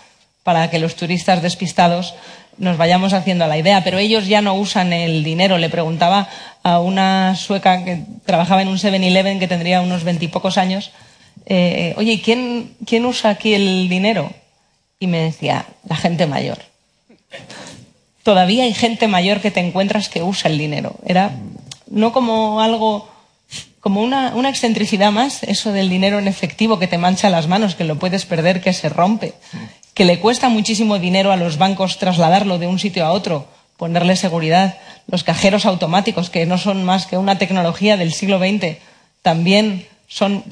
para 0.44 0.70
que 0.70 0.80
los 0.80 0.96
turistas 0.96 1.42
despistados 1.42 2.16
nos 2.58 2.78
vayamos 2.78 3.14
haciendo 3.14 3.48
la 3.48 3.58
idea, 3.58 3.84
pero 3.84 3.98
ellos 3.98 4.28
ya 4.28 4.42
no 4.42 4.54
usan 4.54 4.94
el 4.94 5.24
dinero. 5.24 5.58
Le 5.58 5.70
preguntaba 5.70 6.28
a 6.62 6.80
una 6.80 7.36
sueca 7.36 7.84
que 7.84 8.04
trabajaba 8.26 8.62
en 8.62 8.68
un 8.68 8.78
7-Eleven 8.78 9.40
que 9.40 9.48
tendría 9.48 9.82
unos 9.82 10.04
veintipocos 10.04 10.58
años, 10.58 10.92
eh, 11.46 11.94
oye, 11.98 12.14
¿y 12.14 12.22
¿quién, 12.22 12.76
¿quién 12.86 13.06
usa 13.06 13.32
aquí 13.32 13.54
el 13.54 13.90
dinero? 13.90 14.32
Y 15.00 15.08
me 15.08 15.20
decía, 15.20 15.66
la 15.88 15.96
gente 15.96 16.28
mayor. 16.28 16.60
Todavía 18.24 18.64
hay 18.64 18.74
gente 18.74 19.08
mayor 19.08 19.42
que 19.42 19.52
te 19.52 19.60
encuentras 19.60 20.08
que 20.08 20.24
usa 20.24 20.50
el 20.50 20.58
dinero. 20.58 20.96
Era 21.06 21.32
no 21.90 22.14
como 22.14 22.62
algo, 22.62 23.10
como 23.84 24.02
una, 24.02 24.50
excentricidad 24.50 25.12
más, 25.12 25.44
eso 25.44 25.74
del 25.74 25.90
dinero 25.90 26.18
en 26.18 26.30
efectivo 26.30 26.80
que 26.80 26.88
te 26.88 26.98
mancha 26.98 27.30
las 27.30 27.50
manos, 27.50 27.76
que 27.76 27.84
lo 27.84 28.00
puedes 28.00 28.26
perder, 28.26 28.62
que 28.62 28.72
se 28.72 28.88
rompe, 28.88 29.34
que 29.94 30.06
le 30.06 30.22
cuesta 30.22 30.48
muchísimo 30.48 31.00
dinero 31.00 31.34
a 31.34 31.36
los 31.36 31.58
bancos 31.58 31.98
trasladarlo 31.98 32.60
de 32.60 32.68
un 32.68 32.80
sitio 32.80 33.06
a 33.06 33.12
otro, 33.12 33.46
ponerle 33.76 34.16
seguridad. 34.16 34.78
Los 35.08 35.26
cajeros 35.26 35.66
automáticos, 35.66 36.30
que 36.30 36.46
no 36.46 36.58
son 36.58 36.86
más 36.86 37.08
que 37.08 37.18
una 37.18 37.38
tecnología 37.38 37.98
del 37.98 38.14
siglo 38.14 38.40
XX, 38.40 38.78
también 39.22 39.86
son, 40.08 40.46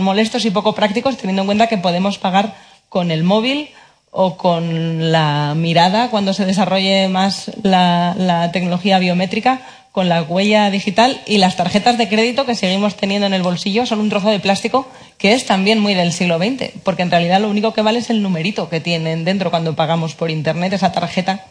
molestos 0.00 0.44
y 0.44 0.50
poco 0.50 0.74
prácticos, 0.74 1.16
teniendo 1.16 1.42
en 1.42 1.46
cuenta 1.46 1.68
que 1.68 1.78
podemos 1.78 2.18
pagar 2.18 2.56
con 2.90 3.10
el 3.10 3.24
móvil 3.24 3.70
o 4.10 4.36
con 4.36 5.10
la 5.10 5.54
mirada 5.56 6.10
cuando 6.10 6.34
se 6.34 6.44
desarrolle 6.44 7.08
más 7.08 7.50
la 7.62 8.50
tecnología 8.52 8.98
biométrica, 8.98 9.62
con 9.96 10.10
la 10.10 10.22
huella 10.22 10.70
digital 10.70 11.22
y 11.26 11.38
las 11.38 11.56
tarjetas 11.56 11.96
de 11.96 12.06
crédito 12.06 12.44
que 12.44 12.54
seguimos 12.54 12.96
teniendo 12.96 13.26
en 13.26 13.32
el 13.32 13.42
bolsillo 13.42 13.86
son 13.86 14.00
un 14.00 14.10
trozo 14.10 14.28
de 14.28 14.40
plástico 14.40 14.86
que 15.16 15.32
es 15.32 15.46
también 15.46 15.78
muy 15.78 15.94
del 15.94 16.12
siglo 16.12 16.36
XX, 16.36 16.70
porque 16.84 17.00
en 17.00 17.10
realidad 17.10 17.40
lo 17.40 17.48
único 17.48 17.72
que 17.72 17.80
vale 17.80 18.00
es 18.00 18.10
el 18.10 18.20
numerito 18.20 18.68
que 18.68 18.78
tienen 18.78 19.24
dentro 19.24 19.50
cuando 19.50 19.74
pagamos 19.74 20.14
por 20.14 20.30
Internet. 20.30 20.74
Esa 20.74 20.92
tarjeta 20.92 21.46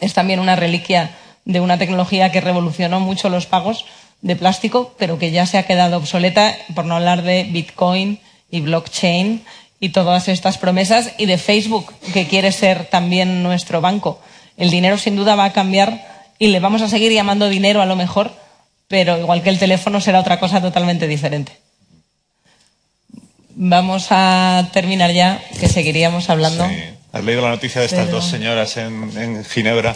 es 0.00 0.14
también 0.14 0.40
una 0.40 0.56
reliquia 0.56 1.10
de 1.44 1.60
una 1.60 1.76
tecnología 1.76 2.32
que 2.32 2.40
revolucionó 2.40 3.00
mucho 3.00 3.28
los 3.28 3.44
pagos 3.44 3.84
de 4.22 4.34
plástico, 4.34 4.94
pero 4.96 5.18
que 5.18 5.30
ya 5.30 5.44
se 5.44 5.58
ha 5.58 5.66
quedado 5.66 5.98
obsoleta, 5.98 6.56
por 6.74 6.86
no 6.86 6.96
hablar 6.96 7.20
de 7.20 7.44
Bitcoin 7.44 8.18
y 8.50 8.62
blockchain 8.62 9.44
y 9.78 9.90
todas 9.90 10.28
estas 10.28 10.56
promesas, 10.56 11.12
y 11.18 11.26
de 11.26 11.36
Facebook, 11.36 11.92
que 12.14 12.26
quiere 12.26 12.50
ser 12.50 12.86
también 12.86 13.42
nuestro 13.42 13.82
banco. 13.82 14.22
El 14.56 14.70
dinero 14.70 14.96
sin 14.96 15.16
duda 15.16 15.34
va 15.36 15.44
a 15.44 15.52
cambiar 15.52 16.11
y 16.38 16.48
le 16.48 16.60
vamos 16.60 16.82
a 16.82 16.88
seguir 16.88 17.12
llamando 17.12 17.48
dinero 17.48 17.80
a 17.82 17.86
lo 17.86 17.96
mejor, 17.96 18.32
pero 18.88 19.18
igual 19.18 19.42
que 19.42 19.50
el 19.50 19.58
teléfono 19.58 20.00
será 20.00 20.20
otra 20.20 20.38
cosa 20.40 20.60
totalmente 20.60 21.06
diferente. 21.08 21.58
Vamos 23.54 24.06
a 24.10 24.68
terminar 24.72 25.12
ya, 25.12 25.40
que 25.60 25.68
seguiríamos 25.68 26.30
hablando. 26.30 26.66
Sí. 26.68 26.74
¿Has 27.12 27.24
leído 27.24 27.42
la 27.42 27.50
noticia 27.50 27.80
de 27.80 27.86
estas 27.86 28.06
Pero- 28.06 28.16
dos 28.16 28.24
señoras 28.26 28.76
en, 28.78 29.10
en 29.18 29.44
Ginebra? 29.44 29.94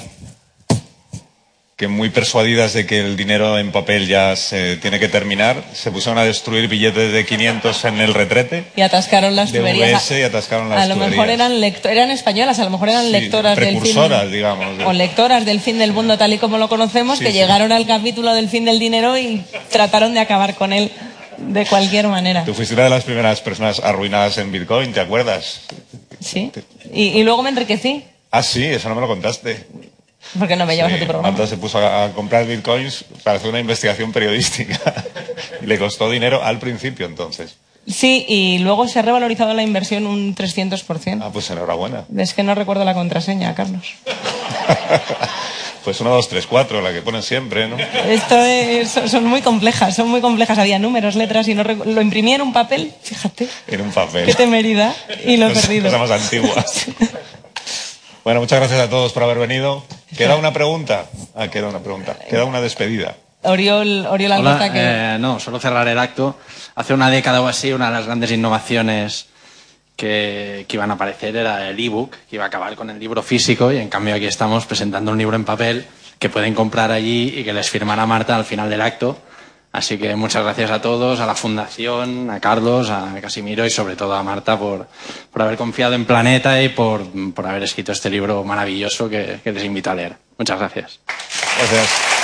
Que 1.77 1.89
muy 1.89 2.09
persuadidas 2.09 2.72
de 2.72 2.87
que 2.87 3.01
el 3.01 3.18
dinero 3.18 3.59
en 3.59 3.70
papel 3.70 4.09
ya 4.09 4.35
se 4.35 4.79
tiene 4.79 4.99
que 4.99 5.09
terminar, 5.09 5.62
se 5.74 5.91
pusieron 5.91 6.16
a 6.18 6.24
destruir 6.24 6.68
billetes 6.68 7.12
de 7.12 7.27
500 7.27 7.85
en 7.85 8.01
el 8.01 8.14
retrete. 8.14 8.64
Y 8.77 8.81
atascaron 8.81 9.37
las 9.37 9.53
De 9.53 9.59
tuberías. 9.59 10.11
Y 10.11 10.22
atascaron 10.22 10.70
las 10.70 10.81
A 10.81 10.87
lo 10.87 10.97
mejor 10.97 11.12
tuberías. 11.12 11.35
eran, 11.35 11.61
lecto- 11.61 11.91
eran 11.91 12.11
españolas, 12.11 12.59
a 12.61 12.64
lo 12.64 12.70
mejor 12.70 12.89
eran 12.89 13.05
Sí, 13.05 13.11
lectoras 13.12 13.59
del 13.59 13.79
fin. 13.83 13.95
digamos. 14.33 14.66
O 14.87 14.93
lectoras 14.95 15.45
del 15.45 15.61
fin 15.61 15.79
del 15.79 15.93
mundo 15.93 16.16
tal 16.16 16.33
y 16.33 16.39
como 16.39 16.57
lo 16.57 16.70
conocemos, 16.70 17.18
Sí, 17.18 17.27
que 17.27 17.31
sí. 17.33 17.37
llegaron 17.37 17.70
al 17.72 17.87
capítulo 17.87 18.33
del 18.33 18.49
fin 18.49 18.64
del 18.64 18.79
dinero 18.79 19.18
y 19.18 19.45
trataron 19.70 20.14
de 20.14 20.20
acabar 20.20 20.55
con 20.55 20.72
él 20.72 20.91
de 21.37 21.66
cualquier 21.66 22.09
manera. 22.09 22.43
Tú 22.47 22.55
fuiste 22.55 22.72
una 22.72 22.85
de 22.85 22.91
las 22.91 23.05
primeras 23.05 23.43
personas 23.43 23.81
arruinadas 23.81 24.39
en 24.39 24.51
Bitcoin, 24.51 24.95
¿te 24.95 25.01
acuerdas? 25.01 25.61
Sí. 26.20 26.51
Y, 26.95 27.09
y 27.09 27.22
luego 27.22 27.43
me 27.43 27.51
enriquecí, 27.51 28.03
Ah, 28.31 28.43
sí, 28.43 28.64
eso 28.64 28.89
no 28.89 28.95
me 28.95 29.03
lo 29.03 29.09
contaste. 29.09 29.66
Porque 30.39 30.57
no 30.57 30.66
me 30.66 30.77
llevas 30.77 30.93
Sí, 30.93 30.97
a 30.97 31.01
tu 31.01 31.07
programa. 31.07 31.31
Marta 31.31 31.47
se 31.47 31.57
puso 31.57 31.79
a, 31.79 32.05
a 32.05 32.12
comprar 32.12 32.47
bitcoins 32.47 33.05
para 33.22 33.37
hacer 33.39 33.49
una 33.51 33.61
investigación 33.61 34.12
periodística. 34.12 34.79
y 35.62 35.66
le 35.66 35.79
costó 35.79 36.11
dinero 36.11 36.43
al 36.43 36.59
principio, 36.59 37.07
entonces. 37.07 37.57
Sí, 37.89 38.24
y 38.29 38.59
luego 38.59 38.89
se 38.89 38.99
ha 38.99 39.03
revalorizado 39.03 39.55
la 39.55 39.62
inversión 39.62 40.07
un 40.09 40.35
300%. 40.35 41.20
Ah, 41.22 41.31
pues 41.33 41.49
enhorabuena. 41.51 42.05
Es 42.16 42.35
que 42.35 42.43
no 42.43 42.55
recuerdo 42.57 42.85
la 42.85 42.95
contraseña, 42.95 43.55
Carlos. 43.55 43.95
Pues 45.85 46.01
1, 46.01 46.11
2, 46.11 46.29
3, 46.31 46.47
4, 46.49 46.83
la 46.83 46.93
que 46.93 47.01
ponen 47.01 47.22
siempre, 47.22 47.68
¿no? 47.68 47.77
Esto 47.79 48.37
es- 48.45 48.91
son- 49.09 49.24
muy 49.24 49.41
complejas, 49.41 49.95
son 49.95 50.09
muy 50.09 50.20
complejas. 50.20 50.59
Había 50.59 50.81
números, 50.81 51.14
letras 51.14 51.47
y 51.47 51.55
no 51.55 51.62
lo 51.62 52.03
imprimí 52.03 52.33
en 52.35 52.43
un 52.43 52.53
papel, 52.53 52.93
fíjate. 53.05 53.47
En 53.68 53.83
un 53.83 53.93
papel. 53.93 54.27
Qué 54.27 54.35
temeridad 54.35 54.93
y 55.24 55.37
lo 55.37 55.47
he 55.47 55.51
perdido. 55.55 55.85
cosa 55.85 55.99
más 55.99 56.11
antigua. 56.11 56.64
Bueno, 58.27 58.41
muchas 58.41 58.59
gracias 58.59 58.81
a 58.81 58.91
todos 58.91 59.12
por 59.12 59.22
haber 59.22 59.39
venido. 59.39 59.85
¿Queda 60.18 60.35
una 60.41 60.53
pregunta? 60.53 61.07
Ah, 61.37 61.47
queda 61.47 61.68
una 61.68 61.79
pregunta. 61.79 62.18
Queda 62.29 62.45
una 62.45 62.61
despedida. 62.61 63.14
Oriol, 63.43 64.05
Oriol 64.05 64.33
Alberta, 64.33 64.64
Hola, 64.64 64.72
que 64.72 64.81
eh, 64.83 65.16
no, 65.20 65.39
solo 65.39 65.61
cerrar 65.61 65.87
el 65.87 65.97
acto. 65.97 66.35
Hace 66.74 66.93
una 66.93 67.09
década 67.09 67.41
o 67.41 67.47
así, 67.47 67.72
una 67.72 67.87
de 67.87 67.93
las 67.93 68.07
grandes 68.07 68.33
innovaciones 68.33 69.29
que, 69.95 70.64
que 70.66 70.77
iban 70.77 70.91
a 70.91 70.95
aparecer 70.95 71.37
era 71.37 71.68
el 71.68 71.79
ebook, 71.79 72.16
que 72.29 72.35
iba 72.35 72.43
a 72.43 72.49
acabar 72.49 72.74
con 72.74 72.91
el 72.91 72.99
libro 72.99 73.22
físico, 73.22 73.70
y 73.70 73.77
en 73.77 73.89
cambio 73.89 74.16
aquí 74.16 74.27
estamos 74.27 74.66
presentando 74.66 75.12
un 75.12 75.18
libro 75.18 75.37
en 75.37 75.45
papel 75.45 75.87
que 76.18 76.29
pueden 76.29 76.53
comprar 76.53 76.91
allí 76.91 77.33
y 77.33 77.45
que 77.45 77.53
les 77.53 77.70
firmará 77.70 78.07
Marta 78.07 78.35
al 78.35 78.45
final 78.45 78.68
del 78.68 78.81
acto. 78.81 79.16
Así 79.77 79.99
que 79.99 80.16
muchas 80.16 80.43
gracias 80.43 80.70
a 80.70 80.81
todos, 80.81 81.20
a 81.20 81.27
la 81.27 81.35
Fundación, 81.35 82.31
a 82.31 82.41
Carlos, 82.41 82.89
a 82.89 83.12
Casimiro 83.20 83.66
y 83.66 83.68
sobre 83.68 83.95
todo 83.95 84.14
a 84.14 84.22
Marta 84.22 84.59
por, 84.59 84.89
por 85.31 85.43
haber 85.43 85.59
confiado 85.59 85.93
en 85.95 86.07
Planeta 86.07 86.62
y 86.62 86.70
por, 86.70 87.03
por 87.35 87.47
haber 87.47 87.64
escrito 87.64 87.93
este 87.93 88.09
libro 88.09 88.43
maravilloso 88.43 89.07
que, 89.11 89.39
que 89.45 89.53
les 89.53 89.64
invito 89.64 89.91
a 89.91 89.95
leer. 89.95 90.16
Muchas 90.39 90.59
gracias. 90.59 91.01
Gracias. 91.59 92.16